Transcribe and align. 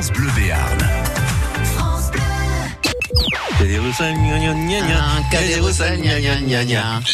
France 0.00 0.12
Bleu 0.12 0.30
Béarn. 0.34 0.78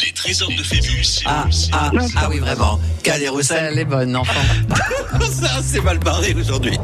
Les 0.04 0.12
trésors 0.12 0.48
de 0.56 0.62
Phébus. 0.62 1.22
Ah, 1.24 1.46
ah, 1.72 1.90
ah 2.14 2.28
oui, 2.30 2.38
vraiment. 2.38 2.78
Cadet-Roussel. 3.02 3.70
Elle 3.72 3.78
est 3.80 3.84
bonne, 3.84 4.14
enfant. 4.14 4.32
Ça, 5.20 5.48
c'est 5.64 5.80
mal 5.80 5.98
barré 5.98 6.32
aujourd'hui. 6.38 6.78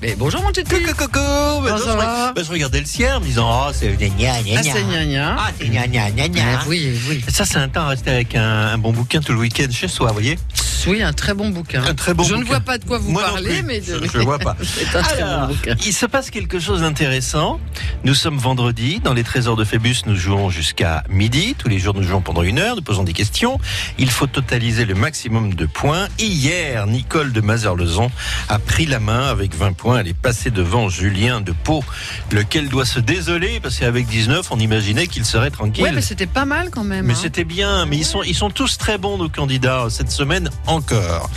Mais 0.00 0.14
bonjour 0.14 0.40
mon 0.42 0.52
titi. 0.52 0.70
Coucou, 0.70 0.94
coucou. 0.94 1.18
Non, 1.18 1.76
je, 1.76 1.84
va 1.84 2.32
bah, 2.32 2.42
je 2.44 2.52
regardais 2.52 2.78
le 2.78 2.86
ciel 2.86 3.14
en 3.14 3.20
me 3.20 3.24
disant, 3.24 3.50
oh, 3.50 3.72
c'est 3.72 3.88
gna 3.96 4.06
gna 4.10 4.42
gna 4.42 4.58
Ah, 4.58 4.62
gna. 4.62 4.72
c'est 4.72 4.82
gna 4.84 5.04
gna. 5.04 5.36
Ah, 5.36 5.50
c'est 5.58 5.68
gna 5.68 5.88
gna 5.88 6.10
gna 6.12 6.28
gna. 6.28 6.42
Ah, 6.60 6.64
oui, 6.68 6.96
oui. 7.08 7.24
Ça, 7.26 7.44
c'est 7.44 7.58
un 7.58 7.68
temps 7.68 7.86
à 7.86 7.88
rester 7.88 8.10
avec 8.12 8.36
un, 8.36 8.68
un 8.68 8.78
bon 8.78 8.92
bouquin 8.92 9.20
tout 9.20 9.32
le 9.32 9.40
week-end 9.40 9.66
chez 9.72 9.88
soi, 9.88 10.08
vous 10.08 10.14
voyez 10.14 10.38
Oui, 10.86 11.02
un 11.02 11.12
très 11.12 11.34
bon 11.34 11.50
bouquin. 11.50 11.82
Un 11.84 11.94
très 11.94 12.14
bon 12.14 12.22
Je 12.22 12.34
ne 12.34 12.44
vois 12.44 12.60
pas 12.60 12.78
de 12.78 12.84
quoi 12.84 12.98
vous 12.98 13.10
Moi 13.10 13.22
parlez, 13.22 13.62
mais 13.62 13.82
Je- 13.82 14.06
je 14.06 14.18
vois 14.18 14.38
pas. 14.38 14.56
c'est 14.62 14.96
un 14.96 15.02
très 15.02 15.22
bon 15.22 15.46
bouquin. 15.48 15.74
il 15.84 15.92
se 15.92 16.06
passe 16.06 16.30
quelque 16.30 16.58
chose 16.60 16.80
d'intéressant. 16.82 17.60
Nous 18.04 18.14
sommes 18.14 18.38
vendredi. 18.38 19.00
Dans 19.02 19.12
les 19.14 19.24
trésors 19.24 19.56
de 19.56 19.64
Phébus, 19.64 19.96
nous 20.06 20.16
jouons 20.16 20.50
jusqu'à 20.50 21.02
midi. 21.08 21.54
Tous 21.58 21.68
les 21.68 21.78
jours, 21.78 21.94
nous 21.94 22.02
jouons 22.02 22.20
pendant 22.20 22.42
une 22.42 22.58
heure. 22.58 22.76
Nous 22.76 22.82
posons 22.82 23.04
des 23.04 23.12
questions. 23.12 23.58
Il 23.98 24.10
faut 24.10 24.26
totaliser 24.26 24.84
le 24.84 24.94
maximum 24.94 25.54
de 25.54 25.66
points. 25.66 26.08
Hier, 26.18 26.86
Nicole 26.86 27.32
de 27.32 27.40
Mazerlezon 27.40 28.10
a 28.48 28.58
pris 28.58 28.86
la 28.86 29.00
main 29.00 29.28
avec 29.28 29.54
20 29.54 29.72
points. 29.72 29.98
Elle 30.00 30.08
est 30.08 30.14
passée 30.14 30.50
devant 30.50 30.88
Julien 30.88 31.40
de 31.40 31.52
Pau, 31.52 31.84
lequel 32.32 32.68
doit 32.68 32.84
se 32.84 33.00
désoler? 33.00 33.60
Parce 33.60 33.78
qu'avec 33.78 34.06
19, 34.06 34.50
on 34.50 34.58
imaginait 34.58 35.06
qu'il 35.06 35.24
serait 35.24 35.50
tranquille. 35.50 35.84
Ouais, 35.84 35.92
mais 35.92 36.02
c'était 36.02 36.26
pas 36.26 36.44
mal 36.44 36.70
quand 36.70 36.84
même. 36.84 37.06
Mais 37.06 37.14
hein. 37.14 37.18
c'était 37.20 37.44
bien, 37.44 37.86
mais 37.86 37.96
ils 37.96 38.04
sont, 38.04 38.22
ils 38.22 38.34
sont 38.34 38.50
tous 38.50 38.78
très 38.78 38.98
bons, 38.98 39.18
nos 39.18 39.28
candidats, 39.28 39.86
cette 39.90 40.10
semaine 40.10 40.50
encore. 40.76 41.30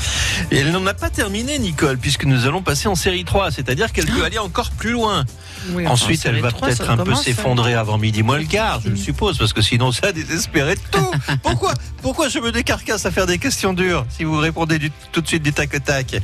Et 0.52 0.58
elle 0.58 0.72
n'en 0.72 0.86
a 0.86 0.94
pas 0.94 1.10
terminé, 1.10 1.58
Nicole, 1.60 1.98
puisque 1.98 2.26
nous 2.26 2.46
allons 2.46 2.62
passer 2.62 2.88
en 2.88 2.96
série 2.96 3.26
3, 3.26 3.52
c'est-à-dire 3.52 3.92
qu'elle 3.92 4.06
peut 4.06 4.24
aller 4.24 4.38
encore 4.38 4.70
plus 4.72 4.92
loin. 4.92 5.26
Oui, 5.72 5.86
Ensuite, 5.88 6.26
elle 6.26 6.40
va 6.40 6.52
peut-être 6.52 6.90
un 6.90 6.98
peu 6.98 7.12
hein. 7.12 7.16
s'effondrer 7.16 7.74
avant 7.74 7.98
midi 7.98 8.24
moins 8.24 8.38
le 8.38 8.46
quart, 8.46 8.80
je 8.84 8.90
le 8.90 8.96
suppose, 8.96 9.38
parce 9.38 9.52
que 9.52 9.62
sinon 9.62 9.92
ça 9.92 10.08
a 10.08 10.12
désespéré 10.14 10.76
de 10.76 10.82
tout. 10.92 11.12
Pourquoi, 11.44 11.74
pourquoi 12.02 12.30
je 12.30 12.40
me 12.40 12.52
décarcasse 12.52 13.06
à 13.06 13.12
faire 13.12 13.26
des 13.26 13.38
questions 13.40 13.74
dures 13.74 14.06
si 14.10 14.24
vous 14.24 14.38
répondez 14.38 14.80
du- 14.80 14.92
tout 15.12 15.20
de 15.22 15.28
suite 15.28 15.44
du 15.44 15.52
tac 15.52 15.74
au 15.76 15.80
tac? 15.80 16.16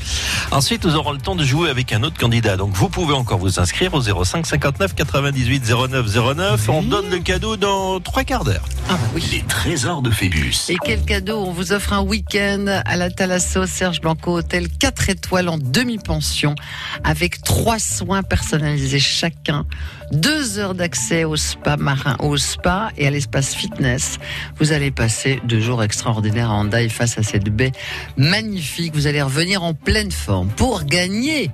Ensuite, 0.52 0.86
nous 0.86 0.96
aurons 0.96 1.12
le 1.12 1.18
temps 1.18 1.36
de 1.36 1.44
jouer 1.44 1.70
avec 1.70 1.92
un 1.94 2.04
autre 2.04 2.18
candidat. 2.18 2.56
Donc, 2.58 2.72
vous 2.74 2.88
pouvez 2.90 3.14
encore 3.14 3.40
vous 3.40 3.60
inscrire 3.60 3.94
au 3.94 4.02
05 4.02 4.46
59 4.46 4.96
98 4.96 5.64
09 5.90 6.36
09. 6.36 6.70
On 6.70 6.82
donne 6.82 7.10
le 7.10 7.20
cadeau 7.20 7.58
dans 7.58 8.00
trois 8.00 8.24
quarts 8.24 8.44
d'heure. 8.46 8.64
Ah, 8.90 8.94
bah 8.94 9.00
oui. 9.16 9.24
Les 9.32 9.42
trésors 9.42 10.02
de 10.02 10.12
Phébus. 10.12 10.56
Et 10.70 10.78
quel 10.84 11.04
cadeau? 11.04 11.44
On 11.46 11.52
vous 11.52 11.74
offre 11.74 11.94
un 11.94 12.02
week-end 12.02 12.82
à 12.86 12.96
la 12.96 13.05
Thalasso 13.10 13.66
Serge 13.66 14.02
Blanco 14.02 14.38
Hôtel 14.38 14.68
4 14.70 15.10
étoiles 15.10 15.50
en 15.50 15.58
demi-pension 15.58 16.56
avec 17.04 17.42
trois 17.42 17.80
soins 17.80 18.24
personnalisés 18.24 19.00
chacun, 19.00 19.66
deux 20.12 20.60
heures 20.60 20.76
d'accès 20.76 21.24
au 21.24 21.36
spa 21.36 21.78
marin, 21.78 22.16
au 22.20 22.38
spa 22.38 22.92
et 22.98 23.08
à 23.08 23.10
l'espace 23.10 23.54
fitness. 23.54 24.18
Vous 24.58 24.72
allez 24.72 24.92
passer 24.92 25.42
deux 25.44 25.60
jours 25.60 25.84
extraordinaires 25.84 26.52
à 26.52 26.56
Hendaye 26.56 26.90
face 26.90 27.18
à 27.18 27.24
cette 27.24 27.50
baie 27.50 27.72
magnifique. 28.18 28.94
Vous 28.94 29.08
allez 29.08 29.22
revenir 29.22 29.64
en 29.64 29.74
pleine 29.74 30.12
forme. 30.12 30.50
Pour 30.50 30.84
gagner, 30.84 31.52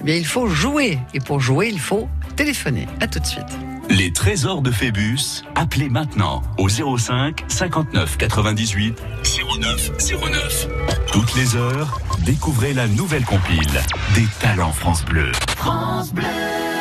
eh 0.00 0.02
bien, 0.02 0.16
il 0.16 0.26
faut 0.26 0.48
jouer. 0.48 0.98
Et 1.14 1.20
pour 1.20 1.40
jouer, 1.40 1.68
il 1.68 1.80
faut 1.80 2.08
téléphoner. 2.36 2.86
À 3.00 3.06
tout 3.06 3.18
de 3.18 3.26
suite. 3.26 3.46
Les 3.88 4.12
trésors 4.12 4.62
de 4.62 4.70
Phébus. 4.70 5.42
Appelez 5.54 5.88
maintenant 5.88 6.42
au 6.58 6.68
05 6.68 7.44
59 7.48 8.16
98 8.16 9.02
09 9.58 9.90
09. 10.30 10.68
Toutes 11.12 11.34
les 11.34 11.56
heures, 11.56 12.00
découvrez 12.24 12.72
la 12.72 12.86
nouvelle 12.88 13.24
compile 13.24 13.80
des 14.14 14.26
talents 14.40 14.72
France 14.72 15.04
Bleu. 15.04 15.32
Tu 15.32 16.71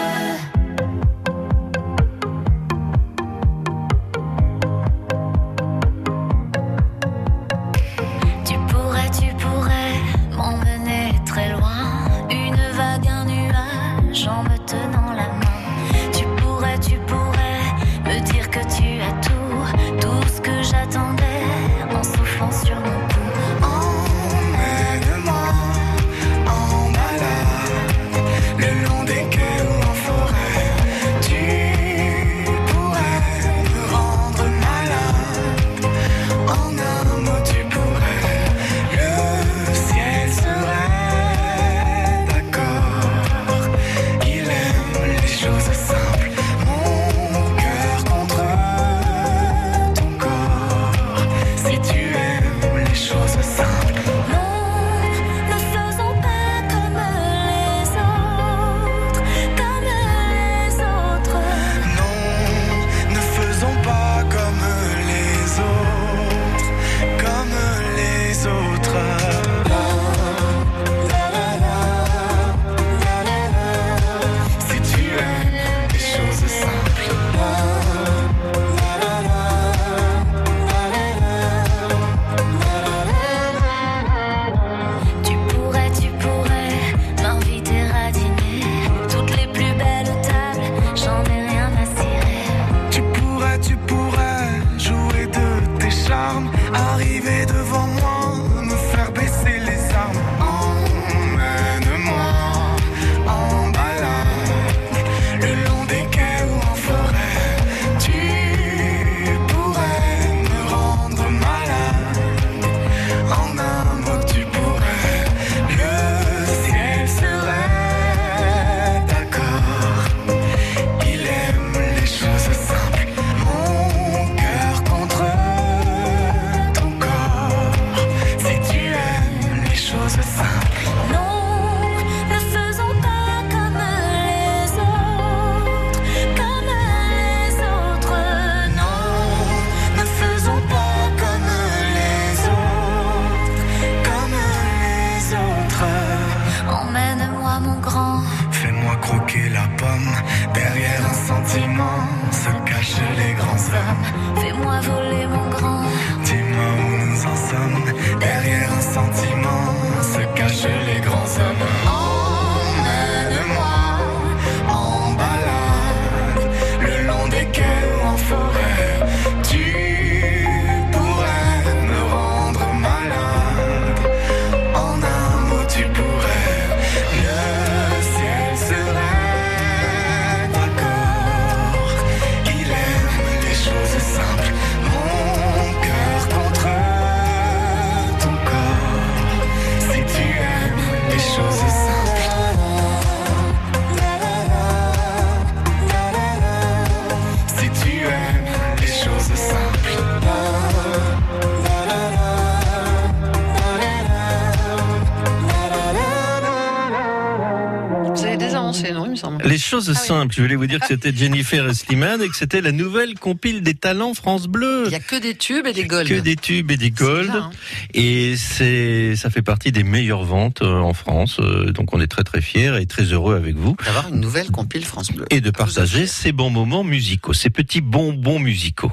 Les 209.71 209.77
choses 209.77 209.94
simples, 209.94 210.35
je 210.35 210.41
voulais 210.41 210.57
vous 210.57 210.68
dire 210.68 210.81
que 210.81 210.88
c'était 210.88 211.15
Jennifer 211.15 211.73
Slimane 211.73 212.21
et 212.21 212.27
que 212.27 212.35
c'était 212.35 212.59
la 212.59 212.73
nouvelle 212.73 213.18
compile 213.18 213.62
des 213.62 213.73
talents 213.73 214.13
France 214.13 214.47
Bleu. 214.47 214.83
Il 214.88 214.89
n'y 214.89 214.95
a 214.95 215.00
que 215.00 215.15
des 215.15 215.33
tubes 215.33 215.65
et 215.65 215.71
des 215.71 215.85
golds. 215.85 216.09
Que 216.09 216.19
des 216.19 216.35
tubes 216.35 216.71
et 216.71 216.75
des 216.75 216.91
golds. 216.91 217.29
hein. 217.31 217.51
Et 217.94 218.35
c'est, 218.35 219.15
ça 219.15 219.29
fait 219.29 219.41
partie 219.41 219.71
des 219.71 219.83
meilleures 219.83 220.25
ventes 220.25 220.62
euh, 220.62 220.79
en 220.81 220.94
France. 220.94 221.38
Euh, 221.39 221.71
Donc 221.71 221.94
on 221.94 222.01
est 222.01 222.07
très 222.07 222.25
très 222.25 222.41
fiers 222.41 222.81
et 222.81 222.85
très 222.85 223.03
heureux 223.03 223.33
avec 223.33 223.56
vous. 223.56 223.77
D'avoir 223.85 224.09
une 224.09 224.19
nouvelle 224.19 224.51
compile 224.51 224.83
France 224.83 225.09
Bleu. 225.09 225.25
Et 225.29 225.39
de 225.39 225.51
partager 225.51 226.06
ces 226.06 226.33
bons 226.33 226.50
moments 226.50 226.83
musicaux, 226.83 227.31
ces 227.31 227.50
petits 227.50 227.79
bonbons 227.79 228.39
musicaux. 228.39 228.91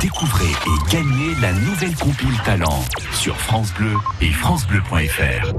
Découvrez 0.00 0.44
et 0.46 0.92
gagnez 0.92 1.34
la 1.42 1.52
nouvelle 1.54 1.96
compile 1.96 2.38
talent 2.44 2.84
sur 3.12 3.36
France 3.36 3.72
Bleu 3.74 3.94
et 4.20 4.30
francebleu.fr. 4.30 5.52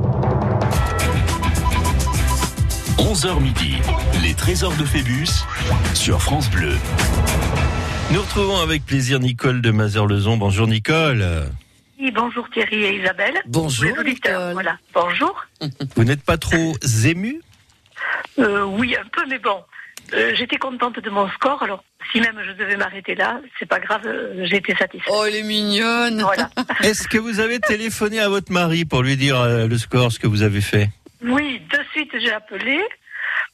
11h 2.97 3.39
midi, 3.41 3.75
les 4.23 4.33
trésors 4.33 4.75
de 4.75 4.83
Phébus 4.85 5.27
sur 5.93 6.21
France 6.21 6.49
Bleu. 6.49 6.73
Nous 8.11 8.21
retrouvons 8.21 8.57
avec 8.61 8.85
plaisir 8.85 9.19
Nicole 9.19 9.61
de 9.61 9.71
Mazerlezon. 9.71 10.37
Bonjour 10.37 10.67
Nicole. 10.67 11.25
Oui, 11.99 12.11
bonjour 12.11 12.49
Thierry 12.49 12.83
et 12.83 13.01
Isabelle. 13.01 13.39
Bonjour, 13.47 13.91
Nicole. 14.03 14.53
voilà. 14.53 14.77
Bonjour. 14.93 15.45
Vous 15.95 16.03
n'êtes 16.03 16.23
pas 16.23 16.37
trop 16.37 16.75
ému 17.05 17.41
Euh, 18.39 18.63
oui, 18.63 18.95
un 18.95 19.07
peu, 19.11 19.21
mais 19.29 19.39
bon. 19.39 19.57
Euh, 20.13 20.31
J'étais 20.35 20.57
contente 20.57 20.99
de 20.99 21.09
mon 21.11 21.29
score, 21.29 21.61
alors 21.61 21.83
si 22.11 22.19
même 22.19 22.39
je 22.43 22.53
devais 22.53 22.77
m'arrêter 22.77 23.13
là, 23.13 23.39
c'est 23.59 23.67
pas 23.67 23.79
grave, 23.79 24.01
euh, 24.05 24.43
j'ai 24.49 24.55
été 24.57 24.73
satisfaite. 24.75 25.13
Oh, 25.15 25.23
elle 25.27 25.35
est 25.35 25.43
mignonne. 25.43 26.21
Voilà. 26.21 26.49
Est-ce 26.83 27.07
que 27.07 27.19
vous 27.19 27.39
avez 27.39 27.59
téléphoné 27.59 28.19
à 28.19 28.27
votre 28.29 28.51
mari 28.51 28.85
pour 28.85 29.03
lui 29.03 29.17
dire 29.17 29.39
euh, 29.39 29.67
le 29.67 29.77
score, 29.77 30.11
ce 30.11 30.17
que 30.17 30.25
vous 30.27 30.41
avez 30.41 30.61
fait? 30.61 30.89
Oui, 31.23 31.61
de 31.71 31.79
suite 31.91 32.11
j'ai 32.19 32.31
appelé 32.31 32.79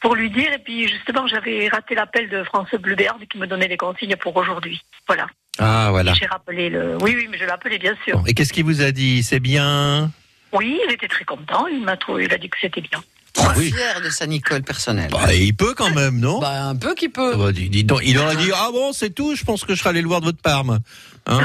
pour 0.01 0.15
lui 0.15 0.29
dire, 0.29 0.51
et 0.53 0.59
puis 0.59 0.87
justement 0.87 1.27
j'avais 1.27 1.67
raté 1.67 1.95
l'appel 1.95 2.29
de 2.29 2.43
France 2.43 2.69
Bleu 2.79 2.95
qui 3.29 3.37
me 3.37 3.47
donnait 3.47 3.67
les 3.67 3.77
consignes 3.77 4.15
pour 4.15 4.35
aujourd'hui. 4.35 4.81
Voilà. 5.07 5.27
Ah 5.57 5.87
voilà. 5.89 6.13
J'ai 6.13 6.25
rappelé 6.25 6.69
le. 6.69 6.97
Oui, 7.01 7.13
oui, 7.15 7.27
mais 7.29 7.37
je 7.37 7.45
l'ai 7.45 7.51
appelé 7.51 7.77
bien 7.77 7.95
sûr. 8.03 8.17
Bon, 8.17 8.25
Et 8.25 8.33
qu'est-ce 8.33 8.51
qu'il 8.53 8.65
vous 8.65 8.81
a 8.81 8.91
dit? 8.91 9.23
C'est 9.23 9.39
bien? 9.39 10.11
Oui, 10.51 10.79
il 10.85 10.93
était 10.93 11.07
très 11.07 11.25
content. 11.25 11.67
Il 11.67 11.83
m'a 11.83 11.97
trouvé, 11.97 12.25
il 12.25 12.33
a 12.33 12.37
dit 12.37 12.49
que 12.49 12.57
c'était 12.59 12.81
bien. 12.81 13.01
Trop 13.35 13.49
oui. 13.57 13.71
fière 13.71 14.01
de 14.01 14.09
sa 14.09 14.25
Nicole 14.27 14.63
personnelle. 14.63 15.09
bah, 15.11 15.33
Il 15.33 15.53
peut 15.53 15.73
quand 15.75 15.93
même, 15.93 16.19
non 16.19 16.39
Bah, 16.39 16.63
un 16.63 16.75
peu 16.75 16.95
qui 16.95 17.09
peut. 17.09 17.35
Bah, 17.35 17.51
dis- 17.51 17.69
dis 17.69 17.83
donc, 17.83 18.01
il 18.05 18.17
aurait 18.17 18.37
dit 18.37 18.49
ah 18.55 18.69
bon 18.71 18.93
c'est 18.93 19.09
tout 19.13 19.35
je 19.35 19.43
pense 19.43 19.63
que 19.65 19.75
je 19.75 19.79
serai 19.79 19.89
allé 19.91 20.01
le 20.01 20.07
voir 20.07 20.21
de 20.21 20.25
votre 20.25 20.41
Parme 20.41 20.79
hein, 21.27 21.39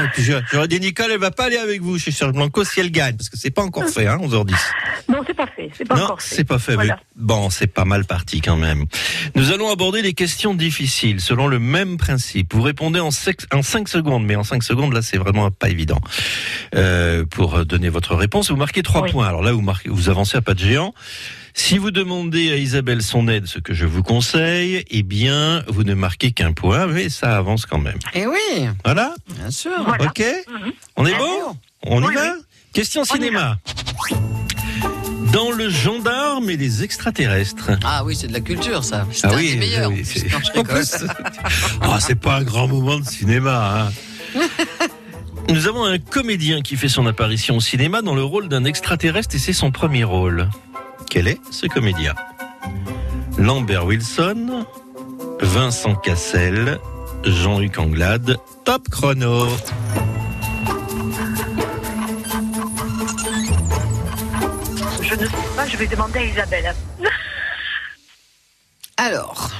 j'aurais 0.51 0.67
dit 0.67 0.79
Nicole 0.79 1.11
elle 1.11 1.19
va 1.19 1.31
pas 1.31 1.45
aller 1.45 1.57
avec 1.57 1.81
vous 1.81 1.97
chez 1.99 2.11
Serge 2.11 2.31
Blanco 2.33 2.63
si 2.63 2.79
elle 2.79 2.91
gagne 2.91 3.15
parce 3.17 3.29
que 3.29 3.37
c'est 3.37 3.49
pas 3.51 3.61
encore 3.63 3.87
fait 3.89 4.07
hein 4.07 4.17
11h10 4.21 4.53
Non, 5.09 5.21
c'est 5.27 5.33
pas 5.33 5.47
fait. 5.47 5.69
C'est 5.77 5.85
pas 5.87 5.95
non 5.95 6.03
encore 6.03 6.21
fait. 6.21 6.35
c'est 6.35 6.43
pas 6.43 6.59
fait 6.59 6.75
Voilà. 6.75 6.99
mais 7.17 7.23
bon 7.23 7.49
c'est 7.49 7.67
pas 7.67 7.83
mal 7.85 8.05
parti 8.05 8.39
quand 8.41 8.55
même 8.57 8.85
nous 9.35 9.51
allons 9.51 9.69
aborder 9.71 10.01
les 10.01 10.13
questions 10.13 10.53
difficiles 10.53 11.19
selon 11.19 11.47
le 11.47 11.59
même 11.59 11.97
principe 11.97 12.53
vous 12.53 12.61
répondez 12.61 12.99
en 12.99 13.11
5 13.11 13.35
en 13.53 13.61
cinq 13.63 13.87
secondes 13.89 14.23
mais 14.25 14.35
en 14.35 14.43
5 14.43 14.63
secondes 14.63 14.93
là 14.93 15.01
c'est 15.01 15.17
vraiment 15.17 15.49
pas 15.51 15.69
évident 15.69 15.99
euh, 16.75 17.25
pour 17.25 17.65
donner 17.65 17.89
votre 17.89 18.15
réponse 18.15 18.49
vous 18.51 18.55
marquez 18.57 18.83
3 18.83 19.01
Oui. 19.03 19.11
points 19.11 19.27
alors 19.27 19.41
là 19.43 19.51
vous 19.51 19.61
marquez 19.61 19.89
vous 19.89 20.09
avancez 20.09 20.37
à 20.37 20.41
pas 20.41 20.53
de 20.53 20.59
géant 20.59 20.93
si 21.53 21.77
vous 21.77 21.91
demandez 21.91 22.51
à 22.51 22.55
Isabelle 22.57 23.01
son 23.01 23.27
aide, 23.27 23.45
ce 23.45 23.59
que 23.59 23.73
je 23.73 23.85
vous 23.85 24.03
conseille, 24.03 24.83
eh 24.89 25.03
bien, 25.03 25.63
vous 25.67 25.83
ne 25.83 25.93
marquez 25.93 26.31
qu'un 26.31 26.53
point, 26.53 26.87
mais 26.87 27.09
ça 27.09 27.37
avance 27.37 27.65
quand 27.65 27.77
même. 27.79 27.99
Eh 28.13 28.25
oui, 28.27 28.67
Voilà, 28.83 29.13
bien 29.37 29.51
sûr. 29.51 29.71
Voilà. 29.85 30.05
ok 30.05 30.19
Mhm. 30.47 30.71
On 30.97 31.05
est 31.05 31.09
Bien 31.09 31.19
bon 31.19 31.25
sûr. 31.35 31.55
On 31.83 32.01
y 32.03 32.07
Oui, 32.07 32.15
va 32.15 32.33
Question 32.73 33.01
On 33.01 33.03
y 33.03 33.07
cinéma. 33.07 33.57
Dans 35.33 35.51
le 35.51 35.69
gendarme 35.69 36.49
et 36.49 36.57
les 36.57 36.83
extraterrestres. 36.83 37.71
Ah 37.85 38.03
oui, 38.03 38.15
c'est 38.15 38.27
de 38.27 38.33
la 38.33 38.41
culture, 38.41 38.83
ça. 38.83 39.07
C'est 39.11 39.27
Ah 39.27 39.31
un 39.31 39.35
oui, 39.37 39.51
des 39.53 39.57
meilleurs. 39.59 39.89
oui, 39.89 40.03
ah, 41.81 41.99
c'est 42.01 42.15
pas 42.19 42.37
un 42.37 42.43
grand 42.43 42.67
moment 42.67 42.99
de 42.99 43.05
cinéma. 43.05 43.89
hein. 44.35 44.39
Nous 45.49 45.67
avons 45.67 45.85
un 45.85 45.97
comédien 45.99 46.61
qui 46.61 46.75
fait 46.77 46.87
son 46.89 47.07
apparition 47.07 47.57
au 47.57 47.61
cinéma 47.61 48.01
dans 48.01 48.13
le 48.15 48.23
rôle 48.23 48.47
d'un 48.47 48.63
extraterrestre 48.65 49.35
et 49.35 49.39
c'est 49.39 49.53
son 49.53 49.71
premier 49.71 50.03
rôle. 50.03 50.49
Quel 51.11 51.27
est 51.27 51.41
ce 51.51 51.67
comédien 51.67 52.15
Lambert 53.37 53.85
Wilson, 53.85 54.65
Vincent 55.41 55.93
Cassel, 55.95 56.79
Jean-Luc 57.25 57.77
Anglade, 57.79 58.37
top 58.63 58.87
chrono. 58.89 59.49
Je 65.01 65.15
ne 65.15 65.25
sais 65.25 65.31
pas, 65.57 65.67
je 65.67 65.75
vais 65.75 65.87
demander 65.87 66.19
à 66.19 66.23
Isabelle. 66.23 66.73
Alors, 68.95 69.51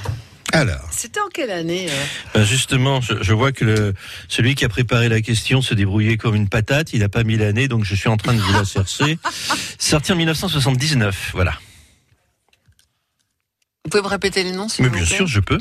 Alors, 0.52 0.86
c'était 0.90 1.20
en 1.20 1.28
quelle 1.28 1.50
année 1.50 1.86
euh 1.88 2.04
ben 2.34 2.44
justement, 2.44 3.00
je, 3.00 3.14
je 3.22 3.32
vois 3.32 3.52
que 3.52 3.64
le, 3.64 3.94
celui 4.28 4.54
qui 4.54 4.66
a 4.66 4.68
préparé 4.68 5.08
la 5.08 5.22
question 5.22 5.62
se 5.62 5.72
débrouillait 5.72 6.18
comme 6.18 6.34
une 6.34 6.48
patate. 6.48 6.92
Il 6.92 7.00
n'a 7.00 7.08
pas 7.08 7.24
mis 7.24 7.38
l'année, 7.38 7.68
donc 7.68 7.84
je 7.84 7.94
suis 7.94 8.08
en 8.08 8.18
train 8.18 8.34
de 8.34 8.40
vous 8.40 8.52
la 8.52 8.64
chercher. 8.64 9.18
Sorti 9.78 10.12
en 10.12 10.16
1979, 10.16 11.30
voilà. 11.32 11.54
Vous 13.84 13.90
pouvez 13.90 14.02
me 14.02 14.08
répéter 14.08 14.44
les 14.44 14.52
noms, 14.52 14.68
s'il 14.68 14.84
Mais 14.84 14.90
vous 14.90 14.96
bien 14.96 15.06
plaît 15.06 15.16
sûr, 15.16 15.26
je 15.26 15.40
peux. 15.40 15.58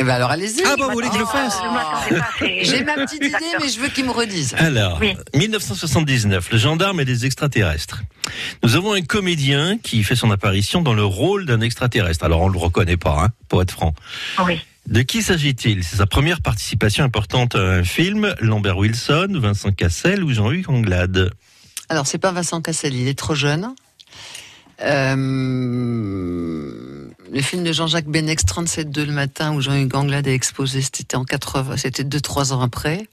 Eh 0.00 0.04
ben 0.04 0.14
alors, 0.14 0.30
allez-y. 0.32 0.62
Ah 0.66 0.74
bon, 0.76 0.86
vous 0.86 0.92
voulez 0.92 1.08
que 1.08 1.14
je 1.14 1.20
le 1.20 1.26
fasse 1.26 1.60
c'est- 2.40 2.64
J'ai 2.64 2.82
ma 2.82 2.94
petite 2.94 3.22
idée, 3.24 3.36
mais 3.60 3.68
je 3.68 3.78
veux 3.78 3.88
qu'ils 3.88 4.04
me 4.04 4.10
redisent. 4.10 4.54
Alors, 4.58 4.98
Oui. 5.00 5.14
1979, 5.34 6.50
le 6.50 6.58
gendarme 6.58 6.98
et 7.00 7.04
les 7.04 7.26
extraterrestres. 7.26 8.02
Nous 8.64 8.74
avons 8.74 8.92
un 8.94 9.02
comédien 9.02 9.78
qui 9.78 10.02
fait 10.02 10.16
son 10.16 10.32
apparition 10.32 10.82
dans 10.82 10.94
le 10.94 11.04
rôle 11.04 11.46
d'un 11.46 11.60
extraterrestre. 11.60 12.24
Alors, 12.24 12.40
on 12.40 12.48
le 12.48 12.58
reconnaît 12.58 12.96
pas, 12.96 13.22
hein, 13.24 13.28
pour 13.48 13.62
être 13.62 13.70
franc. 13.70 13.94
Oui. 14.44 14.60
De 14.88 15.02
qui 15.02 15.22
s'agit-il? 15.22 15.84
C'est 15.84 15.96
sa 15.96 16.06
première 16.06 16.42
participation 16.42 17.04
importante 17.04 17.54
à 17.54 17.60
un 17.60 17.84
film. 17.84 18.34
Lambert 18.40 18.76
Wilson, 18.76 19.28
Vincent 19.34 19.70
Cassel 19.70 20.24
ou 20.24 20.32
Jean-Luc 20.32 20.68
Anglade? 20.68 21.30
Alors, 21.88 22.08
c'est 22.08 22.18
pas 22.18 22.32
Vincent 22.32 22.60
Cassel, 22.60 22.94
il 22.94 23.06
est 23.06 23.16
trop 23.18 23.36
jeune. 23.36 23.72
Euh, 24.82 25.12
le 27.32 27.40
film 27.42 27.64
de 27.64 27.72
Jean-Jacques 27.72 28.06
Benex, 28.06 28.44
37-2 28.44 29.04
le 29.06 29.12
matin, 29.12 29.54
où 29.54 29.60
Jean-Hugues 29.60 29.94
Anglade 29.96 30.28
a 30.28 30.32
exposé, 30.32 30.82
c'était 30.82 31.16
en 31.16 31.24
80, 31.24 31.76
c'était 31.76 32.04
2-3 32.04 32.52
ans 32.52 32.60
après. 32.60 33.08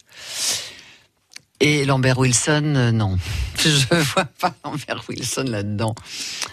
Et 1.60 1.86
Lambert 1.86 2.18
Wilson, 2.18 2.74
euh, 2.76 2.92
non. 2.92 3.18
Je 3.64 3.96
vois 4.14 4.26
pas 4.26 4.54
Lambert 4.66 5.04
Wilson 5.08 5.46
là-dedans. 5.48 5.94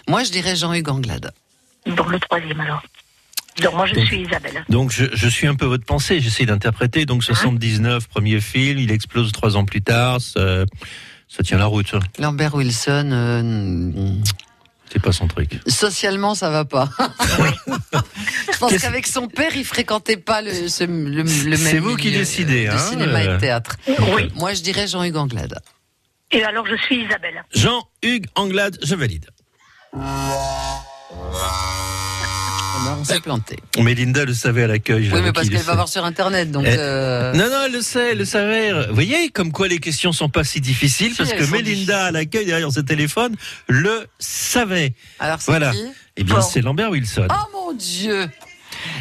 Moi, 0.07 0.23
je 0.23 0.31
dirais 0.31 0.55
Jean-Hugues 0.55 0.89
Anglade. 0.89 1.31
Bon, 1.87 2.03
le 2.07 2.19
troisième 2.19 2.59
alors. 2.59 2.83
Donc 3.63 3.73
moi 3.73 3.85
je 3.87 3.95
Donc- 3.95 4.05
suis 4.05 4.21
Isabelle. 4.21 4.63
Donc, 4.69 4.91
je, 4.91 5.05
je 5.11 5.27
suis 5.27 5.45
un 5.47 5.55
peu 5.55 5.65
votre 5.65 5.83
pensée. 5.83 6.21
J'essaie 6.21 6.45
d'interpréter. 6.45 7.05
Donc, 7.05 7.23
79, 7.23 8.07
premier 8.07 8.39
film. 8.39 8.77
Il 8.79 8.91
explose 8.91 9.31
trois 9.33 9.57
ans 9.57 9.65
plus 9.65 9.81
tard. 9.81 10.21
Ça, 10.21 10.63
ça 11.27 11.43
tient 11.43 11.57
la 11.57 11.65
route. 11.65 11.87
ça. 11.89 11.99
Lambert 12.19 12.53
Wilson, 12.55 13.09
euh, 13.11 14.13
C'est 14.91 15.01
pas 15.01 15.11
son 15.11 15.27
truc. 15.27 15.59
socialement, 15.67 16.33
ça 16.35 16.49
va 16.49 16.65
pas. 16.65 16.89
je 16.99 18.57
pense 18.57 18.71
Qu'est-ce- 18.71 18.81
qu'avec 18.83 19.05
son 19.07 19.27
père, 19.27 19.55
il 19.55 19.63
fréquentait 19.65 20.17
pas 20.17 20.41
le, 20.41 20.67
ce- 20.67 20.83
le, 20.83 21.21
le 21.21 21.23
même 21.23 21.57
C'est 21.57 21.79
vous 21.79 21.95
qui 21.95 22.07
milieu, 22.07 22.19
décidez, 22.19 22.67
euh, 22.67 22.71
hein, 22.71 22.75
de 22.75 22.79
cinéma 22.79 23.23
et 23.23 23.27
euh. 23.27 23.35
de 23.35 23.39
théâtre. 23.39 23.75
Oui. 24.15 24.31
Moi, 24.35 24.53
je 24.53 24.61
dirais 24.61 24.87
Jean-Hugues 24.87 25.17
Anglade. 25.17 25.59
Et 26.31 26.43
alors 26.43 26.65
je 26.67 26.75
suis 26.75 27.03
Isabelle. 27.05 27.43
Jean-Hugues 27.53 28.27
Anglade, 28.35 28.77
je 28.83 28.95
valide. 28.95 29.25
On 32.99 33.03
s'est 33.03 33.19
planté. 33.19 33.57
Mélinda 33.77 34.25
le 34.25 34.33
savait 34.33 34.63
à 34.63 34.67
l'accueil. 34.67 35.09
Oui, 35.13 35.21
mais 35.23 35.31
parce 35.31 35.49
qu'elle 35.49 35.57
le 35.59 35.63
va 35.63 35.75
voir 35.75 35.87
sur 35.89 36.03
Internet, 36.05 36.51
donc. 36.51 36.65
Eh, 36.67 36.75
euh, 36.77 37.33
Non, 37.33 37.45
non, 37.49 37.63
elle 37.65 37.71
le 37.73 37.81
sait, 37.81 38.11
elle 38.11 38.17
le 38.19 38.25
savait. 38.25 38.87
Vous 38.87 38.93
voyez, 38.93 39.29
comme 39.29 39.51
quoi 39.51 39.67
les 39.67 39.79
questions 39.79 40.11
sont 40.11 40.29
pas 40.29 40.43
si 40.43 40.61
difficiles, 40.61 41.11
Si, 41.11 41.17
parce 41.17 41.33
que 41.33 41.43
Mélinda 41.51 42.05
à 42.05 42.11
l'accueil 42.11 42.45
derrière 42.45 42.71
ce 42.71 42.79
téléphone 42.79 43.35
le 43.67 44.05
savait. 44.19 44.93
Alors, 45.19 45.41
c'est 45.41 45.51
Voilà. 45.51 45.71
qui 45.71 45.83
Eh 46.17 46.23
bien, 46.23 46.35
Bon. 46.35 46.41
c'est 46.41 46.61
Lambert 46.61 46.91
Wilson. 46.91 47.27
Oh 47.29 47.33
mon 47.53 47.73
Dieu 47.73 48.29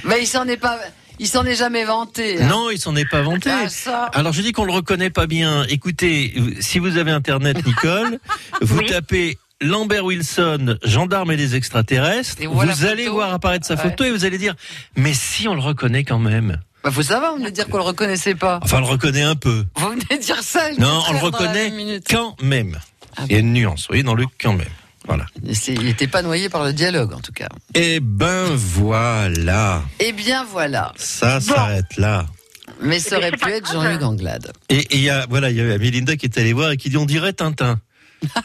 Mais 0.04 0.20
il 0.22 0.26
s'en 0.26 0.46
est 0.46 0.56
pas. 0.56 0.78
Il 1.20 1.26
s'en 1.26 1.44
est 1.44 1.56
jamais 1.56 1.84
vanté. 1.84 2.40
hein. 2.40 2.46
Non, 2.46 2.70
il 2.70 2.78
s'en 2.78 2.94
est 2.94 3.08
pas 3.08 3.22
vanté. 3.22 3.50
Ah, 3.52 3.68
ça. 3.68 4.04
Alors 4.14 4.32
je 4.32 4.40
dis 4.40 4.52
qu'on 4.52 4.64
le 4.64 4.72
reconnaît 4.72 5.10
pas 5.10 5.26
bien. 5.26 5.64
Écoutez, 5.68 6.32
si 6.60 6.78
vous 6.78 6.96
avez 6.96 7.10
internet, 7.10 7.66
Nicole, 7.66 8.20
vous 8.60 8.78
Oui. 8.78 8.86
tapez 8.86 9.36
Lambert 9.60 10.04
Wilson, 10.04 10.78
gendarme 10.84 11.32
et 11.32 11.36
des 11.36 11.56
extraterrestres. 11.56 12.36
Et 12.40 12.46
voilà 12.46 12.72
vous 12.72 12.84
allez 12.84 13.04
photo. 13.04 13.14
voir 13.16 13.32
apparaître 13.32 13.66
sa 13.66 13.74
Ouais. 13.74 13.82
photo 13.82 14.04
et 14.04 14.10
vous 14.12 14.24
allez 14.24 14.38
dire, 14.38 14.54
mais 14.96 15.12
si 15.14 15.48
on 15.48 15.54
le 15.54 15.60
reconnaît 15.60 16.04
quand 16.04 16.20
même. 16.20 16.58
Bah, 16.84 16.92
faut 16.92 17.02
savoir, 17.02 17.32
vous 17.32 17.38
venez 17.38 17.50
de 17.50 17.54
dire 17.56 17.66
qu'on 17.68 17.78
le 17.78 17.82
reconnaissait 17.82 18.36
pas. 18.36 18.60
Enfin, 18.62 18.76
on 18.78 18.80
le 18.82 18.86
reconnaît 18.86 19.22
un 19.22 19.34
peu. 19.34 19.64
Vous 19.74 19.88
venez 19.90 20.04
de 20.18 20.22
dire 20.22 20.42
ça. 20.42 20.70
Non, 20.78 21.02
on 21.08 21.12
le 21.12 21.18
reconnaît 21.18 22.00
quand 22.08 22.36
même. 22.40 22.78
Ah 23.16 23.22
Il 23.26 23.32
y 23.32 23.34
a 23.34 23.38
une 23.40 23.52
nuance, 23.52 23.80
vous 23.82 23.86
voyez, 23.88 24.04
dans 24.04 24.14
le 24.14 24.26
quand 24.40 24.52
même. 24.52 24.68
Voilà. 25.08 25.26
Il 25.66 25.82
n'était 25.84 26.06
pas 26.06 26.22
noyé 26.22 26.48
par 26.48 26.64
le 26.64 26.72
dialogue, 26.72 27.12
en 27.14 27.20
tout 27.20 27.32
cas. 27.32 27.48
Eh 27.74 27.98
ben 28.00 28.44
voilà, 28.54 29.82
Eh 29.98 30.12
bien, 30.12 30.44
voilà. 30.44 30.92
ça 30.96 31.40
s'arrête 31.40 31.96
là. 31.96 32.26
Mais 32.82 33.00
ça 33.00 33.16
aurait 33.16 33.32
pu 33.32 33.48
être. 33.50 33.72
Jean-Hugues 33.72 34.02
Anglade. 34.04 34.52
Et 34.68 34.86
il 34.94 35.00
y 35.00 35.08
a 35.10 35.26
voilà, 35.28 35.50
il 35.50 35.56
y 35.56 35.60
a 35.60 35.78
Mélinda 35.78 36.16
qui 36.16 36.26
est 36.26 36.38
allée 36.38 36.52
voir 36.52 36.70
et 36.70 36.76
qui 36.76 36.90
dit 36.90 36.96
on 36.98 37.06
dirait 37.06 37.32
Tintin. 37.32 37.80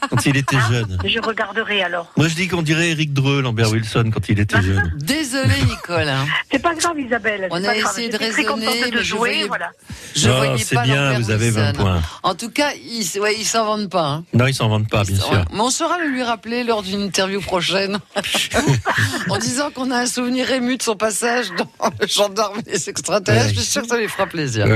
Quand 0.09 0.25
il 0.25 0.37
était 0.37 0.59
jeune. 0.69 0.97
Je 1.05 1.19
regarderai 1.19 1.81
alors. 1.83 2.11
Moi, 2.17 2.27
je 2.27 2.35
dis 2.35 2.47
qu'on 2.47 2.61
dirait 2.61 2.91
Eric 2.91 3.13
Dreux, 3.13 3.41
Lambert 3.41 3.71
Wilson, 3.71 4.09
quand 4.13 4.29
il 4.29 4.39
était 4.39 4.61
jeune. 4.61 4.93
Désolé, 4.97 5.53
Nicole. 5.67 6.07
hein. 6.09 6.25
C'est 6.51 6.59
pas 6.61 6.75
grave, 6.75 6.99
Isabelle. 6.99 7.47
On 7.51 7.63
a 7.63 7.67
pas 7.67 7.77
grave. 7.79 7.91
essayé 7.91 8.09
de 8.09 8.17
raisonner, 8.17 8.45
de 8.65 8.95
mais 8.95 8.97
je 8.97 9.03
jouer, 9.03 9.17
voyais- 9.19 9.47
voilà. 9.47 9.71
Je 10.15 10.29
voyais 10.29 10.57
c'est 10.63 10.75
pas 10.75 10.83
bien, 10.83 11.03
Lambert 11.05 11.19
vous 11.21 11.31
avez 11.31 11.49
20 11.49 11.67
Wilson. 11.69 11.81
points. 11.81 12.01
En 12.21 12.35
tout 12.35 12.49
cas, 12.51 12.69
ils 12.75 13.19
ouais, 13.19 13.35
ils 13.39 13.45
s'en 13.45 13.65
vendent 13.65 13.89
pas. 13.89 14.05
hein. 14.05 14.23
Non, 14.33 14.45
ils 14.47 14.53
s'en 14.53 14.67
vendent 14.69 14.89
pas, 14.89 15.03
bien 15.03 15.15
sûr. 15.17 15.31
Ouais. 15.31 15.43
Mais 15.51 15.59
on 15.59 15.69
saura 15.71 15.97
le 15.99 16.07
lui 16.09 16.21
rappeler 16.23 16.63
lors 16.63 16.83
d'une 16.83 17.01
interview 17.01 17.41
prochaine. 17.41 17.97
en 19.29 19.37
disant 19.37 19.71
qu'on 19.71 19.89
a 19.91 19.97
un 19.97 20.05
souvenir 20.05 20.51
ému 20.51 20.77
de 20.77 20.83
son 20.83 20.95
passage 20.95 21.47
dans 21.57 21.67
le 21.99 22.07
gendarme 22.07 22.59
et 22.67 22.71
les 22.73 22.89
extraterrestres. 22.89 23.47
Ouais. 23.47 23.53
Je 23.55 23.59
suis 23.59 23.71
sûr 23.71 23.81
que 23.81 23.87
ça 23.87 23.97
lui 23.97 24.07
fera 24.07 24.27
plaisir. 24.27 24.67
Non, 24.67 24.75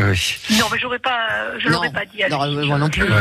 mais 0.72 0.80
j'aurais 0.80 1.00
pas, 1.00 1.20
je 1.60 1.66
Non. 1.68 1.74
l'aurais 1.76 1.92
pas 1.92 2.06
dit. 2.06 2.24
à 2.24 2.30
Non, 2.30 2.66
moi 2.66 2.78
non 2.80 2.90
plus. 2.90 3.06
Je 3.08 3.14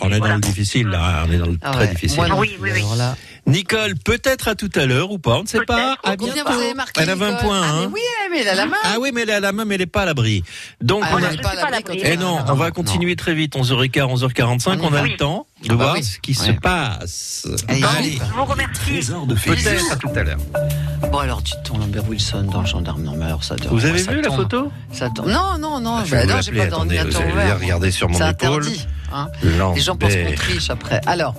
on, 0.00 0.10
est 0.10 0.20
dans 0.20 0.34
le 0.34 0.40
difficile, 0.40 0.88
là. 0.88 1.17
On 1.26 1.32
est 1.32 1.38
dans 1.38 1.46
le 1.46 1.58
Ah 1.62 1.72
très 1.72 1.88
difficile. 1.88 2.16
moi 2.18 2.28
non 2.28 2.38
Oui, 2.38 2.56
oui, 2.60 2.70
oui. 2.74 2.82
là. 2.96 3.16
Nicole, 3.46 3.94
peut-être 4.04 4.48
à 4.48 4.54
tout 4.54 4.68
à 4.74 4.84
l'heure 4.84 5.10
ou 5.10 5.18
pas, 5.18 5.36
on 5.38 5.42
ne 5.42 5.48
sait 5.48 5.64
pas. 5.64 5.96
À 6.04 6.16
Combien 6.18 6.34
bientôt. 6.34 6.52
vous 6.52 6.60
avez 6.60 6.74
marqué 6.74 7.00
Elle 7.00 7.08
a 7.08 7.14
20 7.14 7.26
Nicole 7.30 7.44
points. 7.46 7.62
Ah, 7.64 7.72
mais 7.78 7.84
hein. 7.86 7.90
oui, 7.94 8.00
mais 8.30 8.40
elle 8.42 8.48
a 8.48 8.54
la 8.54 8.66
main. 8.66 8.76
Ah 8.84 8.96
oui, 9.00 9.10
mais 9.14 9.22
elle 9.22 9.30
est 9.30 9.34
à 9.34 9.40
la 9.40 9.52
main, 9.52 9.64
mais 9.64 9.76
elle 9.76 9.80
n'est 9.80 9.86
pas 9.86 10.02
à 10.02 10.04
l'abri. 10.04 10.44
Donc, 10.82 11.02
Ah, 11.06 11.12
on 11.14 11.18
elle 11.18 11.24
a... 11.24 11.28
pas 11.42 11.48
à 11.48 11.54
l'abri 11.54 11.58
à 11.58 11.62
quand 11.64 11.70
l'abri. 11.70 12.00
elle 12.04 12.12
Eh 12.12 12.16
non, 12.18 12.38
on 12.46 12.54
va 12.54 12.70
continuer 12.72 13.16
très 13.16 13.32
vite, 13.34 13.54
11h15, 13.56 14.18
11h45, 14.18 14.78
on 14.82 14.92
a 14.92 15.02
Oui. 15.02 15.12
le 15.12 15.16
temps 15.16 15.46
de 15.62 15.68
Ah 15.70 15.74
bah 15.74 15.74
voir 15.76 15.94
oui. 15.94 16.04
ce 16.04 16.18
qui 16.18 16.34
se 16.34 16.50
passe. 16.52 17.48
Allez, 17.68 17.82
Allez, 17.98 18.18
Je 18.18 18.34
vous 18.34 18.44
remercie. 18.44 19.10
Peut-être 19.46 19.92
à 19.92 19.96
tout 19.96 20.10
à 20.14 20.22
l'heure. 20.24 20.38
Bon 21.10 21.18
alors 21.18 21.42
tu 21.42 21.54
tombes 21.64 21.80
Lambert 21.80 22.06
Wilson 22.08 22.42
dans 22.52 22.60
le 22.60 22.66
gendarme. 22.66 23.02
Non 23.02 23.14
mais 23.16 23.24
alors 23.26 23.42
ça 23.44 23.56
Vous 23.70 23.84
avez 23.86 24.02
vu 24.02 24.20
la 24.20 24.30
photo? 24.30 24.70
Ça 24.92 25.08
tombe. 25.10 25.26
Non 25.28 25.56
non 25.58 25.80
non. 25.80 26.04
Je 26.04 26.10
bah 26.10 26.18
vais 26.18 26.26
vous 26.26 26.32
non, 26.32 26.40
j'ai 26.42 26.52
pas 26.52 26.66
d'ordinateur 26.66 27.22
regarder 27.60 27.90
sur 27.90 28.08
mon 28.08 28.18
C'est 28.18 28.30
épaule. 28.30 28.66
Hein. 29.12 29.28
Les 29.74 29.80
gens 29.80 29.96
pensent 29.96 30.14
qu'on 30.14 30.34
triche 30.34 30.70
après. 30.70 31.00
Alors, 31.06 31.34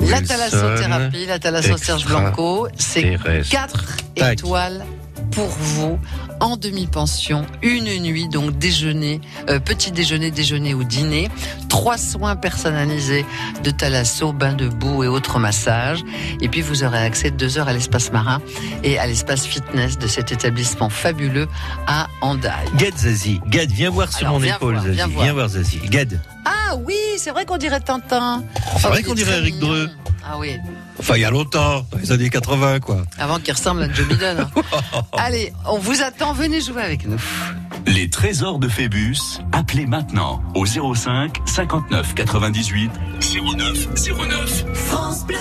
la 0.00 0.20
thalassothérapie, 0.20 1.26
la 1.26 1.38
thalasso 1.38 1.76
Serge 1.76 2.04
Blanco, 2.06 2.68
c'est 2.76 3.02
terrestre. 3.02 3.50
4 3.50 3.96
Tac. 4.14 4.32
étoiles 4.34 4.84
pour 5.30 5.48
vous 5.48 5.98
en 6.40 6.56
demi-pension, 6.56 7.46
une 7.62 7.84
nuit, 8.02 8.28
donc 8.28 8.58
déjeuner, 8.58 9.20
euh, 9.48 9.58
petit 9.58 9.90
déjeuner, 9.90 10.30
déjeuner 10.30 10.74
ou 10.74 10.84
dîner, 10.84 11.30
trois 11.70 11.96
soins 11.96 12.36
personnalisés 12.36 13.24
de 13.64 13.70
thalasso, 13.70 14.32
bain 14.32 14.52
de 14.52 14.68
boue 14.68 15.02
et 15.02 15.08
autres 15.08 15.38
massages. 15.38 16.00
Et 16.42 16.48
puis 16.48 16.60
vous 16.60 16.84
aurez 16.84 16.98
accès 16.98 17.30
deux 17.30 17.58
heures 17.58 17.68
à 17.68 17.72
l'espace 17.72 18.12
marin 18.12 18.40
et 18.84 18.98
à 18.98 19.06
l'espace 19.06 19.46
fitness 19.46 19.98
de 19.98 20.06
cet 20.06 20.30
établissement 20.30 20.90
fabuleux 20.90 21.48
à 21.86 22.08
Andaille. 22.20 22.68
Gad 22.76 22.96
Zazie. 22.96 23.40
Gad, 23.46 23.70
viens 23.70 23.90
voir 23.90 24.12
sur 24.12 24.26
Alors, 24.26 24.34
mon 24.34 24.44
viens 24.44 24.56
épaule, 24.56 24.74
voir, 24.74 24.84
Zazie. 24.84 24.96
viens 24.96 25.06
Viens 25.06 25.32
voir. 25.32 25.34
voir, 25.34 25.48
Zazie. 25.48 25.80
Gad. 25.88 26.20
Ah 26.46 26.76
oui, 26.76 26.94
c'est 27.18 27.30
vrai 27.30 27.44
qu'on 27.44 27.56
dirait 27.58 27.80
Tintin. 27.80 28.42
C'est 28.78 28.86
vrai 28.88 29.02
qu'on 29.02 29.14
dirait 29.14 29.38
Eric. 29.38 29.58
Dreux. 29.58 29.90
Ah 30.24 30.38
oui, 30.38 30.58
Enfin, 30.98 31.16
il 31.16 31.20
y 31.20 31.24
a 31.26 31.30
longtemps, 31.30 31.84
dans 31.92 31.98
les 31.98 32.10
années 32.10 32.30
80, 32.30 32.80
quoi. 32.80 33.02
avant 33.18 33.38
qu'il 33.38 33.52
ressemble 33.52 33.82
à 33.82 33.92
Joe 33.92 34.08
Biden. 34.08 34.48
Allez, 35.12 35.52
on 35.66 35.78
vous 35.78 36.00
attend, 36.02 36.32
venez 36.32 36.60
jouer 36.62 36.82
avec 36.82 37.06
nous. 37.06 37.18
Les 37.86 38.08
trésors 38.08 38.58
de 38.58 38.66
Phébus, 38.68 39.18
appelez 39.52 39.86
maintenant 39.86 40.42
au 40.54 40.64
05 40.66 41.36
59 41.44 42.14
98 42.14 42.90
09 43.56 43.88
09. 43.94 44.64
France 44.74 45.26
Bleu. 45.26 45.36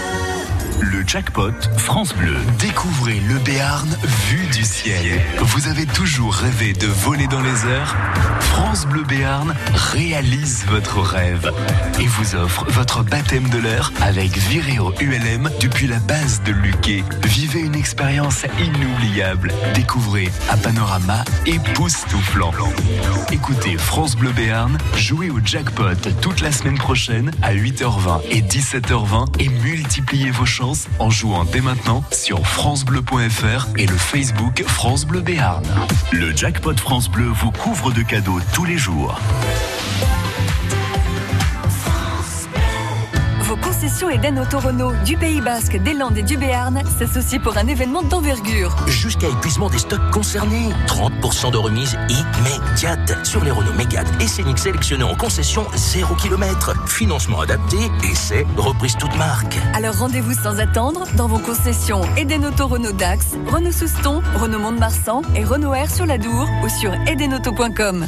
Le 0.81 1.03
jackpot 1.07 1.53
France 1.77 2.13
Bleu. 2.13 2.35
Découvrez 2.59 3.19
le 3.29 3.39
Béarn 3.39 3.97
vu 4.27 4.45
du 4.47 4.63
ciel. 4.63 5.21
Vous 5.39 5.67
avez 5.67 5.85
toujours 5.85 6.33
rêvé 6.33 6.73
de 6.73 6.87
voler 6.87 7.27
dans 7.27 7.41
les 7.41 7.65
airs? 7.65 7.95
France 8.39 8.85
Bleu 8.85 9.03
Béarn 9.03 9.55
réalise 9.73 10.65
votre 10.67 10.99
rêve 10.99 11.51
et 11.99 12.05
vous 12.05 12.35
offre 12.35 12.65
votre 12.69 13.03
baptême 13.03 13.49
de 13.49 13.57
l'air 13.57 13.91
avec 14.01 14.37
Viréo 14.37 14.93
ULM 14.99 15.49
depuis 15.61 15.87
la 15.87 15.99
base 15.99 16.41
de 16.43 16.51
Luquet. 16.51 17.03
Vivez 17.23 17.61
une 17.61 17.75
expérience 17.75 18.45
inoubliable. 18.59 19.53
Découvrez 19.73 20.29
un 20.51 20.57
panorama 20.57 21.23
époustouflant. 21.45 22.51
Écoutez 23.31 23.77
France 23.77 24.15
Bleu 24.15 24.31
Béarn, 24.31 24.77
jouez 24.95 25.29
au 25.29 25.39
jackpot 25.43 25.95
toute 26.21 26.41
la 26.41 26.51
semaine 26.51 26.77
prochaine 26.77 27.31
à 27.41 27.53
8h20 27.53 28.21
et 28.29 28.41
17h20 28.41 29.39
et 29.39 29.49
multipliez 29.49 30.31
vos 30.31 30.45
chances 30.45 30.64
en 30.99 31.09
jouant 31.09 31.45
dès 31.45 31.61
maintenant 31.61 32.03
sur 32.11 32.45
francebleu.fr 32.47 33.67
et 33.77 33.85
le 33.85 33.95
Facebook 33.95 34.63
France 34.65 35.05
Bleu 35.05 35.21
Béarn. 35.21 35.63
Le 36.11 36.35
jackpot 36.35 36.75
France 36.75 37.09
Bleu 37.09 37.27
vous 37.27 37.51
couvre 37.51 37.91
de 37.91 38.01
cadeaux 38.01 38.39
tous 38.53 38.65
les 38.65 38.77
jours. 38.77 39.19
Vos 43.47 43.57
concessions 43.57 44.09
Eden 44.09 44.39
Auto 44.39 44.57
Renault 44.57 44.93
du 45.05 45.17
Pays 45.17 45.39
Basque, 45.39 45.77
des 45.77 45.93
Landes 45.93 46.17
et 46.17 46.23
du 46.23 46.35
Béarn 46.35 46.81
s'associent 46.97 47.39
pour 47.39 47.55
un 47.57 47.67
événement 47.67 48.01
d'envergure. 48.01 48.75
Jusqu'à 48.87 49.27
épuisement 49.27 49.69
des 49.69 49.77
stocks 49.77 50.09
concernés. 50.11 50.69
30% 50.87 51.51
de 51.51 51.57
remise 51.57 51.95
immédiate 52.09 53.23
sur 53.23 53.43
les 53.43 53.51
Renault 53.51 53.73
Mégane 53.73 54.07
et 54.19 54.25
Scénic 54.25 54.57
sélectionnés 54.57 55.03
en 55.03 55.13
concession 55.13 55.67
0 55.75 56.15
km. 56.15 56.73
Financement 56.87 57.41
adapté, 57.41 57.77
essai, 58.11 58.47
reprise 58.57 58.97
toute 58.97 59.15
marque. 59.15 59.59
Alors 59.75 59.95
rendez-vous 59.95 60.33
sans 60.33 60.59
attendre 60.59 61.05
dans 61.15 61.27
vos 61.27 61.39
concessions 61.39 62.01
Eden 62.17 62.45
Auto 62.45 62.65
Renault 62.65 62.93
Dax, 62.93 63.35
Renault 63.45 63.71
Souston, 63.71 64.23
Renault 64.39 64.59
Mont-de-Marsan 64.59 65.21
et 65.35 65.43
Renault 65.43 65.75
Air 65.75 65.91
sur 65.91 66.07
la 66.07 66.17
Dour 66.17 66.49
ou 66.63 66.69
sur 66.69 66.91
edenauto.com. 67.07 68.07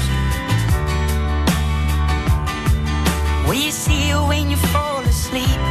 Will 3.47 3.55
you 3.55 3.71
see 3.71 4.09
you 4.09 4.17
when 4.27 4.49
you 4.49 4.57
fall 4.57 5.01
asleep? 5.01 5.70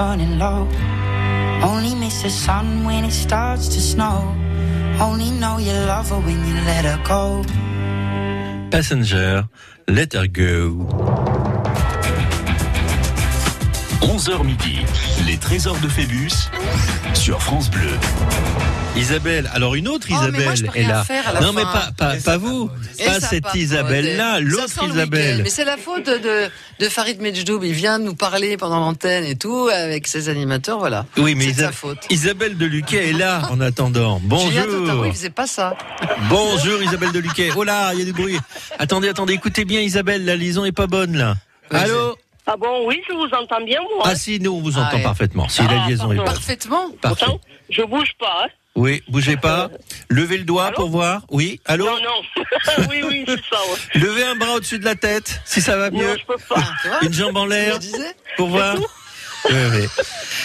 Burning 0.00 0.38
low. 0.38 0.66
Only 1.62 1.94
miss 1.94 2.22
the 2.22 2.30
sun 2.30 2.84
when 2.86 3.04
it 3.04 3.12
starts 3.12 3.68
to 3.74 3.80
snow. 3.92 4.18
Only 4.98 5.30
know 5.40 5.58
you 5.58 5.74
love 5.92 6.08
her 6.08 6.20
when 6.26 6.40
you 6.48 6.54
let 6.70 6.84
her 6.90 7.00
go. 7.04 7.44
Passenger, 8.70 9.46
let 9.88 10.14
her 10.14 10.26
go. 10.26 11.29
11h 14.02 14.44
midi, 14.44 14.78
les 15.26 15.36
trésors 15.36 15.78
de 15.80 15.88
Phébus 15.88 16.30
sur 17.14 17.42
France 17.42 17.70
Bleu. 17.70 17.90
Isabelle, 18.96 19.48
alors 19.54 19.76
une 19.76 19.86
autre 19.88 20.08
Oh, 20.10 20.14
Isabelle 20.14 20.44
moi, 20.64 20.74
est 20.74 20.82
là. 20.82 21.04
non, 21.40 21.52
mais 21.52 21.62
pas, 21.62 21.90
pas, 21.96 22.14
pas 22.16 22.36
vous, 22.38 22.68
pas 23.04 23.20
cette. 23.20 23.44
Isabelle-là, 23.54 24.40
l'autre. 24.40 24.84
Isabelle. 24.84 25.42
Mais 25.44 25.48
c'est 25.50 25.64
la 25.64 25.76
faute 25.76 26.06
de, 26.06 26.48
de 26.80 26.88
Farid 26.88 27.20
Medjdoub. 27.20 27.62
Il 27.62 27.72
vient 27.72 27.98
nous 27.98 28.14
parler 28.14 28.56
pendant 28.56 28.80
l'antenne 28.80 29.24
et 29.24 29.36
tout, 29.36 29.68
avec 29.72 30.08
ses 30.08 30.28
animateurs, 30.28 30.78
voilà. 30.78 31.06
Oui, 31.18 31.34
mais 31.36 31.46
Isa- 31.46 31.66
sa 31.66 31.72
faute. 31.72 31.98
Isabelle 32.10 32.56
de 32.58 32.66
Luquet 32.66 33.10
est 33.10 33.12
là 33.12 33.42
en 33.50 33.60
attendant. 33.60 34.20
Bonjour. 34.24 35.06
il 35.06 35.12
faisait 35.12 35.30
pas 35.30 35.46
ça. 35.46 35.76
Bonjour 36.28 36.82
Isabelle 36.82 37.12
de 37.12 37.20
Luquet. 37.20 37.50
Oh 37.56 37.62
là, 37.64 37.92
il 37.92 38.00
y 38.00 38.02
a 38.02 38.04
du 38.06 38.12
bruit. 38.12 38.38
Attendez, 38.78 39.08
attendez, 39.08 39.34
écoutez 39.34 39.64
bien 39.64 39.80
Isabelle, 39.80 40.24
la 40.24 40.36
liaison 40.36 40.64
est 40.64 40.72
pas 40.72 40.86
bonne 40.88 41.16
là. 41.16 41.36
Allô 41.70 42.16
Ah 42.46 42.56
bon, 42.56 42.86
oui, 42.86 43.00
je 43.08 43.14
vous 43.14 43.28
entends 43.34 43.60
bien, 43.64 43.80
moi. 43.82 44.02
Ah 44.04 44.14
si, 44.16 44.40
nous 44.40 44.52
on 44.52 44.60
vous 44.60 44.76
entend 44.78 44.88
Ah, 44.92 44.96
ouais. 44.96 45.02
parfaitement. 45.02 45.48
Si 45.48 45.62
la 45.62 45.82
Ah, 45.84 45.88
liaison 45.88 46.10
est 46.12 46.16
bonne. 46.16 46.24
Parfaitement. 46.24 46.90
Parfait. 47.00 47.24
Pourtant, 47.26 47.40
je 47.68 47.82
bouge 47.82 48.12
pas. 48.18 48.44
Hein. 48.44 48.48
Oui, 48.76 49.02
bougez 49.08 49.36
pas. 49.36 49.68
Levez 50.08 50.38
le 50.38 50.44
doigt 50.44 50.66
Allô 50.66 50.76
pour 50.76 50.88
voir. 50.90 51.22
Oui, 51.30 51.60
allô 51.66 51.86
Non, 51.86 51.96
non. 52.02 52.44
oui, 52.90 53.02
oui, 53.04 53.24
c'est 53.26 53.34
ça. 53.50 53.56
Ouais. 53.70 54.00
Levez 54.00 54.24
un 54.24 54.36
bras 54.36 54.54
au-dessus 54.54 54.78
de 54.78 54.84
la 54.84 54.94
tête, 54.94 55.40
si 55.44 55.60
ça 55.60 55.76
va 55.76 55.90
Non, 55.90 55.98
mieux. 55.98 56.16
je 56.18 56.24
peux 56.24 56.38
pas. 56.48 56.62
Tu 56.82 56.88
vois 56.88 56.98
Une 57.02 57.12
jambe 57.12 57.36
en 57.36 57.44
Je 57.44 57.50
l'air 57.50 57.78
disais. 57.78 58.14
pour 58.36 58.48
voir. 58.48 58.76
Oui, 59.46 59.52
oui. 59.72 59.86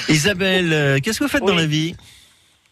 Isabelle, 0.09 0.73
euh, 0.73 0.99
qu'est-ce 1.01 1.19
que 1.19 1.23
vous 1.25 1.29
faites 1.29 1.41
dans 1.43 1.49
Oui. 1.53 1.57
la 1.57 1.65
vie 1.65 1.95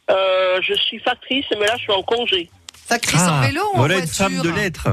Euh, 0.09 0.59
je 0.62 0.73
suis 0.73 0.99
factrice, 0.99 1.45
mais 1.51 1.65
là, 1.65 1.75
je 1.77 1.83
suis 1.83 1.91
en 1.93 2.03
congé. 2.03 2.49
Factrice 2.88 3.21
en 3.21 3.41
vélo 3.41 3.62
ou 3.62 3.65
en 3.65 3.71
Ah, 3.75 3.77
voilà 3.79 3.93
une 3.95 4.01
voiture 4.01 4.15
femme 4.25 4.41
de 4.41 4.49
lettres. 4.49 4.89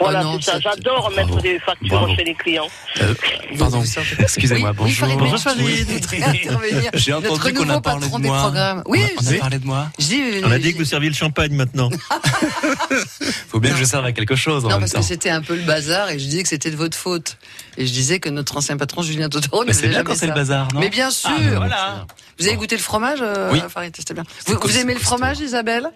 Voilà, 0.00 0.22
Oh 0.26 0.36
c'est 0.40 0.50
ça. 0.52 0.60
J'adore 0.60 1.10
mettre 1.10 1.28
Bravo. 1.28 1.42
des 1.42 1.58
factures 1.60 1.88
Bravo. 2.00 2.14
chez 2.16 2.24
les 2.24 2.34
clients. 2.34 2.68
Pardon, 3.58 3.82
excusez-moi, 4.18 4.70
Oui, 4.70 4.76
bonjour. 4.76 5.08
Bonjour. 5.18 5.38
J'ai 6.94 7.12
entendu 7.12 7.52
qu'on 7.52 7.68
a 7.68 7.80
parlé 7.80 8.08
de 8.08 8.16
moi. 8.18 8.82
Oui, 8.86 9.00
on 9.20 9.26
a 9.26 9.34
parlé 9.38 9.58
de 9.58 9.66
moi. 9.66 9.88
On 10.44 10.50
a 10.50 10.58
dit 10.58 10.72
que 10.72 10.78
vous 10.78 10.84
serviez 10.84 11.08
le 11.08 11.14
champagne 11.14 11.52
maintenant. 11.54 11.90
Faut 13.48 13.60
bien 13.60 13.72
que 13.72 13.78
je 13.78 13.84
serve 13.84 14.04
à 14.06 14.12
quelque 14.12 14.34
chose 14.34 14.64
en 14.64 14.68
Non, 14.68 14.74
même 14.74 14.80
parce 14.80 14.92
temps. 14.92 15.00
que 15.00 15.04
c'était 15.06 15.30
un 15.30 15.42
peu 15.42 15.54
le 15.54 15.62
bazar 15.62 16.10
et 16.10 16.18
je 16.18 16.24
disais 16.24 16.42
que 16.42 16.48
c'était 16.48 16.70
de 16.70 16.76
votre 16.76 16.96
faute. 16.96 17.36
Et 17.76 17.86
je 17.86 17.92
disais 17.92 18.18
que 18.18 18.28
notre 18.28 18.56
ancien 18.56 18.76
patron 18.76 19.02
Julien 19.02 19.28
Totoro 19.28 19.62
ne 19.62 19.68
Mais 19.68 19.72
c'est 19.72 19.80
faisait 19.80 19.88
bien 19.88 19.98
jamais 19.98 20.08
quand 20.10 20.16
c'est 20.16 20.26
le 20.26 20.32
bazar, 20.34 20.68
non 20.74 20.80
Mais 20.80 20.88
bien 20.90 21.10
sûr. 21.10 21.30
Ah, 21.32 21.56
voilà. 21.56 22.06
Vous 22.38 22.46
avez 22.46 22.56
goûté 22.56 22.76
le 22.76 22.82
fromage, 22.82 23.18
euh, 23.22 23.50
Oui. 23.52 23.60
Farid 23.68 23.94
C'était 23.96 24.14
bien. 24.14 24.24
Vous, 24.46 24.78
aimez 24.78 24.94
le 24.94 25.00
fromage, 25.00 25.38
Isabelle? 25.40 25.88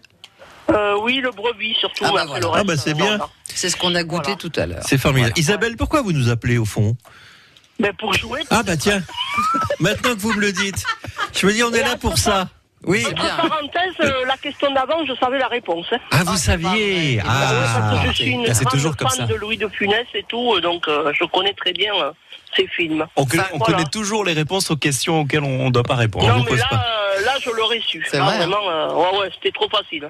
Euh, 0.71 0.97
oui, 1.01 1.17
le 1.23 1.31
brebis, 1.31 1.75
surtout. 1.79 2.05
Ah 2.07 2.11
bah 2.13 2.23
après 2.23 2.41
voilà. 2.41 2.41
le 2.41 2.47
reste, 2.49 2.65
Ah 2.65 2.65
bah, 2.75 2.77
c'est 2.77 2.91
euh, 2.91 2.95
bien. 2.95 3.19
C'est 3.45 3.71
ce 3.71 3.77
qu'on 3.77 3.95
a 3.95 4.03
goûté 4.03 4.33
Voilà. 4.33 4.37
tout 4.37 4.53
à 4.57 4.67
l'heure. 4.67 4.83
C'est 4.87 4.99
formidable. 4.99 5.33
Isabelle, 5.37 5.77
pourquoi 5.77 6.03
vous 6.03 6.13
nous 6.13 6.29
appelez 6.29 6.59
au 6.59 6.65
fond? 6.65 6.97
Mais 7.79 7.93
pour 7.93 8.13
jouer. 8.15 8.43
Ah 8.51 8.63
bah 8.63 8.77
tiens, 8.77 9.03
maintenant 9.81 10.15
que 10.15 10.21
vous 10.21 10.33
me 10.33 10.41
le 10.41 10.51
dites, 10.53 10.83
je 11.35 11.47
me 11.47 11.53
dis 11.53 11.63
on 11.63 11.73
est 11.73 11.83
là 11.83 11.97
pour 11.97 12.17
ça. 12.19 12.49
Oui. 12.85 13.05
Entre 13.07 13.15
bien. 13.15 13.37
parenthèses, 13.37 13.95
euh, 14.01 14.25
la 14.27 14.37
question 14.37 14.73
d'avant, 14.73 15.05
je 15.07 15.13
savais 15.17 15.39
la 15.39 15.49
réponse. 15.49 15.87
hein. 15.93 15.99
Ah 16.11 16.23
vous 16.25 16.33
Ah, 16.35 16.39
saviez. 16.39 17.21
Ah 17.21 17.53
ouais, 17.53 17.67
Ah. 17.67 17.89
parce 17.91 18.03
que 18.03 18.09
je 18.09 18.13
suis 18.15 18.31
une 18.31 18.45
grande 18.45 18.71
toujours 18.71 18.97
comme 18.97 19.09
fan 19.09 19.19
ça. 19.19 19.27
de 19.27 19.35
Louis 19.35 19.57
de 19.57 19.69
Funès 19.69 20.07
et 20.15 20.25
tout, 20.29 20.61
donc 20.61 20.87
euh, 20.89 21.13
je 21.19 21.25
connais 21.27 21.55
très 21.55 21.73
bien 21.73 21.93
euh, 21.97 22.13
ces 22.57 22.67
films. 22.69 23.07
On, 23.17 23.25
connaît, 23.27 23.43
on 23.53 23.59
Voilà. 23.59 23.75
connaît 23.79 23.89
toujours 23.91 24.25
les 24.25 24.33
réponses 24.35 24.71
aux 24.71 24.77
questions 24.77 25.21
auxquelles 25.21 25.43
on 25.45 25.67
ne 25.67 25.71
doit 25.71 25.83
pas 25.83 25.97
répondre. 25.97 26.27
On 26.27 26.29
non, 26.29 26.35
vous 26.39 26.45
mais 26.45 26.51
pose 26.51 26.59
là, 26.61 26.67
pas. 26.71 26.87
là, 27.25 27.33
je 27.43 27.51
l'aurais 27.51 27.81
su. 27.81 28.01
Vrai, 28.09 28.19
hein. 28.19 28.37
vraiment, 28.37 28.69
euh, 28.71 28.93
ouais, 28.95 29.19
ouais, 29.21 29.31
c'était 29.35 29.53
trop 29.53 29.69
facile. 29.69 30.09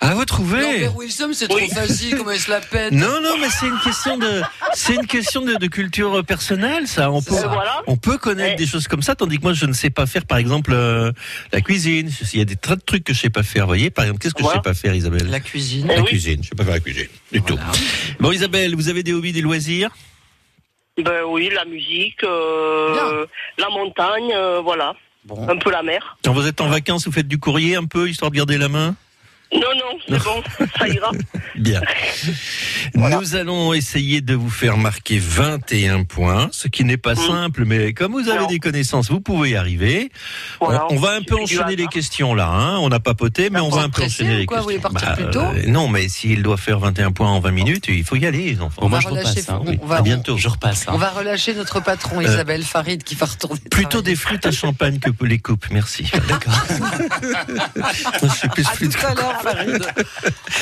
Ah 0.00 0.14
vous 0.14 0.24
trouvez 0.24 0.62
Lambert 0.62 0.96
Wilson, 0.96 1.30
c'est 1.32 1.48
trop 1.48 1.58
facile, 1.58 2.16
comment 2.16 2.30
il 2.30 2.38
se 2.38 2.48
la 2.50 2.60
pète. 2.60 2.92
Non 2.92 3.20
non 3.20 3.36
mais 3.40 3.48
c'est 3.50 3.66
une 3.66 3.78
question 3.80 4.16
de 4.16 4.42
c'est 4.72 4.94
une 4.94 5.06
question 5.06 5.42
de, 5.42 5.56
de 5.56 5.66
culture 5.66 6.24
personnelle 6.24 6.86
ça. 6.86 7.10
On 7.10 7.20
peut 7.20 7.34
Euh, 7.34 7.48
voilà. 7.48 7.82
on 7.88 7.96
peut 7.96 8.16
connaître 8.16 8.56
des 8.56 8.66
choses 8.66 8.86
comme 8.86 9.02
ça 9.02 9.16
tandis 9.16 9.38
que 9.38 9.42
moi 9.42 9.54
je 9.54 9.66
ne 9.66 9.72
sais 9.72 9.90
pas 9.90 10.06
faire 10.06 10.24
par 10.24 10.38
exemple 10.38 10.70
euh, 10.72 11.10
la 11.52 11.60
cuisine. 11.60 12.10
Il 12.32 12.38
y 12.38 12.42
a 12.42 12.44
des 12.44 12.54
tas 12.54 12.76
de 12.76 12.80
trucs 12.80 13.02
que 13.02 13.12
je 13.12 13.18
sais 13.18 13.30
pas 13.30 13.42
faire. 13.42 13.64
Vous 13.64 13.68
voyez 13.70 13.90
par 13.90 14.04
exemple 14.04 14.20
qu'est-ce 14.20 14.34
que 14.34 14.42
Voilà. 14.42 14.60
je 14.64 14.68
sais 14.68 14.70
pas 14.70 14.74
faire 14.74 14.94
Isabelle? 14.94 15.28
La 15.28 15.40
cuisine. 15.40 15.88
La 15.88 15.96
Eh 15.96 16.00
oui. 16.00 16.06
cuisine. 16.06 16.44
Je 16.44 16.48
sais 16.50 16.54
pas 16.54 16.64
faire 16.64 16.74
la 16.74 16.80
cuisine 16.80 17.08
du 17.32 17.42
tout. 17.42 17.58
Bon 18.20 18.30
Isabelle, 18.30 18.76
vous 18.76 18.88
avez 18.88 19.02
des 19.02 19.12
hobbies, 19.12 19.32
des 19.32 19.42
loisirs? 19.42 19.90
Ben 21.02 21.22
oui, 21.28 21.50
la 21.54 21.64
musique, 21.64 22.22
euh, 22.24 23.26
la 23.58 23.68
montagne, 23.68 24.32
euh, 24.34 24.60
voilà. 24.60 24.94
Bon. 25.24 25.48
Un 25.48 25.56
peu 25.56 25.70
la 25.72 25.82
mer. 25.82 26.16
Quand 26.24 26.32
vous 26.32 26.46
êtes 26.46 26.60
en 26.60 26.68
vacances, 26.68 27.04
vous 27.06 27.12
faites 27.12 27.28
du 27.28 27.38
courrier 27.38 27.74
un 27.76 27.84
peu 27.84 28.08
histoire 28.08 28.30
de 28.30 28.36
garder 28.36 28.58
la 28.58 28.68
main? 28.68 28.94
Non, 29.50 29.60
non, 29.60 29.98
c'est 30.06 30.22
bon, 30.22 30.42
ça 30.78 30.88
ira. 30.88 31.10
Bien. 31.56 31.80
Nous 32.94 33.34
allons 33.34 33.72
essayer 33.72 34.20
de 34.20 34.34
vous 34.34 34.50
faire 34.50 34.76
marquer 34.76 35.18
21 35.18 36.04
points, 36.04 36.48
ce 36.52 36.68
qui 36.68 36.84
n'est 36.84 36.96
pas 36.98 37.14
simple, 37.14 37.64
mais 37.64 37.92
comme 37.94 38.12
vous 38.12 38.28
avez 38.28 38.40
Non. 38.40 38.46
des 38.46 38.58
connaissances, 38.58 39.10
vous 39.10 39.20
pouvez 39.20 39.50
y 39.50 39.56
arriver. 39.56 40.10
Voilà, 40.60 40.86
on, 40.90 40.96
on 40.96 41.00
va 41.00 41.12
un 41.12 41.22
peu 41.22 41.34
enchaîner 41.40 41.76
les 41.76 41.86
questions 41.86 42.34
là, 42.34 42.48
hein. 42.48 42.78
on 42.78 42.88
n'a 42.90 43.00
pas 43.00 43.14
poté, 43.14 43.44
mais 43.50 43.58
Bah, 43.58 43.64
on 43.64 43.70
vous 43.70 43.76
va 43.76 43.82
un 43.84 43.88
peu 43.90 44.04
enchaîner 44.04 44.36
les 44.38 44.46
quoi, 44.46 44.60
vous 44.60 44.68
questions. 44.68 44.88
voulez 44.90 44.94
partir 45.00 45.14
plus 45.24 45.30
tôt 45.32 45.40
euh, 45.40 45.62
non, 45.66 45.88
mais 45.88 46.08
s'il 46.08 46.42
doit 46.42 46.56
faire 46.58 46.78
21 46.78 47.12
points 47.12 47.30
en 47.30 47.40
20 47.40 47.50
minutes, 47.50 47.86
il 47.88 48.04
faut 48.04 48.16
y 48.16 48.26
aller, 48.26 48.52
les 48.52 48.60
enfants. 48.60 48.88
Moi, 48.88 48.98
va 48.98 49.00
je 49.00 49.08
relâcher- 49.08 49.28
repasse. 49.40 49.48
hein. 49.48 49.62
on- 49.66 49.76
on 49.82 49.86
va- 49.86 49.96
à 49.96 50.02
bientôt. 50.02 50.36
Je 50.36 50.48
repasse. 50.48 50.82
hein. 50.88 50.92
On 50.94 50.98
va 50.98 51.08
relâcher 51.10 51.54
notre 51.54 51.80
patron, 51.80 52.20
Isabelle 52.20 52.62
Farid, 52.64 53.02
qui 53.02 53.14
va 53.14 53.26
retourner. 53.26 53.60
Plutôt 53.70 53.88
travailler. 53.88 54.10
des 54.12 54.16
flûtes 54.16 54.46
à 54.46 54.52
champagne 54.52 54.98
que 54.98 55.10
les 55.24 55.38
coupes, 55.38 55.66
merci. 55.70 56.04
D'accord. 56.28 56.54
je 58.22 58.28
suis 58.28 58.48
plus 58.48 58.66
À 58.66 58.70
flûte. 58.72 58.96
tout 58.96 59.06
à 59.06 59.14
l'heure, 59.14 59.37
Farid. 59.42 59.86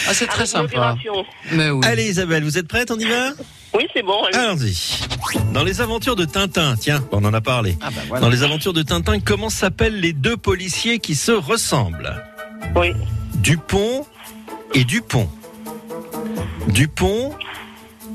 Ah, 0.09 0.13
c'est 0.15 0.27
très 0.27 0.47
sympa. 0.47 0.63
modération. 0.63 1.25
Mais 1.53 1.71
oui. 1.71 1.85
Allez 1.87 2.09
Isabelle, 2.09 2.45
vous 2.45 2.59
êtes 2.59 2.69
prête 2.69 2.91
On 2.91 2.99
y 2.99 3.05
va 3.05 3.31
Oui, 3.75 3.87
c'est 3.95 4.03
bon. 4.03 4.23
allez. 4.25 4.37
Allons-y. 4.39 5.01
Dans 5.53 5.65
les 5.65 5.81
aventures 5.81 6.17
de 6.17 6.25
Tintin, 6.25 6.77
tiens, 6.79 7.05
on 7.13 7.25
en 7.25 7.33
a 7.35 7.41
parlé. 7.41 7.77
Ah 7.81 7.89
bah 7.91 8.01
voilà. 8.09 8.21
Dans 8.23 8.29
les 8.31 8.43
aventures 8.43 8.73
de 8.73 8.83
Tintin, 8.83 9.21
comment 9.21 9.51
s'appellent 9.51 10.01
les 10.01 10.13
deux 10.13 10.37
policiers 10.37 10.99
qui 10.99 11.15
se 11.15 11.33
ressemblent 11.33 12.23
Oui. 12.75 12.93
Dupont 13.37 14.07
et 14.75 14.85
Dupont. 14.85 15.29
Dupont 16.69 17.35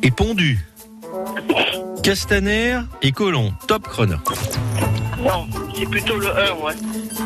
et 0.04 0.12
Pondu. 0.12 0.60
Castaner 2.04 2.80
et 3.02 3.12
Colomb. 3.12 3.54
Top 3.68 3.84
chrono. 3.88 4.16
Non, 5.20 5.48
c'est 5.78 5.86
plutôt 5.86 6.18
le 6.18 6.28
1, 6.28 6.32
ouais. 6.64 6.74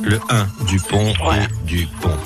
Le 0.04 0.20
1, 0.30 0.48
Dupont 0.68 1.14
et 1.14 1.66
Dupont. 1.66 2.18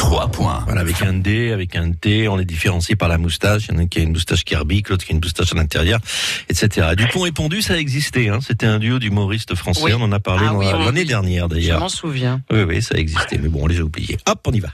3 0.00 0.28
points. 0.28 0.62
Voilà, 0.64 0.80
avec 0.80 1.02
un 1.02 1.12
D, 1.12 1.52
avec 1.52 1.76
un 1.76 1.92
T, 1.92 2.26
on 2.26 2.36
les 2.36 2.46
différencie 2.46 2.96
par 2.96 3.08
la 3.10 3.18
moustache. 3.18 3.66
Il 3.68 3.74
y 3.74 3.76
en 3.76 3.80
a 3.80 3.82
un 3.82 3.86
qui 3.86 3.98
a 3.98 4.02
une 4.02 4.12
moustache 4.12 4.44
Kirby, 4.44 4.82
l'autre 4.88 5.04
qui 5.04 5.12
a 5.12 5.14
une 5.14 5.20
moustache 5.22 5.52
à 5.52 5.56
l'intérieur, 5.56 6.00
etc. 6.48 6.88
Dupont 6.96 7.26
et 7.26 7.32
Pondu, 7.32 7.60
ça 7.60 7.74
a 7.74 7.76
existé. 7.76 8.30
Hein. 8.30 8.38
C'était 8.40 8.64
un 8.64 8.78
duo 8.78 8.98
d'humoristes 8.98 9.54
français. 9.54 9.82
Oui. 9.82 9.92
On 9.94 10.00
en 10.02 10.10
a 10.12 10.18
parlé 10.18 10.46
Ah 10.48 10.54
oui, 10.54 10.64
l'année 10.64 11.04
dernière, 11.04 11.44
Je 11.50 11.54
d'ailleurs. 11.54 11.80
m'en 11.80 11.90
souviens. 11.90 12.40
Oui, 12.50 12.62
oui, 12.62 12.80
ça 12.80 12.94
a 12.94 12.98
existé. 12.98 13.38
Mais 13.42 13.48
bon, 13.50 13.60
on 13.64 13.66
les 13.66 13.78
a 13.78 13.82
oubliés. 13.82 14.16
Hop, 14.26 14.40
on 14.46 14.52
y 14.52 14.60
va. 14.60 14.70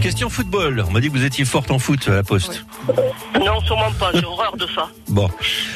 Question 0.00 0.30
football. 0.30 0.82
On 0.88 0.90
m'a 0.90 1.00
dit 1.00 1.08
que 1.08 1.12
vous 1.12 1.24
étiez 1.24 1.44
forte 1.44 1.70
en 1.70 1.78
foot 1.78 2.08
à 2.08 2.12
la 2.12 2.22
poste. 2.22 2.64
Non, 3.44 3.60
sûrement 3.66 3.90
pas, 3.98 4.10
j'ai 4.14 4.24
horreur 4.24 4.56
de 4.56 4.66
ça. 4.74 4.88
Bon. 5.08 5.28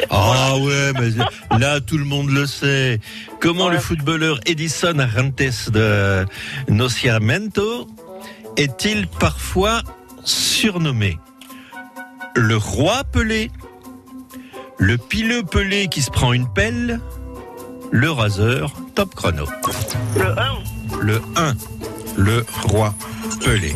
Ah 0.08 0.56
ouais, 0.58 0.92
mais 0.98 1.58
là, 1.58 1.80
tout 1.80 1.98
le 1.98 2.04
monde 2.04 2.30
le 2.30 2.46
sait. 2.46 2.98
Comment 3.40 3.68
le 3.68 3.78
footballeur 3.78 4.38
Edison 4.46 4.98
Arantes 4.98 5.70
de 5.70 6.24
Nociamento 6.68 7.88
est-il 8.56 9.06
parfois 9.06 9.82
surnommé 10.24 11.18
le 12.36 12.56
roi 12.56 13.04
pelé, 13.04 13.50
le 14.78 14.98
pileux 14.98 15.42
pelé 15.44 15.88
qui 15.88 16.02
se 16.02 16.10
prend 16.10 16.32
une 16.32 16.52
pelle, 16.52 17.00
le 17.92 18.10
raseur 18.10 18.72
top 18.94 19.14
chrono? 19.14 19.46
Le 20.16 20.38
1, 20.38 20.58
Le 21.00 21.22
1, 21.36 21.54
le 22.16 22.44
roi 22.64 22.94
pelé. 23.44 23.74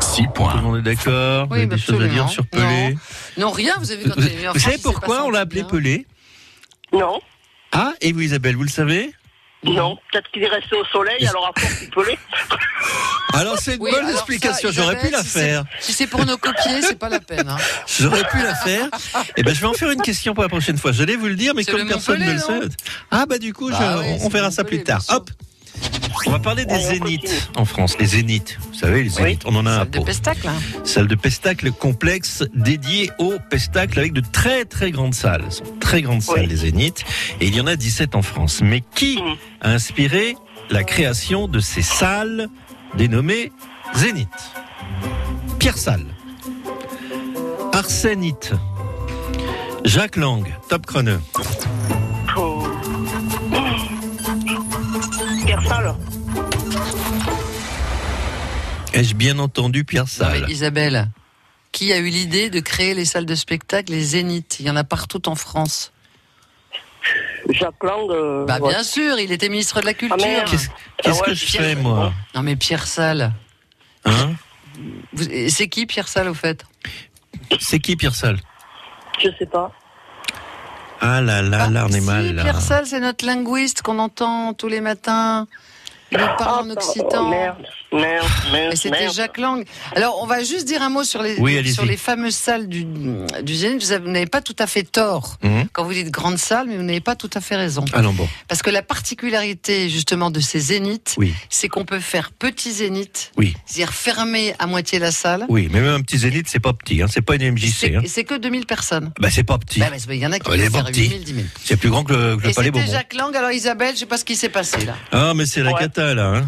6 0.00 0.22
Tout 0.24 0.30
points. 0.30 0.54
le 0.56 0.62
monde 0.62 0.76
est 0.78 0.82
d'accord? 0.82 1.46
Vous 1.46 1.52
Oui, 1.52 1.58
avez 1.60 1.66
bah, 1.66 1.76
des 1.76 1.80
choses 1.82 2.02
à 2.02 2.08
dire 2.08 2.28
sur 2.28 2.46
Pelé? 2.46 2.96
Non, 3.36 3.50
rien, 3.50 3.74
vous 3.78 3.90
avez 3.92 4.02
vu 4.04 4.10
quand 4.10 4.20
Vous, 4.20 4.26
vous 4.28 4.44
France, 4.44 4.58
savez 4.62 4.78
pourquoi 4.78 5.24
on 5.24 5.30
l'a 5.30 5.40
appelé 5.40 5.62
bien. 5.62 5.70
Pelé? 5.70 6.06
Non. 6.92 7.20
Ah, 7.72 7.92
et 8.00 8.12
vous 8.12 8.20
Isabelle, 8.22 8.56
vous 8.56 8.62
le 8.64 8.68
savez? 8.68 9.12
Non, 9.64 9.96
peut-être 10.12 10.30
qu'il 10.30 10.42
est 10.44 10.48
resté 10.48 10.76
au 10.76 10.84
soleil, 10.84 11.26
alors 11.26 11.52
à 11.54 11.60
force 11.60 11.82
il 11.82 11.90
pelait. 11.90 12.18
Alors 13.34 13.58
c'est 13.58 13.74
une 13.76 13.82
Oui, 13.82 13.90
bonne 13.90 14.08
explication, 14.08 14.70
j'aurais 14.72 14.98
pu 14.98 15.10
la 15.10 15.22
si 15.22 15.28
faire. 15.28 15.64
Si 15.80 15.92
c'est 15.92 16.06
pour 16.06 16.24
nos 16.24 16.38
copier, 16.38 16.80
c'est 16.80 16.98
pas 16.98 17.08
la 17.10 17.20
peine. 17.20 17.48
hein. 17.48 17.56
J'aurais 18.00 18.24
pu 18.24 18.38
la 18.42 18.54
faire. 18.54 18.88
Et 19.36 19.42
ben 19.42 19.54
je 19.54 19.60
vais 19.60 19.66
en 19.66 19.74
faire 19.74 19.90
une 19.90 20.00
question 20.00 20.32
pour 20.32 20.42
la 20.42 20.48
prochaine 20.48 20.78
fois. 20.78 20.92
J'allais 20.92 21.16
vous 21.16 21.26
le 21.26 21.34
dire, 21.34 21.54
mais 21.54 21.64
comme 21.64 21.86
personne 21.86 22.20
ne 22.20 22.32
le 22.32 22.38
sait. 22.38 22.60
Ah 23.10 23.26
bah 23.26 23.38
du 23.38 23.52
coup, 23.52 23.68
je- 23.70 23.76
Bah 23.76 23.96
oui, 24.00 24.16
on 24.22 24.28
verra 24.28 24.50
ça 24.50 24.64
plus 24.64 24.82
tard. 24.82 25.02
Hop. 25.10 25.28
On 26.26 26.30
va 26.30 26.38
parler 26.40 26.66
des 26.66 26.74
Allez, 26.74 26.84
on 26.84 27.06
zéniths 27.06 27.50
en 27.56 27.64
France. 27.64 27.96
Les 27.98 28.06
zéniths, 28.06 28.58
vous 28.68 28.74
savez, 28.78 29.02
les 29.02 29.08
zéniths, 29.08 29.42
on 29.46 29.54
en 29.56 29.64
a 29.66 29.70
un 29.70 29.78
Salle 29.78 29.90
de 29.90 29.98
pot. 29.98 30.04
pestacle. 30.04 30.48
hein. 30.48 30.52
Salle 30.84 31.06
de 31.08 31.14
pestacle 31.14 31.72
complexe 31.72 32.44
dédiée 32.54 33.10
au 33.18 33.34
pestacle 33.50 33.98
avec 33.98 34.12
de 34.12 34.20
très 34.20 34.64
très 34.64 34.90
grandes 34.90 35.14
salles. 35.14 35.44
Ce 35.50 35.58
sont 35.58 35.64
très 35.80 36.02
grandes 36.02 36.22
salles 36.22 36.48
des 36.48 36.56
zéniths 36.56 37.02
et 37.40 37.46
il 37.46 37.54
y 37.54 37.60
en 37.60 37.66
a 37.66 37.76
17 37.76 38.14
en 38.14 38.22
France. 38.22 38.60
Mais 38.62 38.82
qui 38.94 39.16
Mhm. 39.22 39.36
a 39.62 39.70
inspiré 39.70 40.36
la 40.70 40.84
création 40.84 41.48
de 41.48 41.60
ces 41.60 41.82
salles 41.82 42.48
dénommées 42.96 43.50
zéniths? 43.94 44.52
Pierre 45.58 45.78
Salle, 45.78 46.04
Arsénite, 47.72 48.52
Jacques 49.84 50.16
Lang, 50.16 50.44
top 50.68 50.84
chrono. 50.86 51.18
Pierre 55.48 55.62
Salle. 55.66 55.94
Ai-je 58.92 59.14
bien 59.14 59.38
entendu 59.38 59.82
Pierre 59.82 60.02
Non, 60.02 60.06
Salle 60.06 60.44
mais 60.46 60.52
Isabelle, 60.52 61.08
qui 61.72 61.90
a 61.90 61.96
eu 61.96 62.10
l'idée 62.10 62.50
de 62.50 62.60
créer 62.60 62.92
les 62.92 63.06
salles 63.06 63.24
de 63.24 63.34
spectacle, 63.34 63.90
les 63.92 64.02
zéniths? 64.02 64.60
Il 64.60 64.66
y 64.66 64.70
en 64.70 64.76
a 64.76 64.84
partout 64.84 65.26
en 65.26 65.36
France. 65.36 65.90
Jacques 67.48 67.82
Lang. 67.82 68.10
euh, 68.10 68.44
Bah 68.44 68.58
ouais. 68.58 68.68
bien 68.74 68.82
sûr, 68.82 69.18
il 69.18 69.32
était 69.32 69.48
ministre 69.48 69.80
de 69.80 69.86
la 69.86 69.94
Culture. 69.94 70.18
merde. 70.18 70.50
Qu'est-ce 70.50 70.68
Ah 71.06 71.10
ouais, 71.12 71.20
que 71.24 71.32
je 71.32 71.46
Pierre- 71.46 71.62
fais 71.62 71.74
moi 71.76 72.12
non 72.34 72.42
mais 72.42 72.54
Pierre 72.56 72.86
Salle. 72.86 73.32
hein 74.04 74.34
C'est 75.48 75.68
qui 75.70 75.86
Pierre 75.86 76.08
Salle 76.08 76.28
au 76.28 76.34
fait? 76.34 76.62
C'est 77.58 77.78
qui 77.80 77.96
Pierre 77.96 78.14
Salle 78.14 78.38
Je 79.18 79.30
sais 79.38 79.46
pas. 79.46 79.72
Ah 81.00 81.20
là 81.20 81.42
là, 81.42 81.68
là 81.70 81.84
on 81.86 81.88
est 81.92 82.00
Si, 82.00 82.06
mal 82.06 82.34
là. 82.34 82.42
Pierre 82.42 82.60
Salle, 82.60 82.86
c'est 82.86 83.00
notre 83.00 83.24
linguiste 83.24 83.82
qu'on 83.82 83.98
entend 83.98 84.52
tous 84.54 84.68
les 84.68 84.80
matins. 84.80 85.46
Il 86.10 86.18
nous 86.18 86.26
parle 86.38 86.66
en 86.66 86.70
Ah, 86.70 86.72
occitan. 86.72 87.26
oh, 87.26 87.28
merde, 87.28 87.56
merde, 88.52 88.74
c'était. 88.74 89.08
Jacques 89.10 89.38
Lang. 89.38 89.64
Alors, 89.96 90.20
on 90.22 90.26
va 90.26 90.42
juste 90.44 90.66
dire 90.66 90.82
un 90.82 90.90
mot 90.90 91.04
sur 91.04 91.22
les, 91.22 91.36
Oui, 91.38 91.72
sur 91.72 91.84
les 91.84 91.96
fameuses 91.96 92.34
salles 92.34 92.68
du, 92.68 92.84
du 92.84 93.54
Zénith. 93.54 93.82
Vous 93.82 93.92
avez- 93.92 94.04
vous 94.04 94.10
n'avez 94.10 94.26
pas 94.26 94.40
tout 94.42 94.56
à 94.58 94.66
fait 94.66 94.82
tort 94.82 95.38
Mhm. 95.42 95.68
quand 95.72 95.84
vous 95.84 95.92
dites 95.94 96.10
grande 96.10 96.36
salle, 96.38 96.66
mais 96.68 96.76
vous 96.76 96.82
n'avez 96.82 97.00
pas 97.00 97.16
tout 97.16 97.30
à 97.34 97.40
fait 97.40 97.56
raison. 97.56 97.84
Ah 97.92 98.02
non 98.02 98.12
bon. 98.12 98.28
Parce 98.46 98.62
que 98.62 98.70
la 98.70 98.82
particularité, 98.82 99.88
justement, 99.88 100.30
de 100.30 100.40
ces 100.40 100.60
zéniths, 100.60 101.14
Oui. 101.18 101.32
c'est 101.48 101.68
qu'on 101.68 101.84
peut 101.84 102.00
faire 102.00 102.30
petit 102.32 102.72
zénith, 102.72 103.32
Oui. 103.36 103.54
c'est-à-dire 103.66 103.92
fermer 103.94 104.54
à 104.58 104.66
moitié 104.66 104.98
la 104.98 105.10
salle. 105.12 105.46
Oui, 105.48 105.68
mais 105.72 105.80
même 105.80 105.94
un 105.94 106.00
petit 106.02 106.18
zénith, 106.18 106.46
c'est 106.48 106.60
pas 106.60 106.72
petit, 106.72 107.02
hein. 107.02 107.06
c'est 107.10 107.22
pas 107.22 107.36
une 107.36 107.52
MJC. 107.52 107.72
C'est 107.78 107.96
Hein. 107.96 108.02
c'est 108.06 108.24
que 108.24 108.34
2000 108.34 108.66
personnes. 108.66 109.12
Bah, 109.18 109.28
c'est 109.30 109.44
pas 109.44 109.58
petit. 109.58 109.80
Bah, 109.80 109.86
bah, 109.90 110.14
Il 110.14 110.20
y 110.20 110.26
en 110.26 110.32
a 110.32 110.38
qui 110.38 110.50
peuvent 110.50 110.58
pas 110.70 110.70
faire 110.78 110.84
petit. 110.86 111.02
8000, 111.08 111.24
10 111.24 111.34
000. 111.34 111.46
C'est 111.64 111.76
plus 111.76 111.90
grand 111.90 112.04
que 112.04 112.12
le, 112.12 112.36
que 112.36 112.42
le 112.44 112.50
Et 112.50 112.52
palais 112.54 112.66
c'était 112.66 112.70
Bourbon. 112.70 112.92
Jacques 112.92 113.14
Lang. 113.14 113.34
Alors, 113.36 113.50
Isabelle, 113.52 113.94
je 113.94 114.00
sais 114.00 114.06
pas 114.06 114.18
ce 114.18 114.24
qui 114.24 114.36
s'est 114.36 114.48
passé 114.48 114.84
là. 114.84 114.94
Ah, 115.12 115.32
mais 115.34 115.46
c'est 115.46 115.62
la 115.62 115.72
cata 115.72 116.14
là. 116.14 116.34
Hein. 116.36 116.46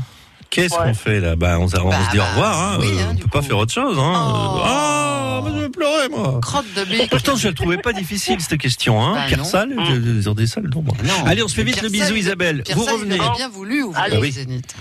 Qu'est-ce 0.50 0.74
Ouais. 0.74 0.80
qu'on 0.86 0.94
fait 0.94 1.20
là? 1.20 1.36
Bah, 1.36 1.58
on, 1.60 1.66
s- 1.66 1.74
on 1.80 1.88
Bah, 1.90 1.96
se 2.06 2.10
dit 2.10 2.18
au 2.18 2.22
bah, 2.22 2.28
revoir. 2.30 2.60
Hein. 2.72 2.78
oui, 2.80 2.88
hein, 3.00 3.12
on 3.12 3.16
peut 3.16 3.28
pas 3.28 3.42
faire 3.42 3.56
autre 3.58 3.72
chose. 3.72 3.96
Hein. 3.98 4.12
Oh. 4.34 4.60
Ah, 4.64 5.40
mais 5.44 5.50
je 5.54 5.58
vais 5.62 5.68
pleurer 5.68 6.08
moi. 6.10 6.40
Crotte 6.42 6.66
de 6.76 6.84
bique. 6.84 7.08
Pourtant, 7.08 7.36
je 7.36 7.48
la 7.48 7.54
trouvais 7.54 7.78
pas 7.78 7.92
difficile 7.92 8.36
cette 8.40 8.58
question. 8.60 9.00
Hein. 9.02 9.14
Bah, 9.14 9.20
Pierre 9.28 9.38
non. 9.38 9.44
Salle, 9.44 9.74
Mm. 9.76 10.34
des 10.34 10.46
salles 10.48 10.68
d'ombre. 10.68 10.96
Non. 11.04 11.24
Allez, 11.26 11.42
on 11.44 11.48
se 11.48 11.54
fait 11.54 11.62
vite 11.62 11.80
le 11.82 11.88
bisou, 11.88 12.14
Isabelle. 12.16 12.62
Pierre 12.64 12.76
Vous 12.78 12.84
revenez. 12.84 13.16
Bien 13.36 13.48
voulu 13.48 13.84
Allez. 13.94 14.30
Zénith. 14.32 14.74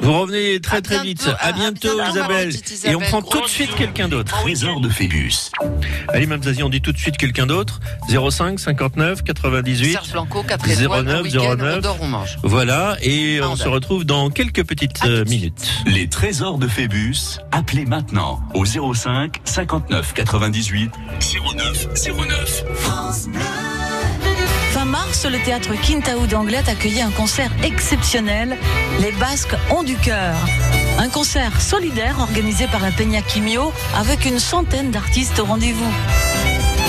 Vous 0.00 0.12
revenez 0.12 0.60
très 0.60 0.78
À 0.78 0.80
très 0.82 1.02
vite. 1.02 1.22
bientôt, 1.24 1.36
À 1.40 1.46
à 1.46 1.52
bientôt, 1.52 2.00
Isabelle. 2.10 2.50
Et 2.84 2.94
on 2.94 3.00
prend 3.00 3.22
tout 3.22 3.40
de 3.40 3.46
suite 3.48 3.74
quelqu'un 3.74 4.08
d'autre. 4.08 4.30
Trésor 4.42 4.80
de 4.80 4.88
Phébus. 4.88 5.50
Allez, 6.08 6.26
Mme 6.26 6.42
Zazie, 6.42 6.62
on 6.62 6.68
dit 6.68 6.80
tout 6.80 6.92
de 6.92 6.98
suite 6.98 7.16
quelqu'un 7.16 7.46
d'autre. 7.46 7.80
05 8.08 8.58
59 8.60 9.24
98. 9.24 9.92
Serge 9.92 10.12
Blanco, 10.12 10.42
4 10.42 10.70
étoiles, 10.70 11.04
09, 11.04 11.14
un 11.18 11.22
week-end, 11.22 11.56
09. 11.56 11.74
on 11.76 11.80
dort, 11.80 11.98
on 12.00 12.06
mange. 12.08 12.38
Voilà, 12.42 12.96
et 13.02 13.40
Ah, 13.42 13.48
on 13.50 13.56
se 13.56 13.68
retrouve 13.68 14.04
dans 14.04 14.30
quelques 14.30 14.64
petites 14.64 15.04
euh, 15.04 15.24
minutes. 15.24 15.70
Les 15.86 16.08
trésors 16.08 16.58
de 16.58 16.68
Phébus, 16.68 17.16
appelez 17.52 17.84
maintenant 17.86 18.40
au 18.54 18.64
05 18.64 19.40
59 19.44 20.14
98 20.14 20.90
09 21.54 21.88
09. 22.16 22.64
Fin 22.74 23.12
mars, 24.96 25.26
le 25.26 25.38
théâtre 25.38 25.74
Quintaou 25.74 26.26
d'Anglette 26.26 26.68
accueillait 26.70 27.02
un 27.02 27.10
concert 27.10 27.50
exceptionnel. 27.62 28.56
Les 29.00 29.12
Basques 29.12 29.54
ont 29.70 29.82
du 29.82 29.96
cœur. 29.96 30.34
Un 30.98 31.08
concert 31.10 31.60
solidaire 31.60 32.18
organisé 32.18 32.66
par 32.66 32.80
la 32.80 32.90
Peña 32.90 33.20
Quimio 33.20 33.72
avec 33.94 34.24
une 34.24 34.38
centaine 34.38 34.90
d'artistes 34.90 35.38
au 35.38 35.44
rendez-vous. 35.44 35.92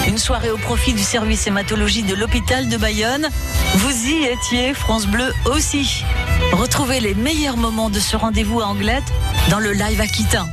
Une 0.07 0.17
soirée 0.17 0.51
au 0.51 0.57
profit 0.57 0.93
du 0.93 1.03
service 1.03 1.47
hématologie 1.47 2.03
de 2.03 2.15
l'hôpital 2.15 2.69
de 2.69 2.77
Bayonne. 2.77 3.27
Vous 3.75 4.07
y 4.07 4.23
étiez, 4.23 4.73
France 4.73 5.05
Bleu 5.05 5.33
aussi. 5.45 6.05
Retrouvez 6.53 7.01
les 7.01 7.13
meilleurs 7.13 7.57
moments 7.57 7.89
de 7.89 7.99
ce 7.99 8.15
rendez-vous 8.15 8.61
à 8.61 8.67
Anglette 8.67 9.11
dans 9.49 9.59
le 9.59 9.73
live 9.73 9.99
aquitain. 9.99 10.47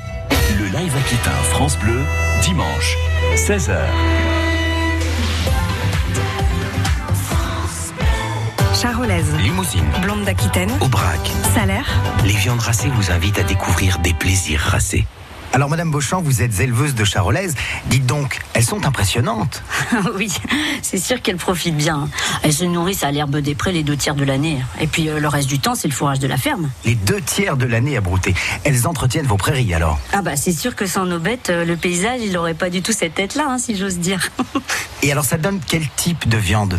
Le 0.58 0.66
live 0.66 0.92
Aquitain 0.96 1.38
France 1.50 1.78
Bleu, 1.78 2.00
dimanche, 2.42 2.96
16h. 3.36 3.78
Charolaise, 8.84 9.34
Limousine, 9.38 9.86
blonde 10.02 10.24
d'Aquitaine, 10.26 10.70
Aubrac. 10.82 11.18
salaire. 11.54 11.86
Les 12.22 12.34
viandes 12.34 12.60
racées 12.60 12.90
vous 12.94 13.10
invitent 13.10 13.38
à 13.38 13.42
découvrir 13.42 13.98
des 14.00 14.12
plaisirs 14.12 14.60
racés. 14.60 15.06
Alors, 15.54 15.70
Madame 15.70 15.90
Beauchamp, 15.90 16.20
vous 16.20 16.42
êtes 16.42 16.60
éleveuse 16.60 16.94
de 16.94 17.02
charolaises. 17.02 17.54
Dites 17.86 18.04
donc, 18.04 18.40
elles 18.52 18.62
sont 18.62 18.84
impressionnantes. 18.84 19.62
oui, 20.16 20.30
c'est 20.82 20.98
sûr 20.98 21.22
qu'elles 21.22 21.38
profitent 21.38 21.78
bien. 21.78 22.10
Elles 22.42 22.52
se 22.52 22.66
nourrissent 22.66 23.04
à 23.04 23.10
l'herbe 23.10 23.38
des 23.38 23.54
prés 23.54 23.72
les 23.72 23.84
deux 23.84 23.96
tiers 23.96 24.16
de 24.16 24.24
l'année. 24.24 24.58
Et 24.82 24.86
puis 24.86 25.08
euh, 25.08 25.18
le 25.18 25.28
reste 25.28 25.48
du 25.48 25.60
temps, 25.60 25.74
c'est 25.74 25.88
le 25.88 25.94
fourrage 25.94 26.18
de 26.18 26.28
la 26.28 26.36
ferme. 26.36 26.68
Les 26.84 26.94
deux 26.94 27.22
tiers 27.22 27.56
de 27.56 27.64
l'année 27.64 27.96
à 27.96 28.02
brouter. 28.02 28.34
Elles 28.64 28.86
entretiennent 28.86 29.26
vos 29.26 29.38
prairies 29.38 29.72
alors. 29.72 29.98
Ah 30.12 30.20
bah 30.20 30.36
c'est 30.36 30.52
sûr 30.52 30.76
que 30.76 30.84
sans 30.84 31.06
nos 31.06 31.18
bêtes, 31.18 31.48
euh, 31.48 31.64
le 31.64 31.76
paysage, 31.76 32.20
il 32.22 32.36
aurait 32.36 32.52
pas 32.52 32.68
du 32.68 32.82
tout 32.82 32.92
cette 32.92 33.14
tête-là, 33.14 33.46
hein, 33.48 33.58
si 33.58 33.78
j'ose 33.78 33.96
dire. 33.96 34.28
Et 35.02 35.10
alors, 35.10 35.24
ça 35.24 35.38
donne 35.38 35.60
quel 35.66 35.88
type 35.96 36.28
de 36.28 36.36
viande? 36.36 36.78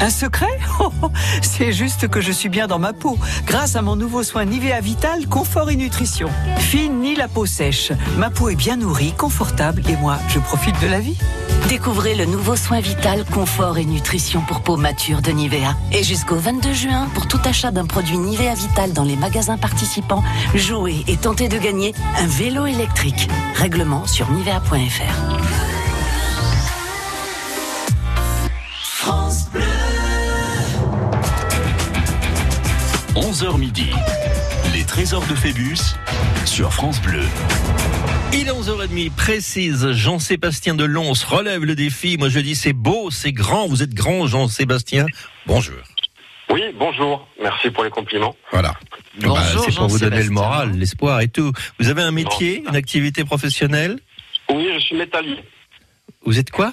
Un 0.00 0.10
secret 0.10 0.58
Oh, 0.80 0.90
C'est 1.42 1.72
juste 1.72 2.08
que 2.08 2.20
je 2.20 2.32
suis 2.32 2.48
bien 2.48 2.66
dans 2.66 2.78
ma 2.78 2.92
peau, 2.92 3.18
grâce 3.46 3.76
à 3.76 3.82
mon 3.82 3.96
nouveau 3.96 4.22
soin 4.22 4.44
Nivea 4.44 4.80
Vital 4.80 5.26
Confort 5.28 5.70
et 5.70 5.76
Nutrition. 5.76 6.28
Fine 6.58 7.00
ni 7.00 7.14
la 7.14 7.28
peau 7.28 7.46
sèche. 7.46 7.92
Ma 8.18 8.30
peau 8.30 8.48
est 8.48 8.56
bien 8.56 8.76
nourrie, 8.76 9.12
confortable 9.12 9.82
et 9.88 9.96
moi, 9.96 10.18
je 10.28 10.38
profite 10.38 10.80
de 10.80 10.88
la 10.88 11.00
vie. 11.00 11.16
Découvrez 11.68 12.14
le 12.14 12.26
nouveau 12.26 12.56
soin 12.56 12.80
vital, 12.80 13.24
confort 13.32 13.78
et 13.78 13.84
nutrition 13.84 14.42
pour 14.42 14.60
peau 14.60 14.76
mature 14.76 15.22
de 15.22 15.30
Nivea. 15.30 15.74
Et 15.92 16.02
jusqu'au 16.02 16.36
22 16.36 16.72
juin, 16.72 17.08
pour 17.14 17.26
tout 17.26 17.40
achat 17.44 17.70
d'un 17.70 17.86
produit 17.86 18.18
Nivea 18.18 18.54
Vital 18.54 18.92
dans 18.92 19.04
les 19.04 19.16
magasins 19.16 19.56
participants, 19.56 20.22
jouez 20.54 21.04
et 21.06 21.16
tentez 21.16 21.48
de 21.48 21.58
gagner 21.58 21.94
un 22.18 22.26
vélo 22.26 22.66
électrique. 22.66 23.28
Règlement 23.54 24.06
sur 24.06 24.30
nivea.fr. 24.30 25.14
France 28.82 29.50
Bleu. 29.52 29.83
11h 33.16 33.58
midi. 33.58 33.90
Les 34.74 34.84
trésors 34.84 35.24
de 35.26 35.36
Phébus 35.36 35.94
sur 36.44 36.72
France 36.72 37.00
Bleu. 37.00 37.22
Il 38.32 38.48
est 38.48 38.50
11h30 38.50 39.10
précise. 39.12 39.92
Jean-Sébastien 39.92 40.74
de 40.74 40.84
Lons 40.84 41.12
relève 41.28 41.64
le 41.64 41.76
défi. 41.76 42.16
Moi 42.18 42.28
je 42.28 42.40
dis 42.40 42.56
c'est 42.56 42.72
beau, 42.72 43.12
c'est 43.12 43.30
grand. 43.30 43.68
Vous 43.68 43.84
êtes 43.84 43.94
grand 43.94 44.26
Jean-Sébastien. 44.26 45.06
Bonjour. 45.46 45.76
Oui, 46.50 46.62
bonjour. 46.76 47.28
Merci 47.40 47.70
pour 47.70 47.84
les 47.84 47.90
compliments. 47.90 48.34
Voilà. 48.50 48.74
Bah, 49.20 49.34
c'est 49.64 49.74
pour 49.76 49.86
vous 49.86 50.00
donner 50.00 50.24
le 50.24 50.30
moral, 50.30 50.72
l'espoir 50.72 51.20
et 51.20 51.28
tout. 51.28 51.52
Vous 51.78 51.88
avez 51.88 52.02
un 52.02 52.10
métier, 52.10 52.64
une 52.68 52.74
activité 52.74 53.24
professionnelle? 53.24 54.00
Oui, 54.50 54.68
je 54.74 54.80
suis 54.80 54.96
métallier. 54.96 55.38
Vous 56.24 56.38
êtes 56.40 56.50
quoi? 56.50 56.72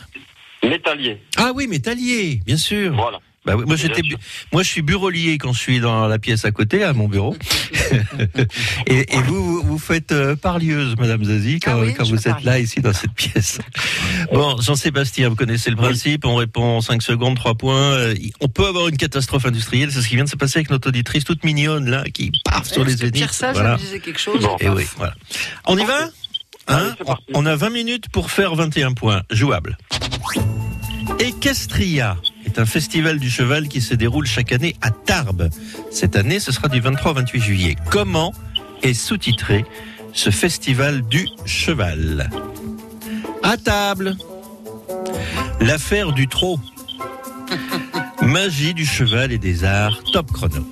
Métallier. 0.63 1.21
Ah 1.37 1.51
oui, 1.53 1.67
métallier, 1.67 2.39
bien 2.45 2.57
sûr. 2.57 2.95
Voilà. 2.95 3.19
Bah 3.43 3.55
oui, 3.57 3.63
moi 3.65 3.75
j'étais, 3.75 4.03
bu- 4.03 4.17
moi 4.53 4.61
je 4.61 4.67
suis 4.69 4.83
bureaulier 4.83 5.39
quand 5.39 5.51
je 5.51 5.59
suis 5.59 5.79
dans 5.79 6.07
la 6.07 6.19
pièce 6.19 6.45
à 6.45 6.51
côté, 6.51 6.83
à 6.83 6.93
mon 6.93 7.07
bureau. 7.07 7.35
et, 8.85 9.15
et 9.15 9.21
vous, 9.23 9.63
vous, 9.63 9.79
faites 9.79 10.11
euh, 10.11 10.35
parlieuse, 10.35 10.95
Madame 10.99 11.23
Zazie, 11.23 11.59
quand, 11.59 11.71
Ah 11.73 11.79
oui, 11.79 11.93
quand 11.95 12.07
vous 12.07 12.27
êtes 12.27 12.43
là 12.43 12.59
ici 12.59 12.81
dans 12.81 12.93
cette 12.93 13.13
pièce. 13.13 13.57
Bon, 14.31 14.61
Jean-Sébastien, 14.61 15.29
vous 15.29 15.35
connaissez 15.35 15.71
le 15.71 15.75
principe. 15.75 16.23
On 16.25 16.35
répond 16.35 16.77
en 16.77 16.81
5 16.81 17.01
secondes, 17.01 17.35
3 17.35 17.55
points. 17.55 17.75
Euh, 17.93 18.13
On 18.39 18.47
peut 18.47 18.65
avoir 18.67 18.87
une 18.87 18.95
catastrophe 18.97 19.45
industrielle. 19.45 19.91
C'est 19.91 20.01
ce 20.01 20.07
qui 20.07 20.15
vient 20.15 20.23
de 20.25 20.29
se 20.29 20.35
passer 20.35 20.59
avec 20.59 20.69
notre 20.69 20.89
auditrice 20.89 21.23
toute 21.23 21.43
mignonne 21.43 21.89
là, 21.89 22.03
qui 22.13 22.31
paf 22.45 22.67
sur 22.71 22.85
les 22.85 22.95
zéniths. 22.97 23.15
Pierre 23.15 23.33
Sage 23.33 23.55
Voilà. 23.55 23.73
me 23.73 23.77
disait 23.79 23.99
quelque 23.99 24.19
chose. 24.19 24.47
Et 24.59 24.69
oui, 24.69 24.83
voilà. 24.97 25.15
On 25.65 25.77
y 25.77 25.83
va? 25.83 26.09
Hein? 26.67 26.95
On 27.33 27.45
a 27.47 27.55
20 27.55 27.71
minutes 27.71 28.09
pour 28.09 28.29
faire 28.31 28.53
21 28.55 28.93
points. 28.93 29.23
Jouable. 29.31 29.77
Equestria 31.19 32.17
est 32.51 32.59
un 32.59 32.65
festival 32.65 33.17
du 33.17 33.29
cheval 33.29 33.69
qui 33.69 33.79
se 33.79 33.93
déroule 33.93 34.25
chaque 34.25 34.51
année 34.51 34.75
à 34.81 34.91
Tarbes. 34.91 35.49
Cette 35.89 36.17
année, 36.17 36.39
ce 36.41 36.51
sera 36.51 36.67
du 36.67 36.81
23 36.81 37.11
au 37.11 37.15
28 37.15 37.39
juillet. 37.39 37.75
Comment 37.89 38.33
est 38.83 38.93
sous-titré 38.93 39.63
ce 40.11 40.31
festival 40.31 41.01
du 41.03 41.29
cheval? 41.45 42.29
À 43.41 43.55
table. 43.55 44.17
L'affaire 45.61 46.11
du 46.11 46.27
trot. 46.27 46.59
Magie 48.21 48.73
du 48.73 48.85
cheval 48.85 49.31
et 49.31 49.37
des 49.37 49.63
arts. 49.63 49.97
Top 50.11 50.29
chrono. 50.31 50.67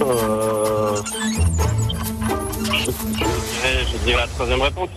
Euh... 0.00 0.96
Je, 3.92 4.04
dirais, 4.06 4.20
la 4.22 4.26
troisième 4.28 4.62
réponse. 4.62 4.88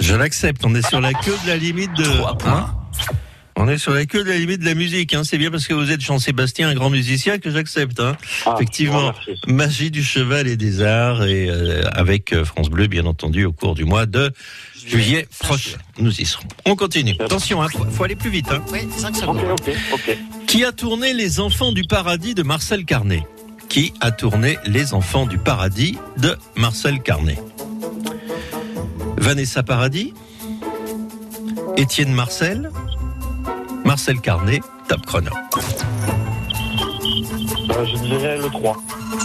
Je 0.00 0.14
l'accepte. 0.14 0.62
On 0.66 0.74
est 0.74 0.86
sur 0.86 1.00
la 1.00 1.14
queue 1.14 1.36
de 1.44 1.48
la 1.48 1.56
limite 1.56 1.94
de. 1.94 2.04
Hein 2.46 2.66
on 3.56 3.68
est 3.68 3.78
sur 3.78 3.92
la 3.92 4.04
queue 4.04 4.22
de 4.22 4.28
la 4.28 4.36
limite 4.36 4.60
de 4.60 4.66
la 4.66 4.74
musique. 4.74 5.14
Hein. 5.14 5.22
C'est 5.24 5.38
bien 5.38 5.50
parce 5.50 5.66
que 5.66 5.74
vous 5.74 5.90
êtes 5.90 6.00
Jean-Sébastien, 6.00 6.68
un 6.68 6.74
grand 6.74 6.90
musicien, 6.90 7.38
que 7.38 7.50
j'accepte. 7.50 7.98
Hein. 8.00 8.16
Effectivement, 8.54 9.12
magie 9.46 9.90
du 9.90 10.04
cheval 10.04 10.46
et 10.46 10.56
des 10.56 10.82
arts, 10.82 11.24
et 11.24 11.48
euh, 11.48 11.82
avec 11.92 12.32
euh, 12.32 12.44
France 12.44 12.68
Bleu, 12.68 12.86
bien 12.86 13.06
entendu, 13.06 13.44
au 13.44 13.52
cours 13.52 13.74
du 13.74 13.84
mois 13.84 14.06
de 14.06 14.30
juillet 14.86 15.26
prochain. 15.38 15.78
Nous 15.98 16.20
y 16.20 16.26
serons. 16.26 16.44
On 16.66 16.76
continue. 16.76 17.16
Attention, 17.18 17.62
hein, 17.62 17.68
faut, 17.72 17.84
faut 17.84 18.04
aller 18.04 18.16
plus 18.16 18.30
vite. 18.30 18.46
Hein. 18.50 18.62
Oui, 18.72 18.80
5 18.94 19.16
secondes. 19.16 19.40
Qui 20.46 20.64
a 20.64 20.72
tourné 20.72 21.14
Les 21.14 21.40
Enfants 21.40 21.72
du 21.72 21.82
Paradis 21.84 22.34
de 22.34 22.42
Marcel 22.42 22.84
Carnet? 22.84 23.26
Qui 23.68 23.92
a 24.00 24.10
tourné 24.10 24.58
Les 24.66 24.94
Enfants 24.94 25.26
du 25.26 25.38
Paradis 25.38 25.98
de 26.18 26.36
Marcel 26.56 27.00
Carnet? 27.02 27.38
Vanessa 29.16 29.62
Paradis? 29.62 30.12
Étienne 31.76 32.12
Marcel? 32.12 32.70
Marcel 33.86 34.20
Carnet, 34.20 34.60
top 34.88 35.06
chrono. 35.06 35.30
Euh, 37.70 37.84
je 37.86 37.96
dirais 38.02 38.36
le 38.38 38.48
3. 38.50 38.76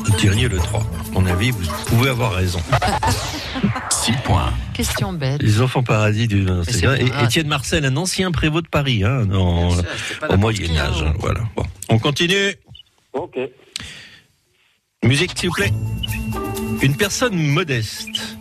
Vous 0.06 0.16
diriez 0.18 0.48
le 0.48 0.58
3. 0.58 0.80
À 0.82 1.20
mon 1.20 1.26
avis, 1.26 1.52
vous 1.52 1.66
pouvez 1.88 2.10
avoir 2.10 2.34
raison. 2.34 2.60
6 3.90 4.12
points. 4.24 4.54
Question 4.74 5.14
bête. 5.14 5.42
Les 5.42 5.62
enfants 5.62 5.84
paradis 5.84 6.28
du 6.28 6.46
Étienne 7.24 7.48
Marcel, 7.48 7.86
un 7.86 7.98
ancien 7.98 8.32
prévôt 8.32 8.62
de 8.62 8.68
Paris, 8.68 9.04
hein, 9.04 9.26
dans- 9.26 9.76
au 10.30 10.38
Moyen 10.38 10.78
Âge. 10.78 11.04
hein, 11.04 11.14
Voilà. 11.20 11.42
Bon, 11.56 11.64
on 11.90 12.00
continue. 12.00 12.54
Ok. 13.14 13.38
Musique, 15.04 15.32
s'il 15.36 15.50
vous 15.50 15.56
plaît. 15.56 15.74
Une 16.82 16.96
personne 16.96 17.36
modeste 17.36 18.38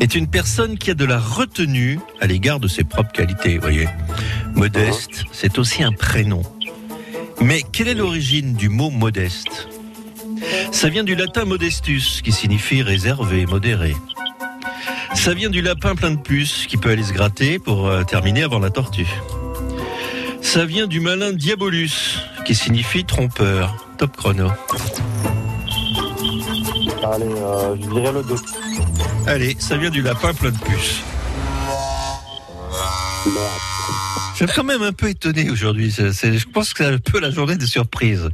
est 0.00 0.14
une 0.14 0.28
personne 0.28 0.78
qui 0.78 0.90
a 0.90 0.94
de 0.94 1.04
la 1.04 1.18
retenue 1.18 1.98
à 2.20 2.26
l'égard 2.26 2.60
de 2.60 2.68
ses 2.68 2.84
propres 2.84 3.12
qualités, 3.12 3.56
vous 3.56 3.62
voyez. 3.62 3.88
Modeste, 4.58 5.22
c'est 5.30 5.56
aussi 5.60 5.84
un 5.84 5.92
prénom. 5.92 6.42
Mais 7.40 7.62
quelle 7.62 7.86
est 7.86 7.94
l'origine 7.94 8.54
du 8.54 8.68
mot 8.68 8.90
modeste? 8.90 9.68
Ça 10.72 10.88
vient 10.88 11.04
du 11.04 11.14
latin 11.14 11.44
modestus, 11.44 12.22
qui 12.22 12.32
signifie 12.32 12.82
réservé, 12.82 13.46
modéré. 13.46 13.94
Ça 15.14 15.32
vient 15.32 15.48
du 15.48 15.62
lapin 15.62 15.94
plein 15.94 16.10
de 16.10 16.20
puces, 16.20 16.66
qui 16.66 16.76
peut 16.76 16.90
aller 16.90 17.04
se 17.04 17.12
gratter 17.12 17.60
pour 17.60 17.86
euh, 17.86 18.02
terminer 18.02 18.42
avant 18.42 18.58
la 18.58 18.70
tortue. 18.70 19.06
Ça 20.42 20.64
vient 20.64 20.88
du 20.88 20.98
malin 20.98 21.32
diabolus, 21.32 22.18
qui 22.44 22.56
signifie 22.56 23.04
trompeur. 23.04 23.86
Top 23.96 24.16
chrono. 24.16 24.50
Allez, 27.04 27.26
euh, 27.26 27.76
je 27.80 27.88
dirais 27.88 28.12
le 28.12 28.22
2. 28.24 28.34
Allez, 29.28 29.56
ça 29.60 29.76
vient 29.76 29.90
du 29.90 30.02
lapin 30.02 30.34
plein 30.34 30.50
de 30.50 30.58
puces. 30.58 31.04
Je 34.40 34.46
suis 34.46 34.54
quand 34.54 34.64
même 34.64 34.82
un 34.82 34.92
peu 34.92 35.08
étonné 35.08 35.50
aujourd'hui. 35.50 35.90
Je 35.90 36.44
pense 36.52 36.72
que 36.74 36.84
c'est 36.84 36.90
un 36.94 36.98
peu 36.98 37.18
la 37.20 37.30
journée 37.30 37.56
des 37.56 37.66
surprises. 37.66 38.28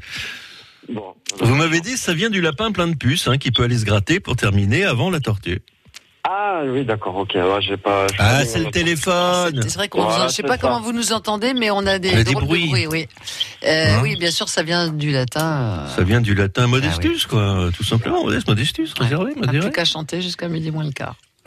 Vous 0.88 1.55
m'avez 1.55 1.81
dit 1.81 1.97
ça 1.97 2.12
vient 2.14 2.31
du 2.31 2.40
lapin 2.40 2.71
plein 2.73 2.87
de 2.88 2.95
puces, 2.97 3.27
hein, 3.29 3.38
qui 3.38 3.51
peut 3.51 3.62
aller 3.64 3.79
se 3.79 3.85
gratter 3.85 4.21
pour 4.21 4.37
terminer 4.37 4.85
avant 4.85 5.11
la 5.11 5.21
tortue. 5.21 5.62
Ah 6.27 6.62
oui, 6.67 6.85
d'accord, 6.87 7.17
ok. 7.17 7.33
Ouais, 7.35 7.61
j'ai 7.61 7.77
pas. 7.77 8.07
j'ai 8.09 8.17
Ah, 8.19 8.38
pas 8.38 8.45
c'est 8.47 8.59
le 8.59 8.71
téléphone. 8.71 9.61
C'est 9.62 9.75
vrai 9.75 9.88
qu'on 9.88 10.09
je 10.11 10.29
sais 10.29 10.43
pas 10.43 10.53
ça. 10.55 10.59
comment 10.59 10.81
vous 10.81 10.93
nous 10.93 11.12
entendez, 11.12 11.53
mais 11.53 11.71
on 11.71 11.87
a 11.87 11.99
des 11.99 12.11
a 12.14 12.23
bruits. 12.33 12.64
de 12.64 12.69
bruits, 12.71 12.87
oui. 12.87 13.09
Euh, 13.67 13.97
Hein 13.97 14.01
oui, 14.03 14.17
bien 14.17 14.31
sûr, 14.31 14.49
ça 14.49 14.62
vient 14.62 14.88
du 14.88 15.11
latin. 15.11 15.85
euh, 15.87 15.97
Ça 15.97 16.03
vient 16.03 16.23
du 16.23 16.35
latin 16.35 16.62
Ah 16.64 16.69
modestus, 16.69 17.27
quoi, 17.27 17.69
tout 17.77 17.85
simplement. 17.85 18.25
Modeste, 18.25 18.49
modestus, 18.49 18.95
réservé, 18.99 19.33
on 19.37 19.40
n'a 19.40 19.47
modéré. 19.47 19.67
plus 19.67 19.73
qu'à 19.73 19.85
chanter 19.85 20.23
jusqu'à 20.23 20.49
midi 20.49 20.71
moins 20.71 20.85
le 20.85 20.93
quart. 20.93 21.17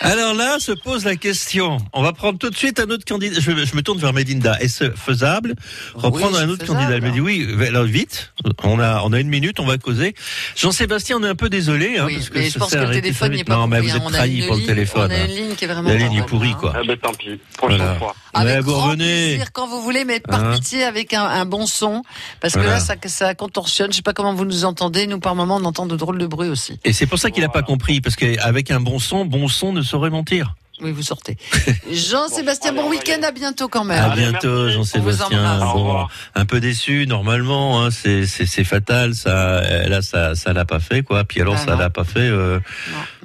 Alors 0.00 0.34
là, 0.34 0.58
se 0.58 0.72
pose 0.72 1.04
la 1.04 1.16
question. 1.16 1.78
On 1.92 2.02
va 2.02 2.12
prendre 2.12 2.38
tout 2.38 2.50
de 2.50 2.56
suite 2.56 2.78
un 2.80 2.90
autre 2.90 3.04
candidat. 3.06 3.40
Je, 3.40 3.50
je 3.64 3.74
me 3.76 3.82
tourne 3.82 3.98
vers 3.98 4.12
Medinda. 4.12 4.60
Est-ce 4.60 4.90
faisable? 4.90 5.54
Reprendre 5.94 6.36
Oui, 6.36 6.42
un 6.42 6.48
autre 6.48 6.62
faisable. 6.62 6.78
candidat. 6.80 6.96
Elle 6.96 7.02
me 7.02 7.10
dit 7.10 7.20
oui, 7.20 7.48
alors 7.66 7.84
vite. 7.84 8.32
On 8.64 8.78
a, 8.80 9.00
on 9.04 9.12
a 9.12 9.20
une 9.20 9.28
minute, 9.28 9.60
on 9.60 9.66
va 9.66 9.78
causer. 9.78 10.14
Jean-Sébastien, 10.56 11.16
on 11.20 11.24
est 11.24 11.28
un 11.28 11.34
peu 11.34 11.48
désolé. 11.48 11.96
Hein, 11.98 12.04
Oui, 12.06 12.16
parce 12.16 12.28
que 12.30 12.38
mais 12.38 12.44
je 12.46 12.50
ça 12.50 12.58
pense 12.58 12.70
que 12.72 12.76
le 12.78 12.90
téléphone 12.90 13.32
n'est 13.32 13.44
pas 13.44 13.56
Non, 13.56 13.66
mais 13.66 13.80
vous 13.80 13.90
hein. 13.90 13.96
êtes 14.06 14.12
trahi 14.12 14.46
pour 14.46 14.56
le 14.56 14.62
téléphone. 14.64 15.10
on 15.10 15.14
a 15.14 15.18
hein. 15.18 15.26
une 15.26 15.34
ligne 15.34 15.54
qui 15.54 15.64
est 15.64 15.68
vraiment 15.68 15.88
La 15.88 15.94
ligne 15.96 16.14
est 16.18 16.26
pourrie, 16.26 16.50
hein. 16.50 16.56
quoi. 16.60 16.74
Eh 16.82 16.86
ben 16.86 16.96
tant 16.98 17.12
pis. 17.14 17.38
Prochaine 17.56 17.78
Voilà. 17.78 17.94
fois. 17.96 18.14
Avec 18.34 18.54
Ouais, 18.56 18.60
vous 18.60 18.72
grand 18.72 18.84
revenez. 18.88 19.04
plaisir 19.36 19.52
quand 19.52 19.68
vous 19.68 19.80
voulez, 19.80 20.04
mais 20.04 20.20
par 20.20 20.44
Hein 20.44 20.52
pitié 20.54 20.82
avec 20.84 21.14
un, 21.14 21.24
un 21.24 21.44
bon 21.46 21.66
son, 21.66 22.02
parce 22.40 22.54
que 22.54 22.58
Voilà. 22.58 22.74
là 22.74 22.80
ça, 22.80 22.96
ça 23.06 23.34
contorsionne. 23.34 23.92
Je 23.92 23.96
sais 23.96 24.02
pas 24.02 24.12
comment 24.12 24.34
vous 24.34 24.44
nous 24.44 24.64
entendez. 24.64 25.06
Nous 25.06 25.20
par 25.20 25.34
moment 25.36 25.56
on 25.56 25.64
entend 25.64 25.86
de 25.86 25.96
drôles 25.96 26.18
de 26.18 26.26
bruit 26.26 26.48
aussi. 26.48 26.78
Et 26.84 26.92
c'est 26.92 27.06
pour 27.06 27.18
ça 27.18 27.30
qu'il 27.30 27.42
n'a 27.42 27.48
pas 27.48 27.62
compris, 27.62 28.00
parce 28.00 28.16
qu'avec 28.16 28.70
un 28.72 28.80
bon 28.80 28.98
son, 28.98 29.24
bon 29.24 29.46
son 29.48 29.72
ne 29.72 29.82
saurait 29.84 30.10
mentir. 30.10 30.54
Oui, 30.80 30.90
vous 30.90 31.02
sortez. 31.02 31.36
Jean-Sébastien, 31.92 32.72
bon 32.72 32.90
week-end, 32.90 33.22
à 33.22 33.30
bientôt 33.30 33.68
quand 33.68 33.84
même. 33.84 34.02
À 34.02 34.14
bientôt, 34.16 34.68
Jean-Sébastien. 34.70 35.58
Bon, 35.72 36.06
un 36.34 36.44
peu 36.46 36.58
déçu, 36.58 37.06
normalement, 37.06 37.82
hein, 37.84 37.90
c'est 37.92 38.26
c'est- 38.26 38.46
c'est 38.46 38.64
fatal. 38.64 39.14
Ça, 39.14 39.30
euh, 39.60 39.88
là, 39.88 40.02
ça, 40.02 40.34
ça 40.34 40.52
l'a 40.52 40.64
pas 40.64 40.80
fait, 40.80 41.02
quoi. 41.02 41.22
Puis 41.24 41.40
alors, 41.40 41.54
Ah 41.56 41.64
ça 41.64 41.72
non. 41.72 41.78
l'a 41.78 41.90
pas 41.90 42.02
fait. 42.04 42.18
euh, 42.20 42.58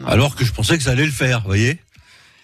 alors 0.05 0.35
que 0.35 0.45
je 0.45 0.51
pensais 0.53 0.77
que 0.77 0.83
ça 0.83 0.91
allait 0.91 1.05
le 1.07 1.11
faire, 1.11 1.39
vous 1.41 1.47
voyez. 1.47 1.79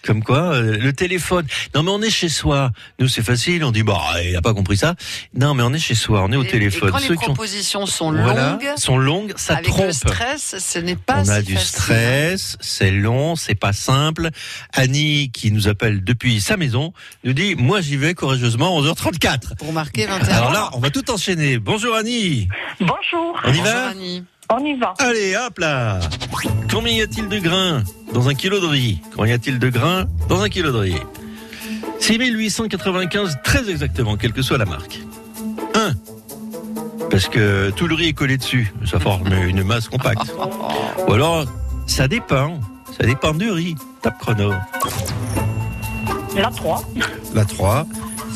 Comme 0.06 0.22
quoi, 0.22 0.54
euh, 0.54 0.76
le 0.78 0.92
téléphone. 0.92 1.46
Non, 1.74 1.82
mais 1.82 1.90
on 1.90 2.00
est 2.02 2.10
chez 2.10 2.28
soi. 2.28 2.70
Nous, 3.00 3.08
c'est 3.08 3.22
facile. 3.22 3.64
On 3.64 3.72
dit, 3.72 3.82
bah, 3.82 4.00
il 4.24 4.36
a 4.36 4.40
pas 4.40 4.54
compris 4.54 4.76
ça. 4.76 4.94
Non, 5.34 5.54
mais 5.54 5.62
on 5.64 5.72
est 5.72 5.78
chez 5.78 5.94
soi. 5.96 6.22
On 6.22 6.30
est 6.32 6.36
au 6.36 6.44
Et- 6.44 6.48
téléphone. 6.48 6.88
Et 6.88 6.92
quand 6.92 6.98
les 6.98 7.06
Ceux 7.08 7.14
qui 7.16 7.22
ont- 7.24 7.34
propositions 7.34 7.86
sont 7.86 8.12
Voilà, 8.12 8.50
longues, 8.52 8.78
sont 8.78 8.98
longues, 8.98 9.32
ça 9.36 9.54
avec 9.54 9.66
trompe. 9.66 9.86
le 9.86 9.92
stress, 9.92 10.56
ce 10.58 10.78
n'est 10.78 10.94
pas 10.96 11.22
On 11.24 11.28
a 11.28 11.40
si 11.40 11.46
du 11.46 11.54
facile. 11.54 11.68
stress, 11.68 12.56
c'est 12.60 12.90
long, 12.92 13.34
c'est 13.36 13.54
pas 13.56 13.72
simple. 13.72 14.30
Annie, 14.72 15.30
qui 15.32 15.50
nous 15.50 15.66
appelle 15.68 16.04
depuis 16.04 16.40
sa 16.40 16.56
maison, 16.56 16.92
nous 17.24 17.32
dit 17.32 17.54
Moi, 17.56 17.80
j'y 17.80 17.96
vais 17.96 18.14
courageusement 18.14 18.76
11h34. 18.78 19.56
Pour 19.58 19.72
marquer 19.72 20.06
21 20.06 20.36
Alors 20.36 20.52
là, 20.52 20.70
on 20.74 20.78
va 20.78 20.90
tout 20.90 21.10
enchaîner. 21.10 21.58
Bonjour 21.58 21.94
Annie. 21.96 22.48
Bonjour. 22.80 23.40
On 23.44 23.52
y 23.52 23.60
va 23.60 23.92
On 24.50 24.64
y 24.64 24.74
va. 24.74 24.94
Allez, 24.98 25.36
hop 25.36 25.58
là 25.58 25.98
Combien 26.70 26.92
y 26.92 27.02
a-t-il 27.02 27.28
de 27.28 27.38
grains 27.38 27.82
dans 28.12 28.28
un 28.28 28.34
kilo 28.34 28.60
de 28.60 28.66
riz 28.66 29.00
Combien 29.14 29.32
y 29.32 29.34
a-t-il 29.34 29.58
de 29.58 29.68
grains 29.68 30.06
dans 30.28 30.42
un 30.42 30.48
kilo 30.48 30.72
de 30.72 30.78
riz 30.78 31.00
6895, 32.00 33.38
très 33.42 33.68
exactement, 33.68 34.16
quelle 34.16 34.32
que 34.32 34.42
soit 34.42 34.58
la 34.58 34.64
marque. 34.64 35.00
1. 35.74 35.92
Parce 37.10 37.28
que 37.28 37.70
tout 37.70 37.88
le 37.88 37.94
riz 37.94 38.08
est 38.08 38.12
collé 38.12 38.36
dessus, 38.36 38.72
ça 38.84 39.00
forme 39.00 39.32
une 39.32 39.64
masse 39.64 39.88
compacte. 39.88 40.32
Ou 41.08 41.12
alors, 41.12 41.46
ça 41.86 42.06
dépend, 42.06 42.60
ça 42.98 43.06
dépend 43.06 43.32
du 43.32 43.50
riz. 43.50 43.74
Top 44.02 44.14
chrono. 44.20 44.52
La 46.36 46.50
3. 46.50 46.82
La 47.34 47.44
3, 47.44 47.86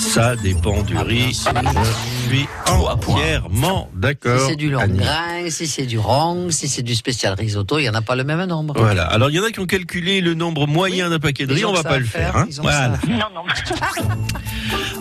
ça 0.00 0.34
dépend 0.36 0.82
du 0.82 0.96
riz. 0.96 1.32
Je 1.32 2.28
suis 2.36 2.46
entièrement 2.66 3.88
Si 3.92 4.00
d'accord. 4.00 4.48
c'est 4.48 4.56
du 4.56 4.70
long 4.70 4.80
Annie. 4.80 4.98
grain, 4.98 5.48
si 5.50 5.66
c'est 5.66 5.86
du 5.86 5.98
rong, 5.98 6.50
si 6.50 6.68
c'est 6.68 6.82
du 6.82 6.94
spécial 6.94 7.34
risotto, 7.34 7.78
il 7.78 7.82
n'y 7.82 7.88
en 7.90 7.94
a 7.94 8.02
pas 8.02 8.16
le 8.16 8.24
même 8.24 8.44
nombre. 8.44 8.74
Voilà. 8.76 9.04
Alors, 9.04 9.30
il 9.30 9.36
y 9.36 9.40
en 9.40 9.44
a 9.44 9.50
qui 9.50 9.60
ont 9.60 9.66
calculé 9.66 10.20
le 10.20 10.34
nombre 10.34 10.66
moyen 10.66 11.10
d'un 11.10 11.18
paquet 11.18 11.46
de 11.46 11.54
riz, 11.54 11.64
on 11.64 11.72
va 11.72 11.82
pas 11.82 11.98
le 11.98 12.04
faire, 12.04 12.32
faire. 12.32 12.36
hein. 12.36 12.46
voilà. 12.62 12.92
faire. 12.98 13.10
Non, 13.10 13.26
non. 13.34 13.42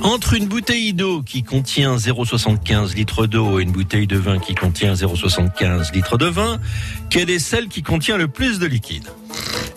Entre 0.04 0.34
une 0.34 0.48
bouteille 0.48 0.94
d'eau 0.94 1.22
qui 1.22 1.44
contient 1.44 1.96
0,75 1.96 2.96
litres 2.96 3.26
d'eau 3.28 3.60
et 3.60 3.64
une 3.64 3.72
bouteille 3.72 4.08
de 4.08 4.18
vin 4.18 4.40
qui 4.40 4.56
contient 4.56 4.94
0,75 4.94 5.94
litres 5.94 6.18
de 6.18 6.26
vin, 6.28 6.60
quelle 7.10 7.30
est 7.30 7.40
celle 7.40 7.68
qui 7.68 7.84
contient 7.84 8.18
le 8.18 8.28
plus 8.28 8.60
de 8.60 8.66
liquide? 8.66 9.08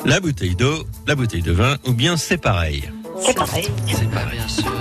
La 0.05 0.21
bouteille 0.21 0.55
d'eau, 0.55 0.85
la 1.07 1.15
bouteille 1.15 1.43
de 1.43 1.53
vin, 1.53 1.77
ou 1.87 1.93
bien 1.93 2.17
c'est 2.17 2.39
pareil? 2.39 2.85
C'est 3.25 3.35
pareil. 3.35 3.69
C'est 3.87 4.11
pas 4.11 4.25
bien 4.25 4.49
sûr. 4.49 4.73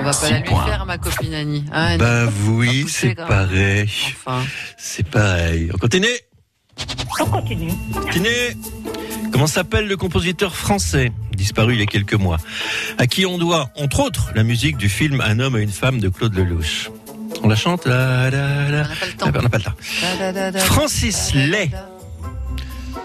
On 0.00 0.04
va 0.04 0.12
pas 0.12 0.30
la 0.30 0.38
lui 0.40 0.48
faire, 0.48 0.86
ma 0.86 0.98
copine 0.98 1.34
Annie. 1.34 1.64
Annie 1.72 1.98
Bah 1.98 2.26
oui, 2.46 2.86
c'est 2.88 3.14
pareil. 3.14 3.90
Enfin. 4.16 4.44
C'est 4.76 5.06
pareil. 5.08 5.70
On 5.74 5.78
continue 5.78 6.06
On 7.20 7.26
continue. 7.26 7.72
Continue. 7.92 8.56
Comment 9.32 9.46
s'appelle 9.46 9.86
le 9.86 9.96
compositeur 9.96 10.56
français, 10.56 11.12
disparu 11.34 11.74
il 11.74 11.80
y 11.80 11.82
a 11.82 11.86
quelques 11.86 12.14
mois, 12.14 12.38
à 12.96 13.06
qui 13.06 13.26
on 13.26 13.38
doit, 13.38 13.70
entre 13.76 14.00
autres, 14.00 14.32
la 14.34 14.42
musique 14.42 14.76
du 14.78 14.88
film 14.88 15.20
Un 15.20 15.38
homme 15.38 15.56
et 15.56 15.62
une 15.62 15.70
femme 15.70 16.00
de 16.00 16.08
Claude 16.08 16.34
Lelouch? 16.34 16.90
On 17.42 17.48
la 17.48 17.56
chante? 17.56 17.86
Là, 17.86 18.30
là, 18.30 18.70
là. 18.70 18.84
Ah 19.20 19.30
ben, 19.30 19.40
On 19.40 19.42
n'a 19.42 19.48
pas 19.48 19.58
le 19.58 19.64
temps. 19.64 19.72
Da, 20.18 20.50
da, 20.50 20.58
Francis 20.60 21.34
Lay. 21.34 21.70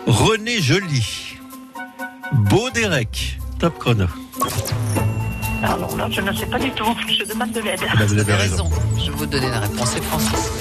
René 0.07 0.61
Joly, 0.61 1.37
Baudérec, 2.33 3.39
top 3.63 3.79
chrono. 3.79 4.07
Alors 5.63 5.95
là, 5.95 6.09
je 6.11 6.19
ne 6.19 6.33
sais 6.33 6.45
pas 6.47 6.59
du 6.59 6.69
tout. 6.71 6.93
Je 7.07 7.23
demande 7.23 7.53
de 7.53 7.61
l'aide. 7.61 7.79
Ah 7.89 7.95
bah, 7.97 8.05
vous 8.05 8.19
avez 8.19 8.33
raison. 8.33 8.69
Je 8.97 9.09
vais 9.09 9.17
vous 9.17 9.25
donner 9.25 9.49
la 9.49 9.61
réponse. 9.61 9.91
C'est 9.93 10.03
Francis. 10.03 10.51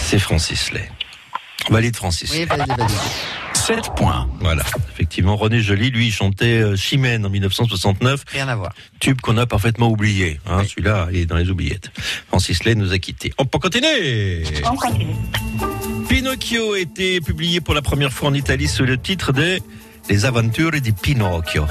C'est 0.00 0.18
Francis 0.18 0.72
Lay. 0.72 0.90
Valide 1.70 1.94
Francis. 1.94 2.32
Oui, 2.32 2.44
validé, 2.44 2.74
validé. 2.76 2.94
7 3.54 3.94
points. 3.94 4.28
Voilà. 4.40 4.64
Effectivement, 4.94 5.36
René 5.36 5.60
Joly, 5.60 5.90
lui, 5.90 6.10
chantait 6.10 6.60
euh, 6.60 6.74
Chimène 6.74 7.24
en 7.24 7.30
1969. 7.30 8.24
Rien 8.32 8.48
à 8.48 8.56
voir. 8.56 8.72
Tube 8.98 9.20
qu'on 9.20 9.36
a 9.36 9.46
parfaitement 9.46 9.88
oublié. 9.88 10.40
Hein, 10.44 10.64
Celui-là, 10.64 11.06
il 11.12 11.18
est 11.18 11.26
dans 11.26 11.36
les 11.36 11.50
oubliettes. 11.50 11.92
Francis 12.26 12.64
Lay 12.64 12.74
nous 12.74 12.92
a 12.92 12.98
quittés. 12.98 13.32
On 13.38 13.44
peut 13.44 13.60
continuer 13.60 14.42
On 14.64 14.74
continue. 14.74 15.14
Pinocchio 16.08 16.72
a 16.72 16.80
été 16.80 17.20
publié 17.20 17.60
pour 17.60 17.74
la 17.74 17.82
première 17.82 18.12
fois 18.12 18.30
en 18.30 18.34
Italie 18.34 18.66
sous 18.66 18.84
le 18.84 18.98
titre 18.98 19.32
de 19.32 19.60
Les 20.08 20.24
aventures 20.24 20.80
di 20.80 20.92
Pinocchio. 20.92 21.66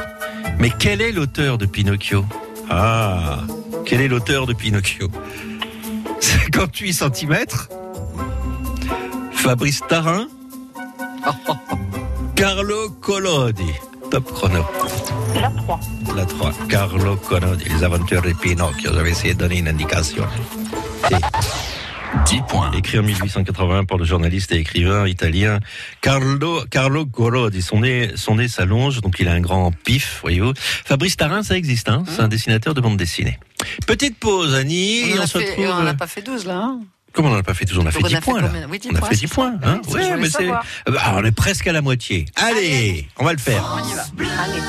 Mais 0.59 0.71
quel 0.77 1.01
est 1.01 1.11
l'auteur 1.11 1.57
de 1.57 1.65
Pinocchio? 1.65 2.25
Ah, 2.69 3.39
quel 3.85 4.01
est 4.01 4.07
l'auteur 4.07 4.45
de 4.45 4.53
Pinocchio? 4.53 5.09
58 6.19 6.93
cm 6.93 7.45
Fabrice 9.33 9.81
Tarin 9.87 10.27
Carlo 12.35 12.89
Collodi. 13.01 13.71
Top 14.11 14.31
chrono. 14.31 14.65
La 15.35 15.49
3. 15.49 15.79
La 16.15 16.25
3. 16.25 16.51
Carlo 16.69 17.15
Collodi. 17.15 17.65
Les 17.69 17.83
aventures 17.83 18.21
de 18.21 18.33
Pinocchio. 18.33 18.93
J'avais 18.93 19.11
essayé 19.11 19.33
de 19.33 19.39
donner 19.39 19.59
une 19.59 19.67
indication. 19.67 20.25
10 22.25 22.41
points. 22.47 22.71
Écrit 22.71 22.99
en 22.99 23.03
1881 23.03 23.85
par 23.85 23.97
le 23.97 24.05
journaliste 24.05 24.51
et 24.51 24.57
écrivain 24.57 25.07
italien 25.07 25.59
Carlo, 26.01 26.63
Carlo 26.71 27.05
Collodi. 27.05 27.61
Son 27.61 27.81
nez, 27.81 28.11
son 28.15 28.35
nez 28.35 28.47
s'allonge, 28.47 29.01
donc 29.01 29.19
il 29.19 29.27
a 29.27 29.33
un 29.33 29.39
grand 29.41 29.71
pif, 29.71 30.19
voyez-vous. 30.21 30.53
Fabrice 30.57 31.17
Tarin, 31.17 31.43
ça 31.43 31.55
existe, 31.57 31.89
hein? 31.89 32.03
C'est 32.07 32.21
un 32.21 32.27
dessinateur 32.27 32.73
de 32.73 32.81
bande 32.81 32.97
dessinée. 32.97 33.39
Petite 33.87 34.17
pause, 34.17 34.55
Annie, 34.55 35.01
On 35.05 35.07
et 35.15 35.19
on 35.19 35.21
a 35.23 35.27
se 35.27 35.37
fait- 35.37 35.49
retrouve. 35.49 35.65
on 35.67 35.81
n'en 35.83 35.87
a 35.87 35.93
pas 35.93 36.07
fait 36.07 36.21
12 36.21 36.45
là. 36.45 36.55
hein? 36.57 36.79
Comment 37.13 37.29
on 37.31 37.35
n'a 37.35 37.43
pas 37.43 37.53
fait 37.53 37.63
tous 37.65 37.77
On 37.77 37.85
a 37.85 37.91
fait 37.91 37.99
Donc, 38.01 38.09
10 38.09 38.15
on 38.15 38.17
a 38.17 38.21
fait 38.21 38.31
points 38.31 38.41
là. 38.41 38.47
combien 38.49 38.67
Oui, 38.69 38.79
10 38.79 38.89
on 38.91 38.95
a 38.95 38.99
fait 39.01 39.15
c'est 39.15 39.21
10 39.21 39.27
ça. 39.27 39.35
points. 39.35 39.53
Oui, 39.87 40.01
Hein 40.03 40.17
mais 40.19 40.25
c'est. 40.25 40.31
savoir. 40.39 40.63
Euh, 40.89 40.91
bah, 40.91 41.01
on 41.15 41.23
est 41.23 41.31
presque 41.31 41.65
à 41.67 41.71
la 41.71 41.81
moitié. 41.81 42.25
Allez, 42.35 43.07
on 43.17 43.23
va 43.23 43.31
le 43.31 43.39
faire. 43.39 43.63
On 43.81 43.87
y 43.87 43.93
va. 43.93 44.01
Allez. 44.43 44.61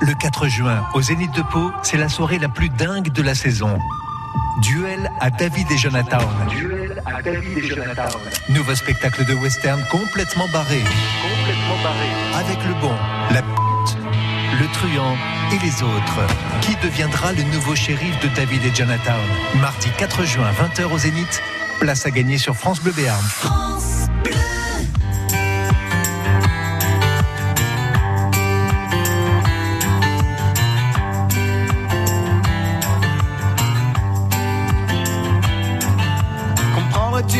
Le 0.00 0.12
4 0.20 0.48
juin, 0.48 0.84
au 0.94 1.00
Zénith 1.02 1.30
de 1.36 1.42
Pau, 1.42 1.70
c'est 1.82 1.96
la 1.96 2.08
soirée 2.08 2.38
la 2.40 2.48
plus 2.48 2.68
dingue 2.68 3.12
de 3.12 3.22
la 3.22 3.34
saison. 3.36 3.78
Duel 4.60 5.10
à 5.20 5.30
David 5.30 5.70
et 5.70 5.76
Jonathan. 5.78 6.18
Duel 6.48 7.02
à 7.06 7.22
David 7.22 7.58
et 7.58 7.68
Jonathan. 7.68 8.18
Nouveau 8.48 8.74
spectacle 8.74 9.24
de 9.24 9.34
western 9.34 9.82
complètement 9.90 10.48
barré. 10.48 10.78
Complètement 10.78 11.82
barré. 11.82 12.08
Avec 12.34 12.58
le 12.66 12.74
bon, 12.80 12.94
la 13.30 13.42
p***, 13.42 13.48
le 14.60 14.66
truand 14.72 15.16
et 15.52 15.58
les 15.64 15.82
autres. 15.82 16.26
Qui 16.60 16.76
deviendra 16.76 17.32
le 17.32 17.42
nouveau 17.44 17.74
shérif 17.74 18.18
de 18.20 18.28
David 18.28 18.64
et 18.64 18.74
Jonathan? 18.74 19.18
Mardi 19.60 19.90
4 19.98 20.24
juin, 20.24 20.50
20h 20.52 20.84
au 20.84 20.98
Zénith. 20.98 21.42
Place 21.80 22.06
à 22.06 22.10
gagner 22.10 22.38
sur 22.38 22.56
France 22.56 22.80
Bleu 22.80 22.92
Béarn. 22.92 23.24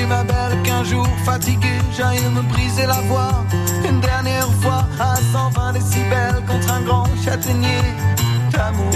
Ma 0.07 0.23
belle, 0.23 0.61
qu'un 0.63 0.85
jour 0.85 1.07
fatigué, 1.25 1.79
j'aille 1.97 2.21
me 2.31 2.43
briser 2.43 2.85
la 2.85 3.01
voix 3.09 3.45
une 3.89 4.01
dernière 4.01 4.49
fois 4.61 4.87
à 5.01 5.17
120 5.17 5.73
décibels 5.73 6.43
contre 6.47 6.73
un 6.73 6.83
grand 6.83 7.07
châtaignier 7.25 7.81
d'amour 8.53 8.91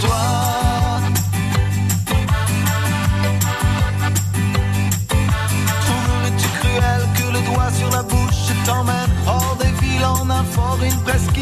toi. 0.00 0.20
Trouverais-tu 5.80 6.48
cruel 6.58 7.02
que 7.16 7.32
le 7.32 7.40
doigt 7.52 7.70
sur 7.72 7.90
la 7.90 8.02
bouche 8.02 8.24
t'emmène 8.64 9.10
hors 9.26 9.56
des 9.60 9.72
villes 9.84 10.04
en 10.04 10.30
un 10.30 10.44
fort, 10.44 10.78
une 10.82 11.00
presqu'île 11.00 11.33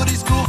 tous 0.00 0.06
nos 0.06 0.16
plus 0.16 0.39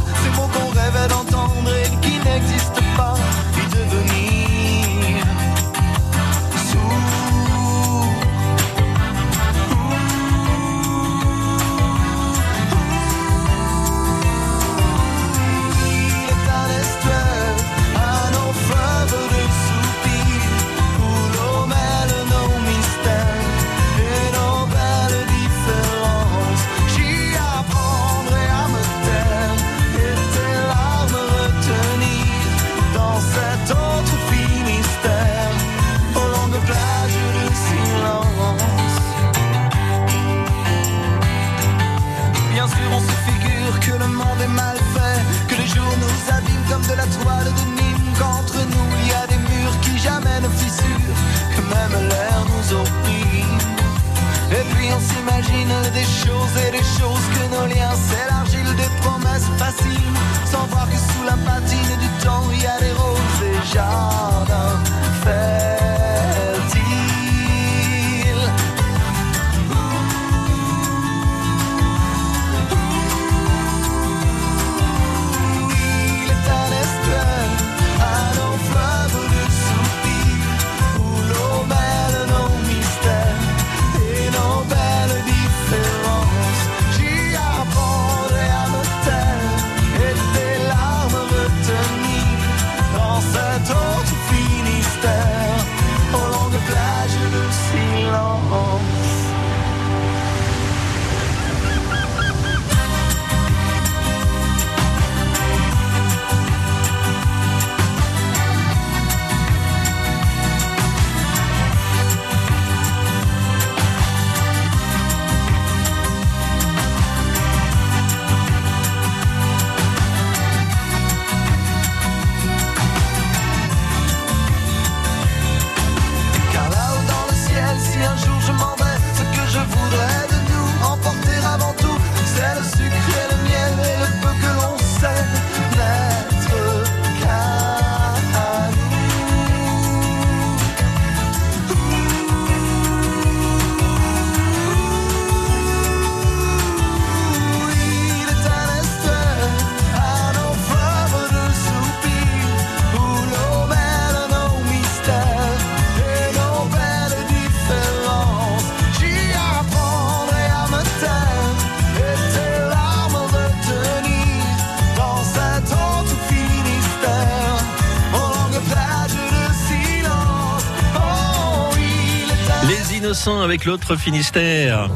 avec 173.51 173.65
l'autre 173.65 173.97
Finistère. 173.97 174.89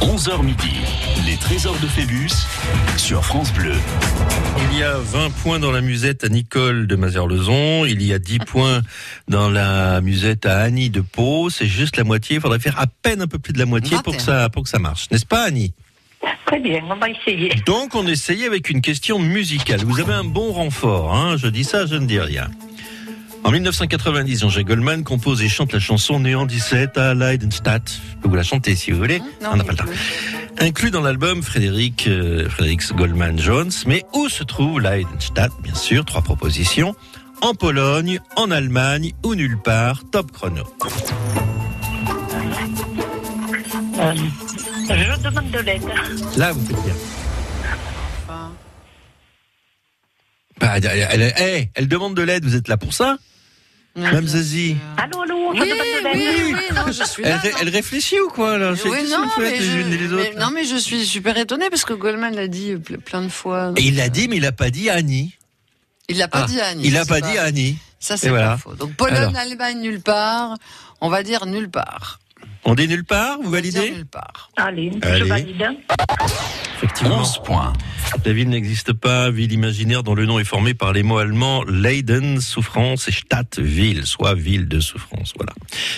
11h 0.00 0.42
midi, 0.42 0.72
les 1.26 1.36
trésors 1.36 1.78
de 1.78 1.86
Phébus 1.86 2.30
sur 2.96 3.22
France 3.22 3.52
Bleu. 3.52 3.74
Il 4.62 4.78
y 4.78 4.82
a 4.82 4.96
20 4.96 5.28
points 5.42 5.58
dans 5.58 5.70
la 5.70 5.82
musette 5.82 6.24
à 6.24 6.30
Nicole 6.30 6.86
de 6.86 6.96
Mazerlezon. 6.96 7.84
Il 7.84 8.02
y 8.02 8.14
a 8.14 8.18
10 8.18 8.38
points 8.46 8.80
dans 9.28 9.50
la 9.50 10.00
musette 10.00 10.46
à 10.46 10.60
Annie 10.60 10.88
de 10.88 11.02
Pau. 11.02 11.50
C'est 11.50 11.66
juste 11.66 11.98
la 11.98 12.04
moitié. 12.04 12.36
Il 12.36 12.40
faudrait 12.40 12.60
faire 12.60 12.80
à 12.80 12.86
peine 12.86 13.20
un 13.20 13.26
peu 13.26 13.38
plus 13.38 13.52
de 13.52 13.58
la 13.58 13.66
moitié 13.66 13.98
pour 14.02 14.16
que 14.16 14.22
ça, 14.22 14.48
pour 14.48 14.62
que 14.62 14.70
ça 14.70 14.78
marche. 14.78 15.10
N'est-ce 15.10 15.26
pas, 15.26 15.42
Annie? 15.42 15.74
Très 16.46 16.60
bien, 16.60 16.80
on 16.90 16.96
va 16.96 17.10
essayer. 17.10 17.50
Donc, 17.66 17.94
on 17.94 18.06
essaye 18.06 18.46
avec 18.46 18.70
une 18.70 18.80
question 18.80 19.18
musicale. 19.18 19.80
Vous 19.84 20.00
avez 20.00 20.14
un 20.14 20.24
bon 20.24 20.50
renfort, 20.50 21.14
hein 21.14 21.36
Je 21.36 21.46
dis 21.46 21.64
ça, 21.64 21.84
je 21.84 21.96
ne 21.96 22.06
dis 22.06 22.20
rien. 22.20 22.48
En 23.44 23.50
1990, 23.50 24.40
Jean-Jacques 24.40 24.66
Goldman 24.66 25.04
compose 25.04 25.42
et 25.42 25.48
chante 25.48 25.72
la 25.72 25.78
chanson 25.78 26.20
Néant 26.20 26.46
17 26.46 26.98
à 26.98 27.14
Leidenstadt. 27.14 28.00
Je 28.10 28.16
peux 28.18 28.28
vous 28.28 28.34
la 28.34 28.42
chanter 28.42 28.74
si 28.74 28.90
vous 28.90 28.98
voulez. 28.98 29.22
on 29.50 29.56
n'a 29.56 29.64
pas 29.64 29.72
le 29.72 29.78
temps. 29.78 29.84
Inclus 30.58 30.90
dans 30.90 31.00
l'album 31.00 31.42
Frédéric, 31.42 32.06
euh, 32.08 32.48
Frédéric 32.48 32.92
Goldman 32.94 33.38
Jones. 33.38 33.70
Mais 33.86 34.04
où 34.12 34.28
se 34.28 34.42
trouve 34.42 34.80
Leidenstadt 34.80 35.52
Bien 35.62 35.74
sûr, 35.74 36.04
trois 36.04 36.22
propositions. 36.22 36.94
En 37.40 37.54
Pologne, 37.54 38.20
en 38.36 38.50
Allemagne 38.50 39.12
ou 39.24 39.34
nulle 39.34 39.58
part? 39.58 40.02
Top 40.10 40.32
chrono. 40.32 40.64
Euh, 44.00 44.14
je 44.90 45.22
demande 45.22 45.50
de 45.50 45.58
l'aide. 45.60 45.82
Là, 46.36 46.52
vous 46.52 46.64
faites 46.66 46.82
bien. 46.84 46.94
Bah, 50.60 50.74
elle, 50.76 50.86
elle- 50.86 51.32
elle- 51.36 51.68
elle 51.74 51.88
demande 51.88 52.14
de 52.14 52.22
l'aide, 52.22 52.44
vous 52.44 52.56
êtes 52.56 52.68
là 52.68 52.76
pour 52.76 52.92
ça 52.94 53.16
Mme 53.96 54.26
Zazie 54.28 54.76
Allô, 54.96 55.22
allô, 55.22 55.54
je 55.54 55.60
Oui, 55.60 55.68
demande 55.70 56.14
de 56.14 56.18
oui, 56.18 56.24
l'aide. 56.24 56.54
oui, 56.54 56.76
non, 56.76 56.92
je 56.92 57.04
suis 57.04 57.22
elle, 57.24 57.30
là. 57.30 57.38
ré- 57.38 57.52
elle 57.60 57.68
réfléchit 57.68 58.20
ou 58.20 58.28
quoi 58.28 58.56
là 58.58 58.72
Oui, 58.72 58.90
non, 59.10 59.16
que 59.18 59.24
vous 59.24 59.30
faites 59.30 59.52
mais 59.52 59.58
les 59.58 59.64
je, 59.64 59.78
unes 59.78 59.92
et 59.92 59.96
les 59.96 60.06
mais- 60.08 60.12
autres 60.30 60.38
non, 60.38 60.50
mais 60.54 60.64
je 60.64 60.76
suis 60.76 61.04
super 61.06 61.36
étonnée 61.36 61.68
parce 61.70 61.84
que 61.84 61.94
Goldman 61.94 62.34
l'a 62.34 62.46
dit 62.48 62.74
ple- 62.74 62.98
plein 62.98 63.22
de 63.22 63.28
fois. 63.28 63.72
Et 63.76 63.82
il 63.82 63.96
l'a 63.96 64.08
dit, 64.08 64.28
mais 64.28 64.36
il 64.36 64.42
n'a 64.42 64.52
pas 64.52 64.70
dit 64.70 64.88
Annie. 64.90 65.34
Il 66.08 66.18
l'a 66.18 66.28
pas 66.28 66.42
Ah, 66.44 66.46
dit 66.46 66.60
à 66.60 66.66
Annie. 66.68 66.82
Il 66.86 66.92
n'a 66.94 67.04
pas 67.06 67.20
dit 67.20 67.36
Annie. 67.38 67.76
Ça, 67.98 68.16
c'est 68.16 68.28
voilà. 68.28 68.56
faux. 68.56 68.74
Donc, 68.74 68.94
Pologne, 68.94 69.16
Alors, 69.16 69.36
Allemagne, 69.36 69.80
nulle 69.80 70.00
part. 70.00 70.56
On 71.00 71.08
va 71.08 71.22
dire 71.24 71.44
nulle 71.46 71.68
part. 71.70 72.20
on 72.64 72.74
dit 72.74 72.86
nulle 72.86 73.04
part, 73.04 73.38
vous 73.42 73.50
validez 73.50 73.90
Nulle 73.90 74.06
part. 74.06 74.50
Allez, 74.56 74.92
Allez. 75.02 75.18
je 75.20 75.24
valide. 75.24 75.66
Effectivement. 76.78 77.20
11 77.20 77.38
points. 77.44 77.72
La 78.24 78.32
ville 78.32 78.48
n'existe 78.48 78.92
pas, 78.92 79.30
ville 79.30 79.52
imaginaire 79.52 80.02
dont 80.04 80.14
le 80.14 80.26
nom 80.26 80.38
est 80.38 80.44
formé 80.44 80.74
par 80.74 80.92
les 80.92 81.02
mots 81.02 81.18
allemands 81.18 81.64
Leiden, 81.64 82.40
souffrance, 82.40 83.08
et 83.08 83.12
Stadt, 83.12 83.58
ville, 83.58 84.06
soit 84.06 84.34
ville 84.34 84.68
de 84.68 84.78
souffrance. 84.80 85.32
Voilà. 85.36 85.52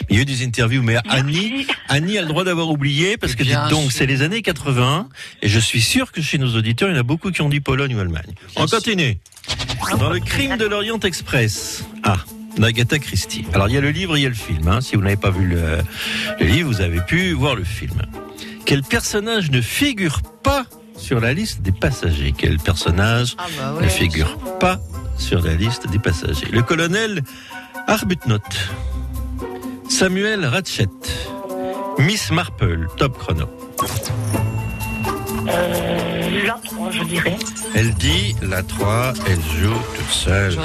Il 0.09 0.17
y 0.17 0.19
a 0.19 0.23
eu 0.23 0.25
des 0.25 0.43
interviews, 0.45 0.83
mais 0.83 0.97
Annie, 1.09 1.67
Annie 1.89 2.17
a 2.19 2.23
le 2.23 2.29
droit 2.29 2.45
d'avoir 2.45 2.71
oublié 2.71 3.17
parce 3.19 3.35
que 3.35 3.43
dites 3.43 3.57
donc, 3.69 3.93
c'est 3.93 4.07
les 4.07 4.23
années 4.23 4.41
80 4.43 5.09
et 5.43 5.49
je 5.49 5.59
suis 5.59 5.83
sûr 5.83 6.13
que 6.13 6.23
chez 6.23 6.39
nos 6.39 6.57
auditeurs, 6.57 6.89
il 6.89 6.95
y 6.95 6.97
en 6.97 7.01
a 7.01 7.05
beaucoup 7.05 7.31
qui 7.31 7.43
ont 7.43 7.49
dit 7.51 7.61
Pologne 7.61 7.95
ou 7.95 8.01
Allemagne. 8.01 8.33
On 8.57 8.67
continue. 8.67 9.19
Dans 9.99 10.11
le 10.11 10.21
crime 10.21 10.57
de 10.57 10.65
l'Orient 10.65 10.99
Express. 11.01 11.85
Ah. 12.05 12.17
d'Agatha 12.57 12.99
Christie. 12.99 13.45
Alors 13.53 13.69
il 13.69 13.75
y 13.75 13.79
a 13.79 13.81
le 13.83 13.91
livre, 13.91 14.17
il 14.17 14.23
y 14.23 14.27
a 14.27 14.31
le 14.31 14.35
film. 14.35 14.67
hein. 14.69 14.81
Si 14.81 14.97
vous 14.97 15.03
n'avez 15.03 15.17
pas 15.17 15.31
vu 15.31 15.47
le, 15.47 15.79
le 16.41 16.47
livre, 16.47 16.71
vous 16.73 16.81
avez 16.81 17.01
pu 17.01 17.33
voir 17.33 17.55
le 17.55 17.65
film. 17.65 18.01
Quel 18.71 18.85
personnage 18.85 19.51
ne 19.51 19.61
figure 19.61 20.23
pas 20.45 20.65
sur 20.97 21.19
la 21.19 21.33
liste 21.33 21.61
des 21.61 21.73
passagers? 21.73 22.33
Quel 22.39 22.61
personnage 22.61 23.35
Ah 23.37 23.47
bah 23.59 23.81
ne 23.83 23.89
figure 23.89 24.39
pas 24.61 24.79
sur 25.19 25.43
la 25.43 25.55
liste 25.57 25.91
des 25.91 25.99
passagers? 25.99 26.47
Le 26.53 26.63
colonel 26.63 27.23
Arbuthnot, 27.89 28.39
Samuel 29.89 30.47
Ratchet, 30.47 30.87
Miss 31.99 32.31
Marple, 32.31 32.87
top 32.97 33.19
chrono. 33.19 33.49
Euh, 35.49 36.47
la 36.47 36.61
3, 36.63 36.91
je 36.93 37.03
dirais. 37.03 37.39
Elle 37.75 37.93
dit 37.95 38.37
la 38.41 38.63
3, 38.63 39.15
elle 39.27 39.43
joue 39.61 39.75
toute 39.97 40.11
seule. 40.11 40.57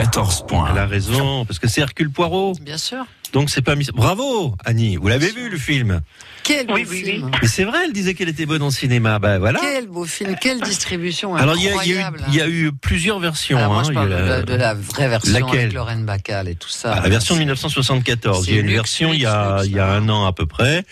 14 0.00 0.44
points. 0.46 0.68
Elle 0.72 0.78
a 0.78 0.86
raison, 0.86 1.46
parce 1.46 1.58
que 1.58 1.68
c'est 1.68 1.80
Hercule 1.80 2.10
Poirot. 2.10 2.52
Bien 2.60 2.76
sûr. 2.76 3.06
Donc 3.32 3.48
c'est 3.48 3.62
pas 3.62 3.74
Miss. 3.76 3.88
Bravo, 3.88 4.54
Annie. 4.66 4.96
Vous 4.96 5.08
l'avez 5.08 5.30
vu 5.32 5.48
le 5.48 5.56
film 5.56 6.02
Quel 6.42 6.66
beau 6.66 6.76
film. 6.76 7.30
Mais 7.40 7.48
c'est 7.48 7.64
vrai, 7.64 7.78
elle 7.86 7.94
disait 7.94 8.12
qu'elle 8.12 8.28
était 8.28 8.44
bonne 8.44 8.60
en 8.60 8.70
cinéma. 8.70 9.18
Ben 9.18 9.38
voilà. 9.38 9.58
Quel 9.60 9.86
beau 9.88 10.04
film, 10.04 10.36
quelle 10.38 10.60
distribution 10.60 11.34
Alors 11.34 11.56
il 11.56 11.64
y, 11.64 11.68
a- 11.70 11.82
il 11.84 11.90
y 11.92 11.94
a 11.94 11.96
eu, 11.96 12.02
incroyable. 12.02 12.24
il 12.28 12.34
y 12.34 12.40
a 12.42 12.48
eu 12.48 12.72
plusieurs 12.72 13.18
versions. 13.20 13.56
Alors 13.56 13.72
moi, 13.72 13.80
hein. 13.80 13.84
je 13.88 13.92
parle 13.94 14.10
de 14.10 14.14
la- 14.14 14.26
la, 14.26 14.42
de 14.42 14.54
la 14.54 14.74
vraie 14.74 15.08
version 15.08 15.32
Laquelle 15.32 15.60
avec 15.60 15.72
Lorraine 15.72 16.04
Bacall 16.04 16.48
et 16.48 16.56
tout 16.56 16.68
ça. 16.68 16.92
Ah, 16.94 17.00
la 17.02 17.08
version 17.08 17.34
de 17.34 17.40
1974. 17.40 18.44
C'est 18.44 18.50
Il 18.50 18.54
y 18.54 18.58
a 18.58 18.60
une 18.60 18.66
luxe, 18.66 18.76
version 18.76 19.12
il 19.14 19.20
y 19.22 19.26
a, 19.26 19.62
il 19.64 19.72
y 19.72 19.78
a 19.80 19.86
un 19.88 20.06
an 20.10 20.26
à 20.26 20.32
peu 20.34 20.44
près, 20.46 20.84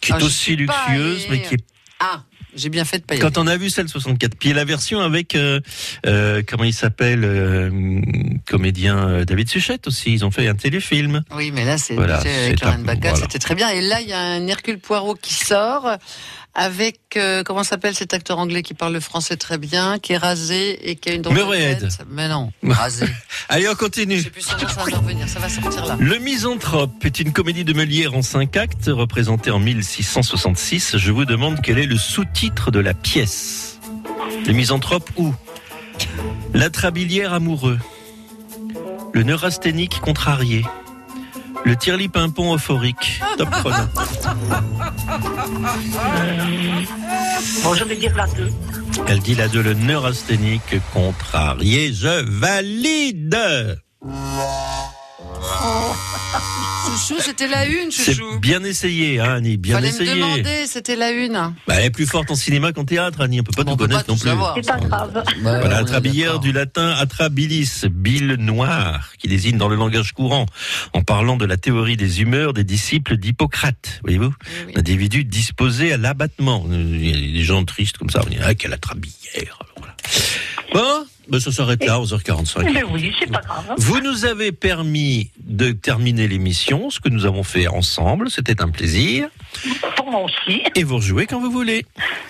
qui 0.00 0.10
est 0.10 0.16
Ah, 0.20 0.24
aussi 0.24 0.56
luxueuse, 0.56 1.26
allée. 1.28 1.38
mais 1.38 1.42
qui 1.42 1.54
est 1.54 1.64
Ah, 2.00 2.22
j'ai 2.54 2.68
bien 2.68 2.84
fait 2.84 2.98
de 2.98 3.04
pas 3.04 3.14
y 3.16 3.18
Quand 3.18 3.38
on 3.38 3.46
a 3.46 3.56
vu 3.56 3.70
celle 3.70 3.88
64, 3.88 4.36
puis 4.36 4.52
la 4.52 4.64
version 4.64 5.00
avec 5.00 5.34
euh, 5.34 5.60
euh, 6.06 6.42
comment 6.46 6.64
il 6.64 6.72
s'appelle 6.72 7.24
euh, 7.24 8.00
comédien 8.46 9.08
euh, 9.08 9.24
David 9.24 9.48
Suchet 9.48 9.80
aussi, 9.86 10.12
ils 10.12 10.24
ont 10.24 10.30
fait 10.30 10.48
un 10.48 10.54
téléfilm. 10.54 11.22
Oui, 11.34 11.50
mais 11.52 11.64
là, 11.64 11.78
c'est 11.78 11.94
Voilà, 11.94 12.18
avec 12.18 12.60
Lorraine 12.60 12.82
voilà. 12.84 13.16
c'était 13.16 13.38
très 13.38 13.54
bien. 13.54 13.68
Et 13.70 13.80
là, 13.80 14.00
il 14.00 14.08
y 14.08 14.12
a 14.12 14.20
un 14.20 14.46
Hercule 14.46 14.78
Poirot 14.78 15.14
qui 15.14 15.34
sort 15.34 15.96
avec 16.58 16.98
euh, 17.16 17.44
comment 17.44 17.62
s'appelle 17.62 17.94
cet 17.94 18.12
acteur 18.12 18.38
anglais 18.38 18.64
qui 18.64 18.74
parle 18.74 18.92
le 18.92 18.98
français 18.98 19.36
très 19.36 19.58
bien, 19.58 20.00
qui 20.00 20.14
est 20.14 20.16
rasé 20.16 20.90
et 20.90 20.96
qui 20.96 21.08
a 21.08 21.14
une 21.14 21.22
drôle 21.22 21.36
de 21.36 21.52
tête. 21.52 21.98
Mais 22.10 22.28
non, 22.28 22.52
rasé. 22.64 23.06
Allez, 23.48 23.68
on 23.68 23.76
continue. 23.76 24.20
Ça 24.40 24.56
va 24.56 24.96
revenir, 24.96 25.28
ça 25.28 25.38
va 25.38 25.48
sortir 25.48 25.86
là. 25.86 25.96
Le 26.00 26.18
Misanthrope 26.18 27.04
est 27.04 27.20
une 27.20 27.32
comédie 27.32 27.62
de 27.62 27.72
Molière 27.72 28.14
en 28.14 28.22
cinq 28.22 28.56
actes, 28.56 28.86
représentée 28.88 29.52
en 29.52 29.60
1666. 29.60 30.96
Je 30.96 31.12
vous 31.12 31.24
demande 31.24 31.60
quel 31.62 31.78
est 31.78 31.86
le 31.86 31.96
sous-titre 31.96 32.72
de 32.72 32.80
la 32.80 32.92
pièce. 32.92 33.78
Le 34.44 34.52
Misanthrope 34.52 35.08
ou 35.16 35.32
L'atrabilière 36.54 37.34
amoureux. 37.34 37.78
Le 39.14 39.22
neurasthénique 39.22 40.00
contrarié. 40.00 40.64
Le 41.64 41.76
tirli-pimpon 41.76 42.54
euphorique. 42.54 43.20
Top 43.36 43.50
chrono. 43.50 43.76
Bon, 47.62 47.74
je 47.74 47.84
vais 47.84 47.96
dire 47.96 48.14
la 48.16 48.26
2. 48.26 48.48
Elle 49.06 49.20
dit 49.20 49.34
la 49.34 49.48
2, 49.48 49.62
le 49.62 49.74
neurasthénique 49.74 50.76
contrarié. 50.92 51.92
Je 51.92 52.24
valide. 52.24 53.36
Chouchou, 56.86 57.20
c'était 57.20 57.48
la 57.48 57.66
une, 57.66 57.90
C'est 57.90 58.14
chouchou. 58.14 58.38
bien 58.38 58.62
essayé, 58.62 59.18
hein, 59.18 59.34
Annie, 59.36 59.56
bien 59.56 59.74
Fallait 59.74 59.88
essayé. 59.88 60.10
me 60.10 60.14
demander, 60.16 60.66
c'était 60.66 60.94
la 60.94 61.10
une. 61.10 61.32
Bah, 61.66 61.74
elle 61.76 61.86
est 61.86 61.90
plus 61.90 62.06
forte 62.06 62.30
en 62.30 62.34
cinéma 62.36 62.72
qu'en 62.72 62.84
théâtre, 62.84 63.20
Annie. 63.20 63.40
On 63.40 63.42
peut 63.44 63.52
pas 63.64 63.68
tout 63.68 63.76
connaître 63.76 64.04
non 64.08 64.16
plus. 64.16 64.30
C'est 64.62 64.66
pas 64.66 64.78
grave. 64.78 65.24
Voilà, 65.40 65.78
atrabilière 65.78 66.38
du 66.38 66.52
latin 66.52 66.90
atrabilis, 66.90 67.68
bile 67.90 68.34
noire, 68.38 69.10
qui 69.18 69.26
désigne 69.28 69.58
dans 69.58 69.68
le 69.68 69.76
langage 69.76 70.12
courant, 70.12 70.46
en 70.92 71.02
parlant 71.02 71.36
de 71.36 71.44
la 71.46 71.56
théorie 71.56 71.96
des 71.96 72.20
humeurs 72.22 72.52
des 72.52 72.64
disciples 72.64 73.16
d'Hippocrate. 73.16 74.00
Voyez-vous? 74.02 74.32
L'individu 74.74 75.24
disposé 75.24 75.92
à 75.92 75.96
l'abattement. 75.96 76.64
Il 76.70 77.06
y 77.06 77.12
a 77.12 77.32
des 77.38 77.44
gens 77.44 77.64
tristes 77.64 77.98
comme 77.98 78.10
ça. 78.10 78.20
On 78.24 78.30
dit, 78.30 78.38
ah, 78.42 78.54
quelle 78.54 78.72
atrabilière. 78.72 79.58
Alors, 79.60 79.74
voilà. 79.78 79.96
Bon, 80.72 81.06
ben, 81.28 81.40
ça 81.40 81.52
s'arrête 81.52 81.84
là, 81.84 81.98
11h45. 81.98 82.72
Mais 82.72 82.82
oui, 82.84 83.14
c'est 83.18 83.30
pas 83.30 83.40
grave. 83.40 83.74
Vous 83.76 84.00
nous 84.00 84.24
avez 84.24 84.52
permis 84.52 85.30
de 85.40 85.70
terminer 85.70 86.28
l'émission, 86.28 86.90
ce 86.90 87.00
que 87.00 87.08
nous 87.08 87.26
avons 87.26 87.42
fait 87.42 87.68
ensemble. 87.68 88.30
C'était 88.30 88.62
un 88.62 88.68
plaisir. 88.68 89.28
Pour 89.96 90.10
moi 90.10 90.22
aussi. 90.22 90.62
Et 90.74 90.84
vous 90.84 90.96
rejouez 90.96 91.26
quand 91.26 91.40
vous 91.40 91.50
voulez. 91.50 91.84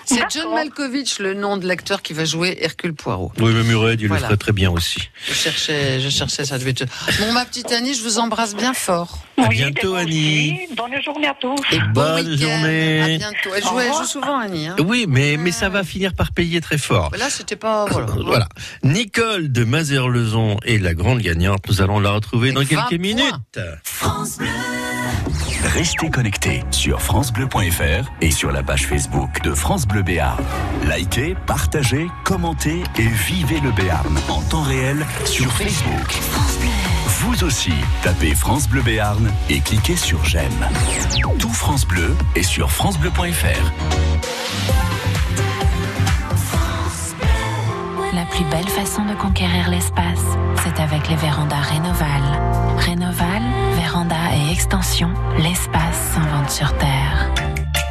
C'est 0.05 0.21
John 0.33 0.53
Malkovich, 0.53 1.19
le 1.19 1.33
nom 1.35 1.57
de 1.57 1.67
l'acteur 1.67 2.01
qui 2.01 2.13
va 2.13 2.25
jouer 2.25 2.57
Hercule 2.61 2.93
Poirot. 2.93 3.31
Oui, 3.39 3.51
mais 3.53 3.63
Muret, 3.63 3.95
il 3.99 4.07
Voilà. 4.07 4.21
le 4.21 4.25
ferait 4.27 4.37
très 4.37 4.51
bien 4.51 4.71
aussi. 4.71 5.09
Je 5.27 5.33
cherchais, 5.33 5.99
je 5.99 6.09
cherchais, 6.09 6.45
ça 6.45 6.57
devait 6.57 6.71
être. 6.71 6.85
Bon, 7.19 7.31
ma 7.33 7.45
petite 7.45 7.71
Annie, 7.71 7.93
je 7.93 8.01
vous 8.03 8.17
embrasse 8.19 8.55
bien 8.55 8.73
fort. 8.73 9.19
À 9.37 9.47
bientôt, 9.47 9.95
Annie. 9.95 10.59
Bonne 10.75 11.01
journée 11.03 11.27
à 11.27 11.35
tous. 11.39 11.55
Et 11.71 11.79
bon 11.79 11.85
Bonne 11.93 12.37
journée. 12.37 13.01
À 13.01 13.17
bientôt. 13.17 13.49
Elle 13.55 13.63
joue, 13.63 13.79
elle 13.79 13.93
joue 13.93 14.03
souvent, 14.05 14.39
Annie. 14.39 14.67
Hein. 14.67 14.75
Oui, 14.85 15.05
mais, 15.07 15.37
mais 15.37 15.51
ça 15.51 15.69
va 15.69 15.83
finir 15.83 16.13
par 16.13 16.31
payer 16.31 16.61
très 16.61 16.77
fort. 16.77 17.09
Mais 17.11 17.17
Là, 17.19 17.29
c'était 17.29 17.55
pas. 17.55 17.85
Voilà. 17.85 18.07
Voilà. 18.29 18.47
Nicole 18.83 19.51
de 19.51 19.63
Mazerlezon 19.63 20.57
est 20.65 20.77
la 20.77 20.93
grande 20.93 21.19
gagnante. 21.19 21.61
Nous 21.67 21.81
allons 21.81 21.99
la 21.99 22.11
retrouver 22.11 22.51
dans 22.51 22.61
Avec 22.61 22.73
20 22.73 22.87
quelques 22.89 23.01
minutes. 23.01 23.59
Restez 25.63 26.09
connectés 26.09 26.63
sur 26.71 27.01
francebleu.fr 27.01 28.09
et 28.21 28.31
sur 28.31 28.51
la 28.51 28.63
page 28.63 28.87
Facebook 28.87 29.41
de 29.43 29.53
France 29.53 29.85
Bleu 29.85 30.01
Béarn. 30.01 30.43
Likez, 30.85 31.35
partagez, 31.45 32.07
commentez 32.23 32.83
et 32.97 33.07
vivez 33.07 33.59
le 33.59 33.71
Béarn 33.71 34.17
en 34.29 34.41
temps 34.41 34.61
réel 34.61 35.05
sur 35.25 35.51
Facebook. 35.51 36.17
Vous 37.05 37.43
aussi, 37.43 37.73
tapez 38.01 38.33
France 38.35 38.69
Bleu 38.69 38.81
Béarn 38.81 39.29
et 39.49 39.59
cliquez 39.59 39.97
sur 39.97 40.23
j'aime. 40.23 40.67
Tout 41.37 41.53
France 41.53 41.85
Bleu 41.85 42.15
est 42.35 42.43
sur 42.43 42.71
francebleu.fr. 42.71 43.71
La 48.13 48.25
plus 48.25 48.45
belle 48.45 48.67
façon 48.67 49.05
de 49.05 49.13
conquérir 49.13 49.69
l'espace, 49.69 50.23
c'est 50.63 50.81
avec 50.81 51.07
les 51.09 51.15
vérandas 51.15 51.61
Rénoval. 51.61 52.21
Rénoval, 52.77 53.43
extension, 54.59 55.09
l'espace 55.37 56.11
s'invente 56.13 56.49
sur 56.49 56.77
Terre. 56.79 57.38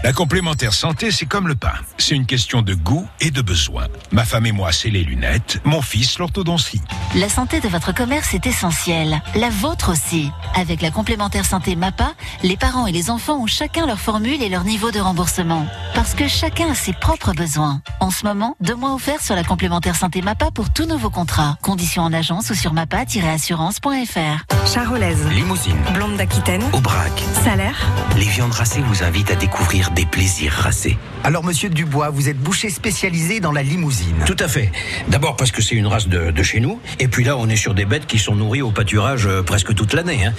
La 0.08 0.14
complémentaire 0.14 0.72
santé, 0.72 1.10
c'est 1.10 1.26
comme 1.26 1.48
le 1.48 1.54
pain. 1.54 1.74
C'est 1.98 2.14
une 2.14 2.24
question 2.24 2.62
de 2.62 2.72
goût 2.72 3.06
et 3.20 3.30
de 3.30 3.42
besoin. 3.42 3.88
Ma 4.10 4.24
femme 4.24 4.46
et 4.46 4.52
moi, 4.52 4.72
c'est 4.72 4.88
les 4.88 5.04
lunettes. 5.04 5.60
Mon 5.64 5.82
fils, 5.82 6.18
l'orthodontie. 6.18 6.80
La 7.14 7.28
santé 7.28 7.60
de 7.60 7.68
votre 7.68 7.92
commerce 7.92 8.32
est 8.32 8.46
essentielle, 8.46 9.20
la 9.34 9.50
vôtre 9.50 9.92
aussi. 9.92 10.30
Avec 10.54 10.80
la 10.80 10.90
complémentaire 10.90 11.44
santé 11.44 11.76
MAPA, 11.76 12.14
les 12.42 12.56
parents 12.56 12.86
et 12.86 12.92
les 12.92 13.10
enfants 13.10 13.38
ont 13.38 13.46
chacun 13.46 13.86
leur 13.86 13.98
formule 13.98 14.42
et 14.42 14.48
leur 14.48 14.64
niveau 14.64 14.90
de 14.90 14.98
remboursement. 14.98 15.66
Parce 15.94 16.14
que 16.14 16.26
chacun 16.26 16.70
a 16.70 16.74
ses 16.74 16.94
propres 16.94 17.34
besoins. 17.34 17.82
En 18.00 18.10
ce 18.10 18.24
moment, 18.24 18.56
deux 18.60 18.76
mois 18.76 18.94
offerts 18.94 19.20
sur 19.20 19.34
la 19.34 19.44
complémentaire 19.44 19.94
santé 19.94 20.22
MAPA 20.22 20.52
pour 20.52 20.72
tous 20.72 20.86
nouveaux 20.86 21.10
contrats. 21.10 21.58
Conditions 21.60 22.04
en 22.04 22.14
agence 22.14 22.48
ou 22.48 22.54
sur 22.54 22.72
mapa-assurance.fr. 22.72 24.72
Charolaise. 24.72 25.28
Limousine. 25.28 25.76
Blonde 25.92 26.16
d'Aquitaine. 26.16 26.62
Aubrac. 26.72 27.12
Salaire. 27.44 27.76
Les 28.16 28.24
viandes 28.24 28.52
racées 28.52 28.80
vous 28.80 29.02
invitent 29.02 29.32
à 29.32 29.36
découvrir 29.36 29.90
des 29.98 30.06
plaisirs 30.06 30.52
racés. 30.52 30.96
Alors, 31.24 31.42
monsieur 31.42 31.68
Dubois, 31.68 32.10
vous 32.10 32.28
êtes 32.28 32.38
boucher 32.38 32.70
spécialisé 32.70 33.40
dans 33.40 33.50
la 33.50 33.64
limousine. 33.64 34.14
Tout 34.26 34.36
à 34.38 34.46
fait. 34.46 34.70
D'abord 35.08 35.34
parce 35.34 35.50
que 35.50 35.60
c'est 35.60 35.74
une 35.74 35.88
race 35.88 36.06
de, 36.06 36.30
de 36.30 36.42
chez 36.44 36.60
nous. 36.60 36.78
Et 37.00 37.08
puis 37.08 37.24
là, 37.24 37.36
on 37.36 37.48
est 37.48 37.56
sur 37.56 37.74
des 37.74 37.84
bêtes 37.84 38.06
qui 38.06 38.20
sont 38.20 38.36
nourries 38.36 38.62
au 38.62 38.70
pâturage 38.70 39.26
euh, 39.26 39.42
presque 39.42 39.74
toute 39.74 39.94
l'année. 39.94 40.24
hein. 40.24 40.32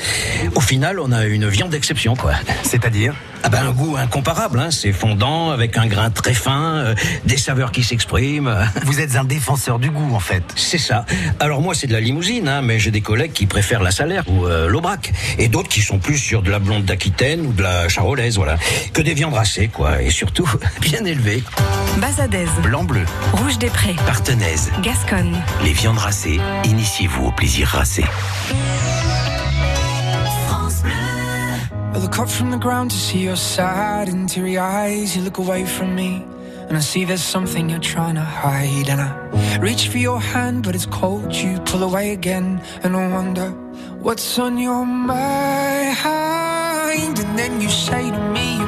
Au 0.56 0.62
final, 0.62 0.98
on 1.02 1.12
a 1.12 1.26
une 1.26 1.50
viande 1.50 1.72
d'exception, 1.72 2.16
quoi. 2.16 2.32
C'est-à-dire? 2.64 3.14
Ah 3.44 3.50
ben, 3.50 3.60
un 3.68 3.72
goût 3.72 3.98
incomparable. 3.98 4.60
Hein. 4.62 4.72
C'est 4.72 4.94
fondant, 4.94 5.52
avec 5.52 5.78
un 5.78 5.88
grain 5.88 6.10
très 6.10 6.34
fin, 6.34 6.76
euh, 6.78 6.96
des 7.26 7.38
saveurs 7.38 7.74
qui 7.74 7.84
s'expriment. 7.84 8.56
Vous 8.86 9.02
êtes 9.02 9.18
un 9.18 9.26
défenseur 9.26 9.78
du 9.78 9.90
goût, 9.90 10.16
en 10.16 10.20
fait. 10.22 10.44
C'est 10.56 10.78
ça. 10.78 11.06
Alors 11.42 11.62
moi, 11.62 11.74
c'est 11.76 11.88
de 11.88 11.94
la 11.94 12.00
limousine, 12.00 12.48
hein, 12.48 12.62
mais 12.62 12.80
j'ai 12.80 12.92
des 12.92 13.02
collègues 13.02 13.34
qui 13.34 13.46
préfèrent 13.46 13.84
la 13.84 13.92
salaire 13.92 14.24
ou 14.30 14.46
euh, 14.46 14.70
l'aubrac. 14.70 15.12
Et 15.38 15.50
d'autres 15.50 15.68
qui 15.70 15.82
sont 15.82 16.00
plus 16.00 16.18
sur 16.18 16.44
de 16.44 16.50
la 16.50 16.60
blonde 16.60 16.86
d'Aquitaine 16.86 17.42
ou 17.42 17.52
de 17.52 17.62
la 17.62 17.90
charolaise, 17.90 18.38
voilà. 18.38 18.56
Que 18.94 19.02
des 19.02 19.14
viandes 19.14 19.34
racées, 19.34 19.49
quoi. 19.58 20.02
Et 20.02 20.10
surtout, 20.10 20.48
bien 20.82 21.04
élevées. 21.06 21.44
Bazadaise. 22.00 22.50
Blanc-bleu. 22.62 23.04
Rouge 23.34 23.58
des 23.58 23.70
Prés. 23.70 23.96
Partenaise. 24.06 24.72
Gasconne. 24.82 25.36
Les 25.64 25.74
viandes 25.74 25.98
racées, 25.98 26.40
initiez-vous 26.66 27.26
au 27.26 27.32
plaisir 27.32 27.68
racé. 27.70 28.04
I 31.92 31.98
look 32.02 32.20
up 32.20 32.30
from 32.30 32.52
the 32.52 32.58
ground 32.58 32.92
to 32.92 32.98
see 32.98 33.20
your 33.24 33.36
sad 33.36 34.08
and 34.10 34.28
teary 34.30 34.58
eyes. 34.58 35.16
You 35.16 35.24
look 35.24 35.38
away 35.40 35.66
from 35.66 35.96
me, 35.96 36.24
and 36.70 36.78
I 36.78 36.82
see 36.82 37.04
there's 37.04 37.24
something 37.24 37.70
you're 37.70 37.80
trying 37.80 38.16
to 38.16 38.22
hide. 38.22 38.88
And 38.90 39.02
I 39.02 39.58
reach 39.60 39.90
for 39.90 39.98
your 39.98 40.22
hand, 40.22 40.64
but 40.64 40.76
it's 40.76 40.86
cold. 40.86 41.34
You 41.36 41.60
pull 41.66 41.84
away 41.84 42.12
again, 42.14 42.62
and 42.84 42.96
I 42.96 43.08
wonder 43.10 43.52
what's 44.02 44.38
on 44.40 44.58
your 44.60 44.86
mind. 44.86 45.98
And 47.20 47.38
then 47.38 47.60
you 47.60 47.70
say 47.70 48.12
to 48.12 48.20
me, 48.32 48.58
You 48.60 48.68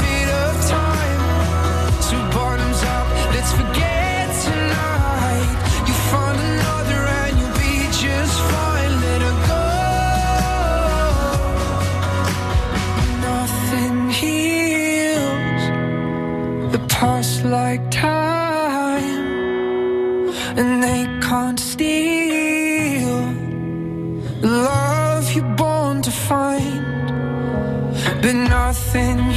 nothing 28.71 29.30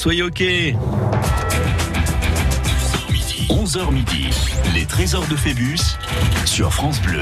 soyez 0.00 0.22
ok. 0.22 0.40
11h 3.50 3.92
midi, 3.92 4.30
les 4.74 4.86
trésors 4.86 5.26
de 5.28 5.36
Phébus 5.36 5.78
sur 6.46 6.72
France 6.72 7.00
Bleu. 7.02 7.20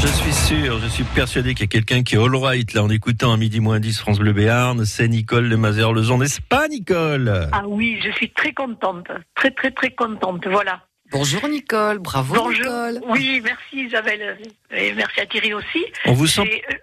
Je 0.00 0.06
suis 0.08 0.32
sûr, 0.32 0.78
je 0.80 0.86
suis 0.88 1.04
persuadé 1.04 1.54
qu'il 1.54 1.62
y 1.62 1.64
a 1.64 1.68
quelqu'un 1.68 2.02
qui 2.02 2.16
est 2.16 2.18
all 2.18 2.36
right 2.36 2.72
là 2.74 2.82
en 2.82 2.90
écoutant 2.90 3.32
à 3.32 3.36
midi 3.38 3.60
moins 3.60 3.80
10 3.80 3.98
France 4.00 4.18
Bleu 4.18 4.32
Béarn. 4.32 4.84
C'est 4.84 5.08
Nicole 5.08 5.48
de 5.48 5.56
Mazère-Lezon, 5.56 6.18
n'est-ce 6.18 6.40
pas 6.42 6.68
Nicole? 6.68 7.48
Ah 7.52 7.62
oui, 7.66 7.98
je 8.04 8.10
suis 8.12 8.30
très 8.30 8.52
contente. 8.52 9.06
Très, 9.34 9.50
très, 9.50 9.70
très 9.70 9.90
contente. 9.92 10.46
Voilà. 10.46 10.82
Bonjour 11.10 11.48
Nicole, 11.48 11.98
bravo 12.00 12.34
Bonjour. 12.34 12.50
Nicole. 12.66 13.00
Oui, 13.08 13.40
merci 13.42 13.86
Isabelle. 13.86 14.38
Et 14.70 14.92
merci 14.92 15.20
à 15.20 15.26
Thierry 15.26 15.54
aussi. 15.54 15.82
On 16.04 16.12
vous 16.12 16.26
sent- 16.26 16.42
Et, 16.42 16.62
euh, 16.70 16.76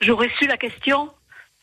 J'aurais 0.00 0.28
su 0.38 0.46
la 0.48 0.56
question 0.56 1.08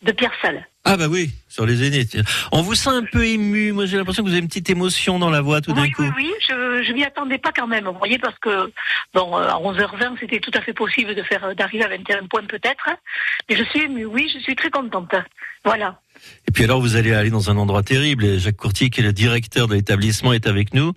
de 0.03 0.12
Pierre 0.14 0.32
Salle. 0.41 0.66
Ah 0.84 0.98
bah 0.98 1.08
oui, 1.08 1.32
sur 1.48 1.66
les 1.66 1.76
zéniths. 1.76 2.18
On 2.52 2.62
vous 2.64 2.74
sent 2.76 2.90
un 2.90 3.04
peu 3.04 3.24
ému. 3.26 3.72
Moi 3.72 3.86
j'ai 3.86 3.98
l'impression 3.98 4.24
que 4.24 4.28
vous 4.28 4.34
avez 4.34 4.42
une 4.42 4.48
petite 4.48 4.70
émotion 4.70 5.20
dans 5.20 5.30
la 5.30 5.42
voix 5.42 5.62
tout 5.62 5.74
d'un 5.74 5.84
Oui, 5.84 5.92
coup. 5.92 6.02
oui, 6.04 6.10
oui, 6.18 6.32
je, 6.50 6.84
je 6.84 6.92
m'y 6.94 7.04
attendais 7.04 7.38
pas 7.38 7.52
quand 7.56 7.68
même, 7.68 7.86
vous 7.86 7.98
voyez, 8.00 8.18
parce 8.18 8.38
que, 8.40 8.72
bon, 9.14 9.38
euh, 9.38 9.48
à 9.48 9.60
11h20, 9.60 10.18
c'était 10.20 10.40
tout 10.40 10.52
à 10.56 10.62
fait 10.62 10.74
possible 10.74 11.14
de 11.14 11.22
faire, 11.24 11.44
euh, 11.46 11.54
d'arriver 11.54 11.84
à 11.86 11.88
21 11.90 12.26
points 12.26 12.44
peut-être. 12.48 12.90
Mais 13.50 13.56
je 13.56 13.64
suis 13.66 13.82
émue, 13.82 14.06
oui, 14.06 14.30
je 14.34 14.40
suis 14.40 14.56
très 14.56 14.72
contente. 14.72 15.14
Voilà. 15.64 16.00
Et 16.48 16.52
puis 16.52 16.64
alors 16.64 16.82
vous 16.82 16.96
allez 16.96 17.14
aller 17.14 17.30
dans 17.30 17.50
un 17.50 17.58
endroit 17.58 17.84
terrible. 17.84 18.26
Et 18.26 18.40
Jacques 18.40 18.58
Courtier, 18.58 18.90
qui 18.90 19.02
est 19.02 19.04
le 19.04 19.14
directeur 19.14 19.68
de 19.68 19.76
l'établissement, 19.76 20.34
est 20.34 20.48
avec 20.48 20.74
nous. 20.74 20.94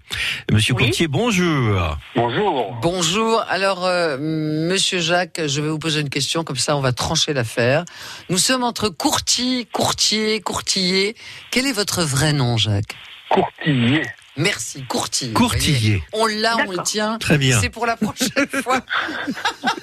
Monsieur 0.50 0.74
Courtier, 0.74 1.06
bonjour. 1.06 1.98
Bonjour. 2.16 2.76
Bonjour. 2.82 3.44
Alors, 3.48 3.84
euh, 3.84 4.16
Monsieur 4.18 5.00
Jacques, 5.00 5.40
je 5.46 5.60
vais 5.60 5.68
vous 5.68 5.78
poser 5.78 6.00
une 6.00 6.10
question, 6.10 6.44
comme 6.44 6.56
ça 6.56 6.76
on 6.76 6.80
va 6.80 6.92
trancher 6.92 7.32
l'affaire. 7.32 7.84
Nous 8.30 8.38
sommes 8.38 8.64
entre 8.64 8.88
courtier, 8.88 9.66
courtier, 9.72 10.40
courtier. 10.40 11.14
Quel 11.50 11.66
est 11.66 11.72
votre 11.72 12.02
vrai 12.02 12.32
nom, 12.32 12.56
Jacques? 12.56 12.96
Courtier. 13.30 14.02
Merci, 14.36 14.84
courtier. 14.84 15.32
Courtier. 15.32 15.74
Vous 15.74 15.80
voyez. 15.80 16.02
On 16.12 16.26
l'a, 16.26 16.56
on 16.66 16.72
le 16.72 16.82
tient. 16.82 17.18
Très 17.18 17.38
bien. 17.38 17.60
C'est 17.60 17.70
pour 17.70 17.86
la 17.86 17.96
prochaine 17.96 18.48
fois. 18.62 18.80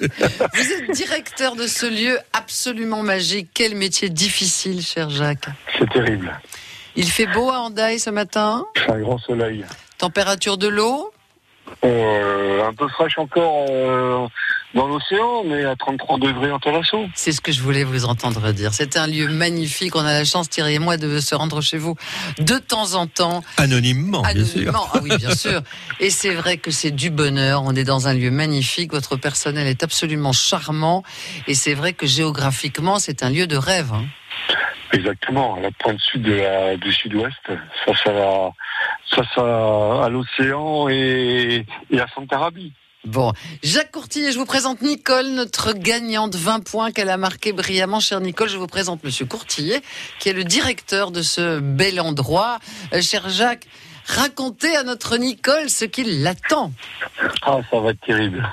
vous 0.00 0.72
êtes 0.72 0.90
directeur 0.90 1.56
de 1.56 1.66
ce 1.66 1.86
lieu 1.86 2.18
absolument 2.32 3.02
magique. 3.02 3.48
Quel 3.54 3.74
métier 3.74 4.10
difficile, 4.10 4.82
cher 4.82 5.08
Jacques. 5.08 5.46
C'est 5.78 5.88
terrible. 5.90 6.38
Il 6.96 7.08
fait 7.08 7.26
beau 7.26 7.50
à 7.50 7.60
Hendaye 7.60 7.98
ce 7.98 8.10
matin. 8.10 8.66
C'est 8.76 8.90
un 8.90 9.00
grand 9.00 9.18
soleil. 9.18 9.64
Température 9.96 10.58
de 10.58 10.68
l'eau? 10.68 11.10
Euh, 11.84 12.64
un 12.64 12.74
peu 12.74 12.86
fraîche 12.88 13.18
encore 13.18 13.66
euh, 13.70 14.26
dans 14.74 14.86
l'océan, 14.86 15.44
mais 15.44 15.64
à 15.64 15.76
33 15.76 16.18
degrés 16.18 16.50
en 16.50 16.58
Talasso. 16.58 17.06
C'est 17.14 17.32
ce 17.32 17.40
que 17.40 17.52
je 17.52 17.60
voulais 17.62 17.84
vous 17.84 18.04
entendre 18.04 18.52
dire. 18.52 18.72
C'est 18.72 18.96
un 18.96 19.06
lieu 19.06 19.28
magnifique. 19.28 19.94
On 19.96 20.00
a 20.04 20.12
la 20.12 20.24
chance, 20.24 20.48
Thierry 20.48 20.74
et 20.74 20.78
moi, 20.78 20.96
de 20.96 21.20
se 21.20 21.34
rendre 21.34 21.60
chez 21.60 21.78
vous 21.78 21.94
de 22.38 22.58
temps 22.58 22.94
en 22.94 23.06
temps. 23.06 23.42
Anonymement, 23.58 24.22
bien 24.22 24.44
sûr. 24.44 24.60
Anonymement, 24.60 24.86
ah 24.94 24.98
oui, 25.02 25.10
bien 25.18 25.34
sûr. 25.34 25.60
Et 26.00 26.10
c'est 26.10 26.34
vrai 26.34 26.56
que 26.56 26.70
c'est 26.70 26.90
du 26.90 27.10
bonheur. 27.10 27.62
On 27.64 27.74
est 27.74 27.84
dans 27.84 28.08
un 28.08 28.14
lieu 28.14 28.30
magnifique. 28.30 28.92
Votre 28.92 29.16
personnel 29.16 29.66
est 29.66 29.82
absolument 29.82 30.32
charmant. 30.32 31.02
Et 31.46 31.54
c'est 31.54 31.74
vrai 31.74 31.92
que 31.92 32.06
géographiquement, 32.06 32.98
c'est 32.98 33.22
un 33.22 33.30
lieu 33.30 33.46
de 33.46 33.56
rêve. 33.56 33.92
hein. 33.92 34.04
Exactement, 34.94 35.54
à 35.56 35.60
la 35.60 35.70
pointe 35.70 35.98
sud 36.00 36.22
de 36.22 36.32
la- 36.34 36.76
du 36.76 36.92
sud-ouest, 36.92 37.32
face 37.86 38.06
à, 38.06 38.50
face 39.14 39.38
à, 39.38 40.04
à 40.04 40.08
l'océan 40.10 40.88
et, 40.90 41.64
et 41.90 42.00
à 42.00 42.06
Santarabie. 42.14 42.72
Bon, 43.04 43.32
Jacques 43.64 43.90
Courtier, 43.90 44.30
je 44.30 44.38
vous 44.38 44.46
présente 44.46 44.80
Nicole, 44.80 45.26
notre 45.30 45.72
gagnante 45.72 46.36
20 46.36 46.64
points 46.64 46.92
qu'elle 46.92 47.08
a 47.08 47.16
marqué 47.16 47.52
brillamment. 47.52 47.98
Cher 47.98 48.20
Nicole, 48.20 48.48
je 48.48 48.56
vous 48.56 48.68
présente 48.68 49.02
Monsieur 49.02 49.26
Courtier, 49.26 49.82
qui 50.20 50.28
est 50.28 50.32
le 50.32 50.44
directeur 50.44 51.10
de 51.10 51.20
ce 51.20 51.58
bel 51.58 52.00
endroit. 52.00 52.60
Euh, 52.92 53.02
cher 53.02 53.28
Jacques, 53.28 53.66
racontez 54.06 54.76
à 54.76 54.84
notre 54.84 55.16
Nicole 55.16 55.68
ce 55.68 55.84
qui 55.84 56.04
l'attend. 56.04 56.70
Ah, 57.42 57.58
ça 57.72 57.80
va 57.80 57.90
être 57.90 58.00
terrible. 58.02 58.48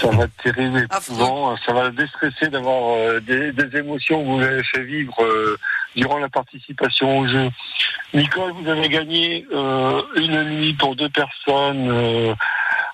Ça 0.00 0.08
va 0.08 0.24
être 0.24 0.36
terrible, 0.42 0.78
éprouvant. 0.92 1.56
Ça 1.64 1.72
va 1.72 1.84
la 1.84 1.90
déstresser 1.90 2.48
d'avoir 2.48 2.96
euh, 2.96 3.20
des, 3.20 3.52
des 3.52 3.78
émotions 3.78 4.20
que 4.20 4.28
vous 4.30 4.42
avez 4.42 4.64
fait 4.64 4.82
vivre 4.82 5.14
euh, 5.22 5.56
durant 5.94 6.18
la 6.18 6.28
participation 6.28 7.18
au 7.20 7.28
jeu. 7.28 7.48
Nicole, 8.14 8.50
vous 8.50 8.68
avez 8.68 8.88
gagné 8.88 9.46
une 10.16 10.42
nuit 10.42 10.74
pour 10.74 10.96
deux 10.96 11.10
personnes 11.10 12.34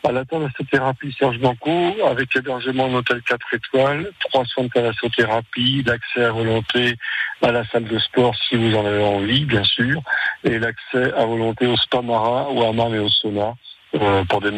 à 0.09 0.13
la 0.13 0.25
thalassothérapie 0.25 1.15
Serge 1.19 1.39
Blanco 1.39 1.71
avec 2.07 2.35
hébergement 2.37 2.85
en 2.85 2.95
hôtel 2.95 3.21
4 3.23 3.47
étoiles, 3.55 4.11
trois 4.21 4.45
soins 4.45 4.65
de 4.65 4.69
thalassothérapie, 4.69 5.83
l'accès 5.87 6.25
à 6.25 6.31
volonté 6.33 6.95
à 7.43 7.51
la 7.53 7.67
salle 7.67 7.85
de 7.85 7.99
sport 7.99 8.35
si 8.49 8.57
vous 8.57 8.75
en 8.77 8.87
avez 8.87 9.03
envie, 9.05 9.45
bien 9.45 9.65
sûr, 9.65 10.01
et 10.45 10.59
l'accès 10.59 11.13
à 11.15 11.25
volonté 11.25 11.67
au 11.67 11.77
spa 11.77 12.01
marin, 12.03 12.47
au 12.51 12.65
hammam 12.65 12.95
et 12.95 12.99
au 12.99 13.09
sauna. 13.09 13.55
euh, 13.95 14.25
pour, 14.25 14.41
des 14.41 14.51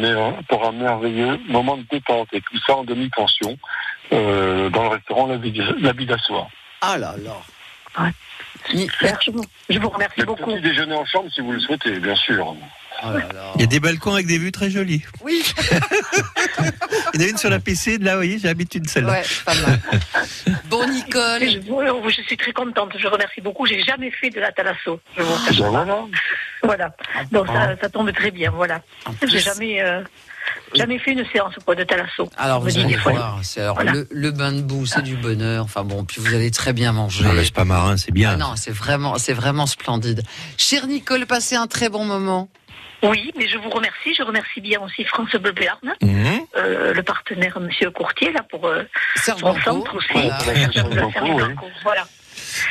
pour 0.49 0.67
un 0.67 0.71
merveilleux 0.71 1.39
moment 1.47 1.77
de 1.77 1.83
détente 1.89 2.27
et 2.33 2.41
tout 2.41 2.57
ça 2.65 2.75
en 2.77 2.83
demi-pension 2.83 3.57
euh, 4.11 4.69
dans 4.69 4.83
le 4.83 4.89
restaurant 4.89 5.27
La 5.27 5.37
Vie- 5.37 5.53
La 5.81 5.93
Vie 5.93 6.05
d'Assoir. 6.05 6.47
Ah 6.81 6.97
là 6.97 7.15
là. 7.23 8.11
Merci 9.01 9.31
beaucoup. 9.31 9.47
Je 9.69 9.79
vous 9.79 9.89
remercie 9.89 10.19
Le 10.19 10.25
beaucoup. 10.25 10.51
petit 10.51 10.61
déjeuner 10.61 10.95
en 10.95 11.05
chambre 11.05 11.29
si 11.31 11.41
vous 11.41 11.51
le 11.53 11.59
souhaitez, 11.59 11.99
bien 11.99 12.15
sûr. 12.15 12.55
Il 13.55 13.61
y 13.61 13.63
a 13.63 13.67
des 13.67 13.79
balcons 13.79 14.13
avec 14.13 14.27
des 14.27 14.37
vues 14.37 14.51
très 14.51 14.69
jolies. 14.69 15.03
Oui. 15.23 15.43
Il 17.13 17.21
y 17.21 17.23
en 17.23 17.27
a 17.27 17.29
une 17.29 17.37
sur 17.37 17.49
la 17.49 17.59
piscine, 17.59 18.03
là, 18.03 18.17
oui, 18.19 18.37
j'ai 18.41 18.47
l'habitude 18.47 18.83
de 18.83 18.89
celle-là. 18.89 19.11
Ouais, 19.11 19.23
pas 19.45 19.53
mal. 19.55 19.79
Bon, 20.69 20.87
Nicole. 20.87 21.41
Je, 21.41 21.59
je 22.15 22.21
suis 22.21 22.37
très 22.37 22.51
contente. 22.53 22.91
Je 22.97 23.07
remercie 23.07 23.41
beaucoup. 23.41 23.65
J'ai 23.65 23.81
jamais 23.83 24.11
fait 24.11 24.29
de 24.29 24.39
la 24.39 24.51
thalasso. 24.51 24.99
Je 25.17 25.23
vous 25.23 25.61
Ben 25.61 25.69
voilà. 25.69 26.05
Voilà. 26.63 26.93
Donc 27.31 27.47
ça, 27.47 27.75
ça 27.81 27.89
tombe 27.89 28.11
très 28.13 28.31
bien. 28.31 28.51
Voilà. 28.51 28.81
J'ai 29.25 29.39
jamais, 29.39 29.81
euh, 29.81 30.01
jamais 30.75 30.99
fait 30.99 31.13
une 31.13 31.25
séance 31.31 31.53
quoi, 31.65 31.73
de 31.73 31.83
thalasso. 31.85 32.29
Alors, 32.37 32.59
vous 32.61 32.77
allez 32.77 32.97
voir, 32.97 33.41
alors 33.57 33.75
Voilà. 33.75 33.91
le, 33.93 34.07
le 34.11 34.31
bain 34.31 34.51
de 34.51 34.61
boue, 34.61 34.85
c'est 34.85 35.01
du 35.01 35.15
bonheur. 35.15 35.63
Enfin 35.63 35.83
bon, 35.83 36.03
puis 36.03 36.21
vous 36.21 36.33
allez 36.35 36.51
très 36.51 36.73
bien 36.73 36.91
manger. 36.91 37.23
Non, 37.23 37.31
le 37.33 37.43
spa 37.45 37.63
marin, 37.65 37.97
c'est 37.97 38.11
bien. 38.11 38.31
Ah 38.33 38.37
non, 38.37 38.55
c'est 38.57 38.71
vraiment, 38.71 39.17
c'est 39.17 39.33
vraiment 39.33 39.65
splendide. 39.65 40.21
Chère 40.57 40.85
Nicole, 40.87 41.25
passez 41.25 41.55
un 41.55 41.67
très 41.67 41.89
bon 41.89 42.03
moment. 42.05 42.49
Oui, 43.03 43.31
mais 43.37 43.47
je 43.47 43.57
vous 43.57 43.69
remercie. 43.69 44.13
Je 44.13 44.23
remercie 44.23 44.61
bien 44.61 44.79
aussi 44.81 45.03
France 45.05 45.31
Bleu 45.35 45.51
Béarn. 45.51 45.93
Mhm. 46.01 46.39
euh, 46.57 46.93
le 46.93 47.03
partenaire 47.03 47.59
Monsieur 47.59 47.91
Courtier 47.91 48.31
là 48.31 48.43
pour 48.49 48.65
euh, 48.67 48.83
son 49.23 49.37
centre 49.61 49.95
aussi. 49.95 50.07
voilà. 50.13 50.39
Serge 50.39 50.83
Blanco, 50.83 51.65
Voilà. 51.83 52.05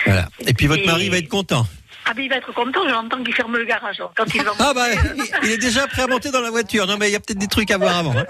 Voilà. 0.05 0.29
Et 0.47 0.55
puis 0.55 0.67
votre 0.67 0.83
Et- 0.83 0.87
mari 0.87 1.09
va 1.09 1.19
être 1.19 1.29
content. 1.29 1.67
Ah 2.11 2.15
ben 2.15 2.23
il 2.23 2.31
va 2.31 2.37
être 2.37 2.55
content, 2.55 2.89
j'entends 2.89 3.23
qu'il 3.23 3.35
ferme 3.35 3.55
le 3.59 3.65
garage 3.67 4.01
hein, 4.01 4.09
quand 4.17 4.25
il 4.35 4.43
va 4.43 4.53
Ah 4.61 4.73
bah, 4.75 4.87
il- 5.15 5.25
il 5.43 5.51
est 5.51 5.59
déjà 5.59 5.87
prêt 5.87 6.03
à 6.03 6.07
monter 6.07 6.31
dans 6.31 6.41
la 6.41 6.51
voiture. 6.51 6.87
Non 6.87 6.97
mais 6.97 7.09
il 7.11 7.13
y 7.13 7.17
a 7.17 7.21
peut-être 7.21 7.39
des 7.39 7.49
trucs 7.49 7.71
à 7.71 7.77
voir 7.77 7.99
avant. 7.99 8.17
hein. 8.17 8.25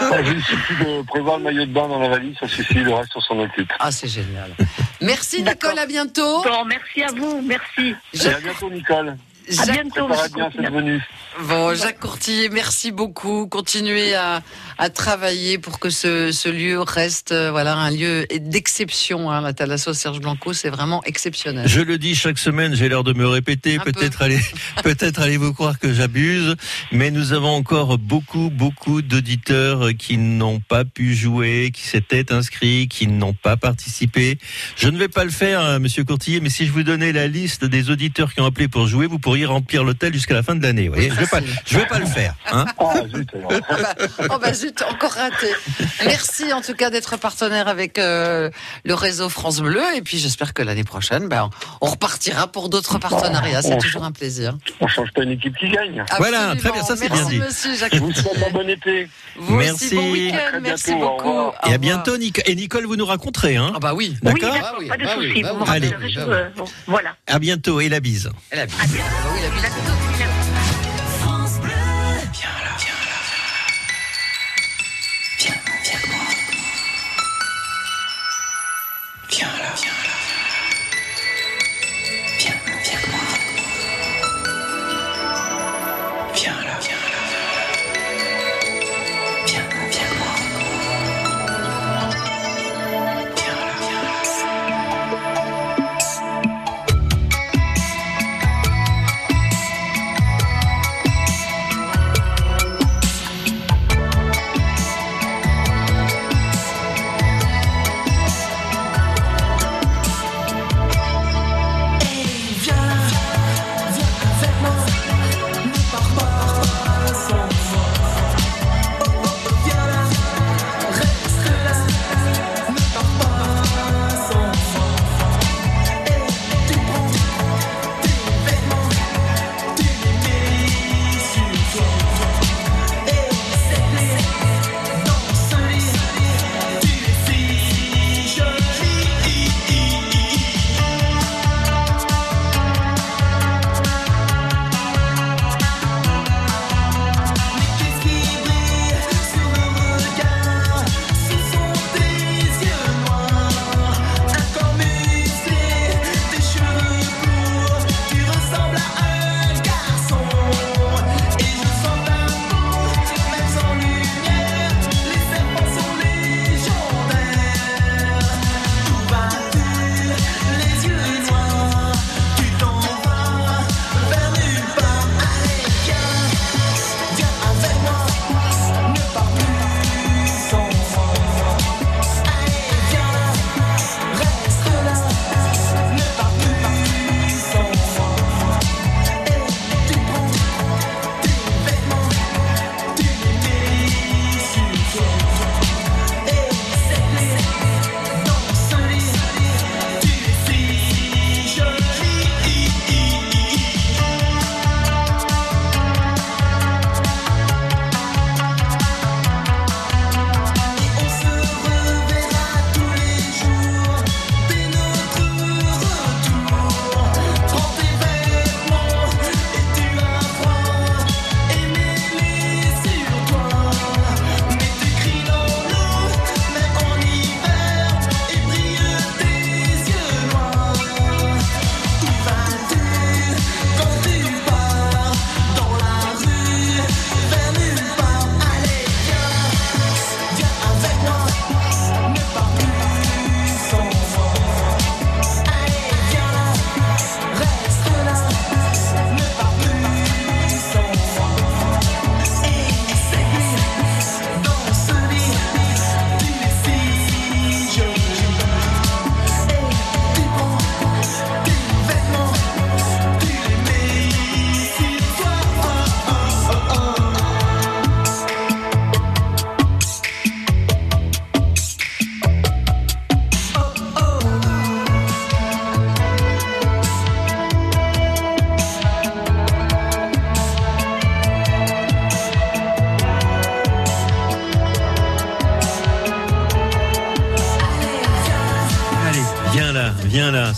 Ah, 0.00 0.20
Il 0.22 0.42
suffit 0.42 0.74
de 0.84 1.02
prévoir 1.06 1.38
le 1.38 1.44
maillot 1.44 1.66
de 1.66 1.72
bain 1.72 1.86
dans 1.86 2.00
la 2.00 2.08
valise, 2.08 2.36
ça 2.40 2.48
suffit, 2.48 2.80
le 2.80 2.92
reste 2.92 3.12
on 3.14 3.20
s'en 3.20 3.38
occupe. 3.38 3.72
Ah, 3.78 3.92
c'est 3.92 4.08
génial. 4.08 4.50
Merci 5.00 5.42
Nicole, 5.44 5.78
à 5.78 5.86
bientôt. 5.86 6.42
Bon, 6.42 6.64
merci 6.64 7.02
à 7.04 7.12
vous, 7.12 7.42
merci. 7.46 7.94
Et 8.14 8.26
à 8.28 8.40
bientôt 8.40 8.70
Nicole. 8.70 9.16
À 9.58 9.66
bientôt, 9.66 10.08
bien. 10.34 11.00
Bon, 11.48 11.74
Jacques 11.74 12.00
Courtier, 12.00 12.48
merci 12.48 12.92
beaucoup. 12.92 13.46
Continuez 13.46 14.14
à, 14.14 14.42
à 14.78 14.88
travailler 14.88 15.58
pour 15.58 15.78
que 15.78 15.90
ce, 15.90 16.32
ce 16.32 16.48
lieu 16.48 16.80
reste 16.80 17.32
euh, 17.32 17.50
voilà 17.50 17.76
un 17.76 17.90
lieu 17.90 18.26
d'exception. 18.40 19.30
Hein. 19.30 19.42
La 19.42 19.52
Thalasso 19.52 19.92
Serge 19.92 20.20
Blanco, 20.20 20.54
c'est 20.54 20.70
vraiment 20.70 21.04
exceptionnel. 21.04 21.68
Je 21.68 21.82
le 21.82 21.98
dis 21.98 22.14
chaque 22.14 22.38
semaine, 22.38 22.74
j'ai 22.74 22.88
l'air 22.88 23.04
de 23.04 23.12
me 23.12 23.26
répéter. 23.26 23.78
Peu. 23.78 23.92
Peut-être 23.92 24.22
allez, 24.22 24.40
peut-être 24.82 25.20
allez-vous 25.20 25.52
croire 25.52 25.78
que 25.78 25.92
j'abuse, 25.92 26.56
mais 26.90 27.10
nous 27.10 27.34
avons 27.34 27.50
encore 27.50 27.98
beaucoup, 27.98 28.50
beaucoup 28.50 29.02
d'auditeurs 29.02 29.90
qui 29.98 30.16
n'ont 30.16 30.60
pas 30.60 30.86
pu 30.86 31.14
jouer, 31.14 31.70
qui 31.72 31.82
s'étaient 31.82 32.32
inscrits, 32.32 32.88
qui 32.88 33.08
n'ont 33.08 33.34
pas 33.34 33.58
participé. 33.58 34.38
Je 34.76 34.88
ne 34.88 34.96
vais 34.96 35.08
pas 35.08 35.24
le 35.24 35.30
faire, 35.30 35.60
hein, 35.60 35.78
Monsieur 35.80 36.04
Courtier, 36.04 36.40
mais 36.40 36.48
si 36.48 36.66
je 36.66 36.72
vous 36.72 36.82
donnais 36.82 37.12
la 37.12 37.28
liste 37.28 37.66
des 37.66 37.90
auditeurs 37.90 38.32
qui 38.32 38.40
ont 38.40 38.46
appelé 38.46 38.68
pour 38.68 38.86
jouer, 38.86 39.06
vous 39.06 39.18
pourriez 39.18 39.35
remplir 39.44 39.84
l'hôtel 39.84 40.12
jusqu'à 40.14 40.34
la 40.34 40.42
fin 40.42 40.54
de 40.54 40.62
l'année. 40.62 40.88
vous 40.88 40.94
voyez 40.94 41.10
Je 41.10 41.14
vais 41.16 41.26
pas, 41.26 41.40
je 41.66 41.78
vais 41.78 41.86
pas 41.86 41.98
le 41.98 42.06
faire. 42.06 42.34
Hein 42.52 42.64
Ah, 42.78 42.94
zut. 43.14 43.28
Ah 43.68 43.76
bah, 43.82 43.94
oh 44.30 44.38
bah 44.40 44.52
zut, 44.54 44.82
encore 44.82 45.12
raté. 45.12 45.48
Merci 46.04 46.52
en 46.52 46.60
tout 46.60 46.74
cas 46.74 46.90
d'être 46.90 47.16
partenaire 47.18 47.68
avec 47.68 47.98
euh, 47.98 48.50
le 48.84 48.94
réseau 48.94 49.28
France 49.28 49.60
Bleu. 49.60 49.82
Et 49.96 50.02
puis 50.02 50.18
j'espère 50.18 50.54
que 50.54 50.62
l'année 50.62 50.84
prochaine, 50.84 51.28
ben, 51.28 51.50
on 51.80 51.86
repartira 51.86 52.46
pour 52.46 52.68
d'autres 52.68 52.98
partenariats. 52.98 53.62
C'est 53.62 53.78
toujours 53.78 54.04
un 54.04 54.12
plaisir. 54.12 54.56
On 54.80 54.86
change 54.86 55.12
pas 55.12 55.22
une 55.22 55.32
équipe 55.32 55.56
qui 55.56 55.68
gagne. 55.68 56.04
Voilà, 56.18 56.54
très 56.56 56.70
bien, 56.72 56.82
ça, 56.82 56.96
c'est 56.96 57.08
bien 57.08 57.16
Merci, 57.16 57.34
dit. 57.34 57.38
monsieur 57.40 57.74
Jacques 57.76 57.94
Je 57.94 57.98
vous 58.00 58.06
Courtier. 58.06 58.22
souhaite 58.22 58.44
un 58.46 58.50
bon 58.52 58.68
été. 58.68 59.08
Vous 59.36 59.56
Merci. 59.56 59.72
aussi, 59.86 59.94
bon 59.96 60.12
week-end. 60.12 60.58
Merci 60.62 60.94
bientôt, 60.94 61.08
beaucoup. 61.16 61.50
Et 61.68 61.74
à 61.74 61.78
bientôt, 61.78 62.16
Nicole. 62.16 62.44
Et 62.46 62.54
Nicole, 62.54 62.84
vous 62.86 62.96
nous 62.96 63.06
raconterez, 63.06 63.56
hein 63.56 63.72
Ah 63.74 63.78
bah 63.80 63.92
oui. 63.94 64.16
Oui, 64.22 64.32
D'accord 64.32 64.52
d'accord, 64.54 64.76
oui, 64.78 64.88
pas 64.88 64.96
de 64.96 65.04
bah 65.04 65.10
oui, 65.18 65.28
soucis. 65.30 65.42
bah 65.42 65.52
vous. 65.58 65.70
Allez. 65.70 65.90
euh, 66.18 66.48
bon, 66.56 66.64
voilà. 66.86 67.16
À 67.26 67.38
bientôt 67.38 67.80
et 67.80 67.88
la 67.88 68.00
bise. 68.00 68.30
Ah 69.26 69.30
oui, 69.34 69.40
la 69.42 69.50
bise. 69.50 70.35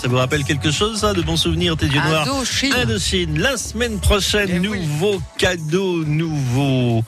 Ça 0.09 0.13
vous 0.13 0.21
rappelle 0.21 0.45
quelque 0.45 0.71
chose, 0.71 1.01
ça, 1.01 1.13
de 1.13 1.21
bons 1.21 1.37
souvenirs, 1.37 1.77
tes 1.77 1.85
yeux 1.85 2.01
noirs 2.01 2.27
Indochine. 2.27 2.73
Indochine. 2.73 3.39
La 3.39 3.59
semaine 3.59 4.01
prochaine, 4.01 4.49
Eh 4.55 4.59
nouveau 4.59 5.21
cadeau, 5.37 6.03
nouveau, 6.03 7.05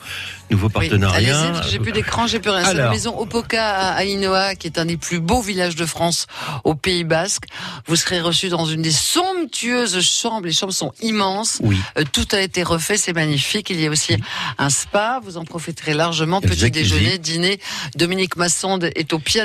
nouveau 0.51 0.67
Oui, 0.67 0.71
partenariat. 0.87 1.61
que 1.63 1.67
j'ai 1.71 1.79
plus 1.79 1.93
d'écran, 1.93 2.27
j'ai 2.27 2.39
plus 2.39 2.51
rien. 2.51 2.63
C'est 2.63 2.75
la 2.75 2.91
maison 2.91 3.17
Opoka 3.19 3.65
à 3.95 4.03
Ainoa, 4.03 4.53
qui 4.53 4.67
est 4.67 4.77
un 4.77 4.85
des 4.85 4.97
plus 4.97 5.19
beaux 5.19 5.41
villages 5.41 5.75
de 5.75 5.87
France 5.87 6.27
au 6.63 6.75
Pays 6.75 7.03
Basque. 7.03 7.45
Vous 7.87 7.95
serez 7.95 8.21
reçu 8.21 8.49
dans 8.49 8.65
une 8.67 8.83
des 8.83 8.91
somptueuses 8.91 9.99
chambres. 10.01 10.45
Les 10.45 10.53
chambres 10.53 10.71
sont 10.71 10.93
immenses. 11.01 11.57
Oui. 11.63 11.79
Euh, 11.97 12.03
tout 12.11 12.27
a 12.33 12.39
été 12.39 12.61
refait, 12.61 12.97
c'est 12.97 13.13
magnifique. 13.13 13.71
Il 13.71 13.81
y 13.81 13.87
a 13.87 13.89
aussi 13.89 14.15
un 14.59 14.69
spa. 14.69 15.19
Vous 15.23 15.37
en 15.37 15.43
profiterez 15.43 15.95
largement. 15.95 16.39
Petit 16.39 16.69
déjeuner, 16.69 17.17
dîner. 17.17 17.59
Dominique 17.95 18.35
Massonde 18.35 18.91
est 18.95 19.11
au 19.13 19.17
piano. 19.17 19.39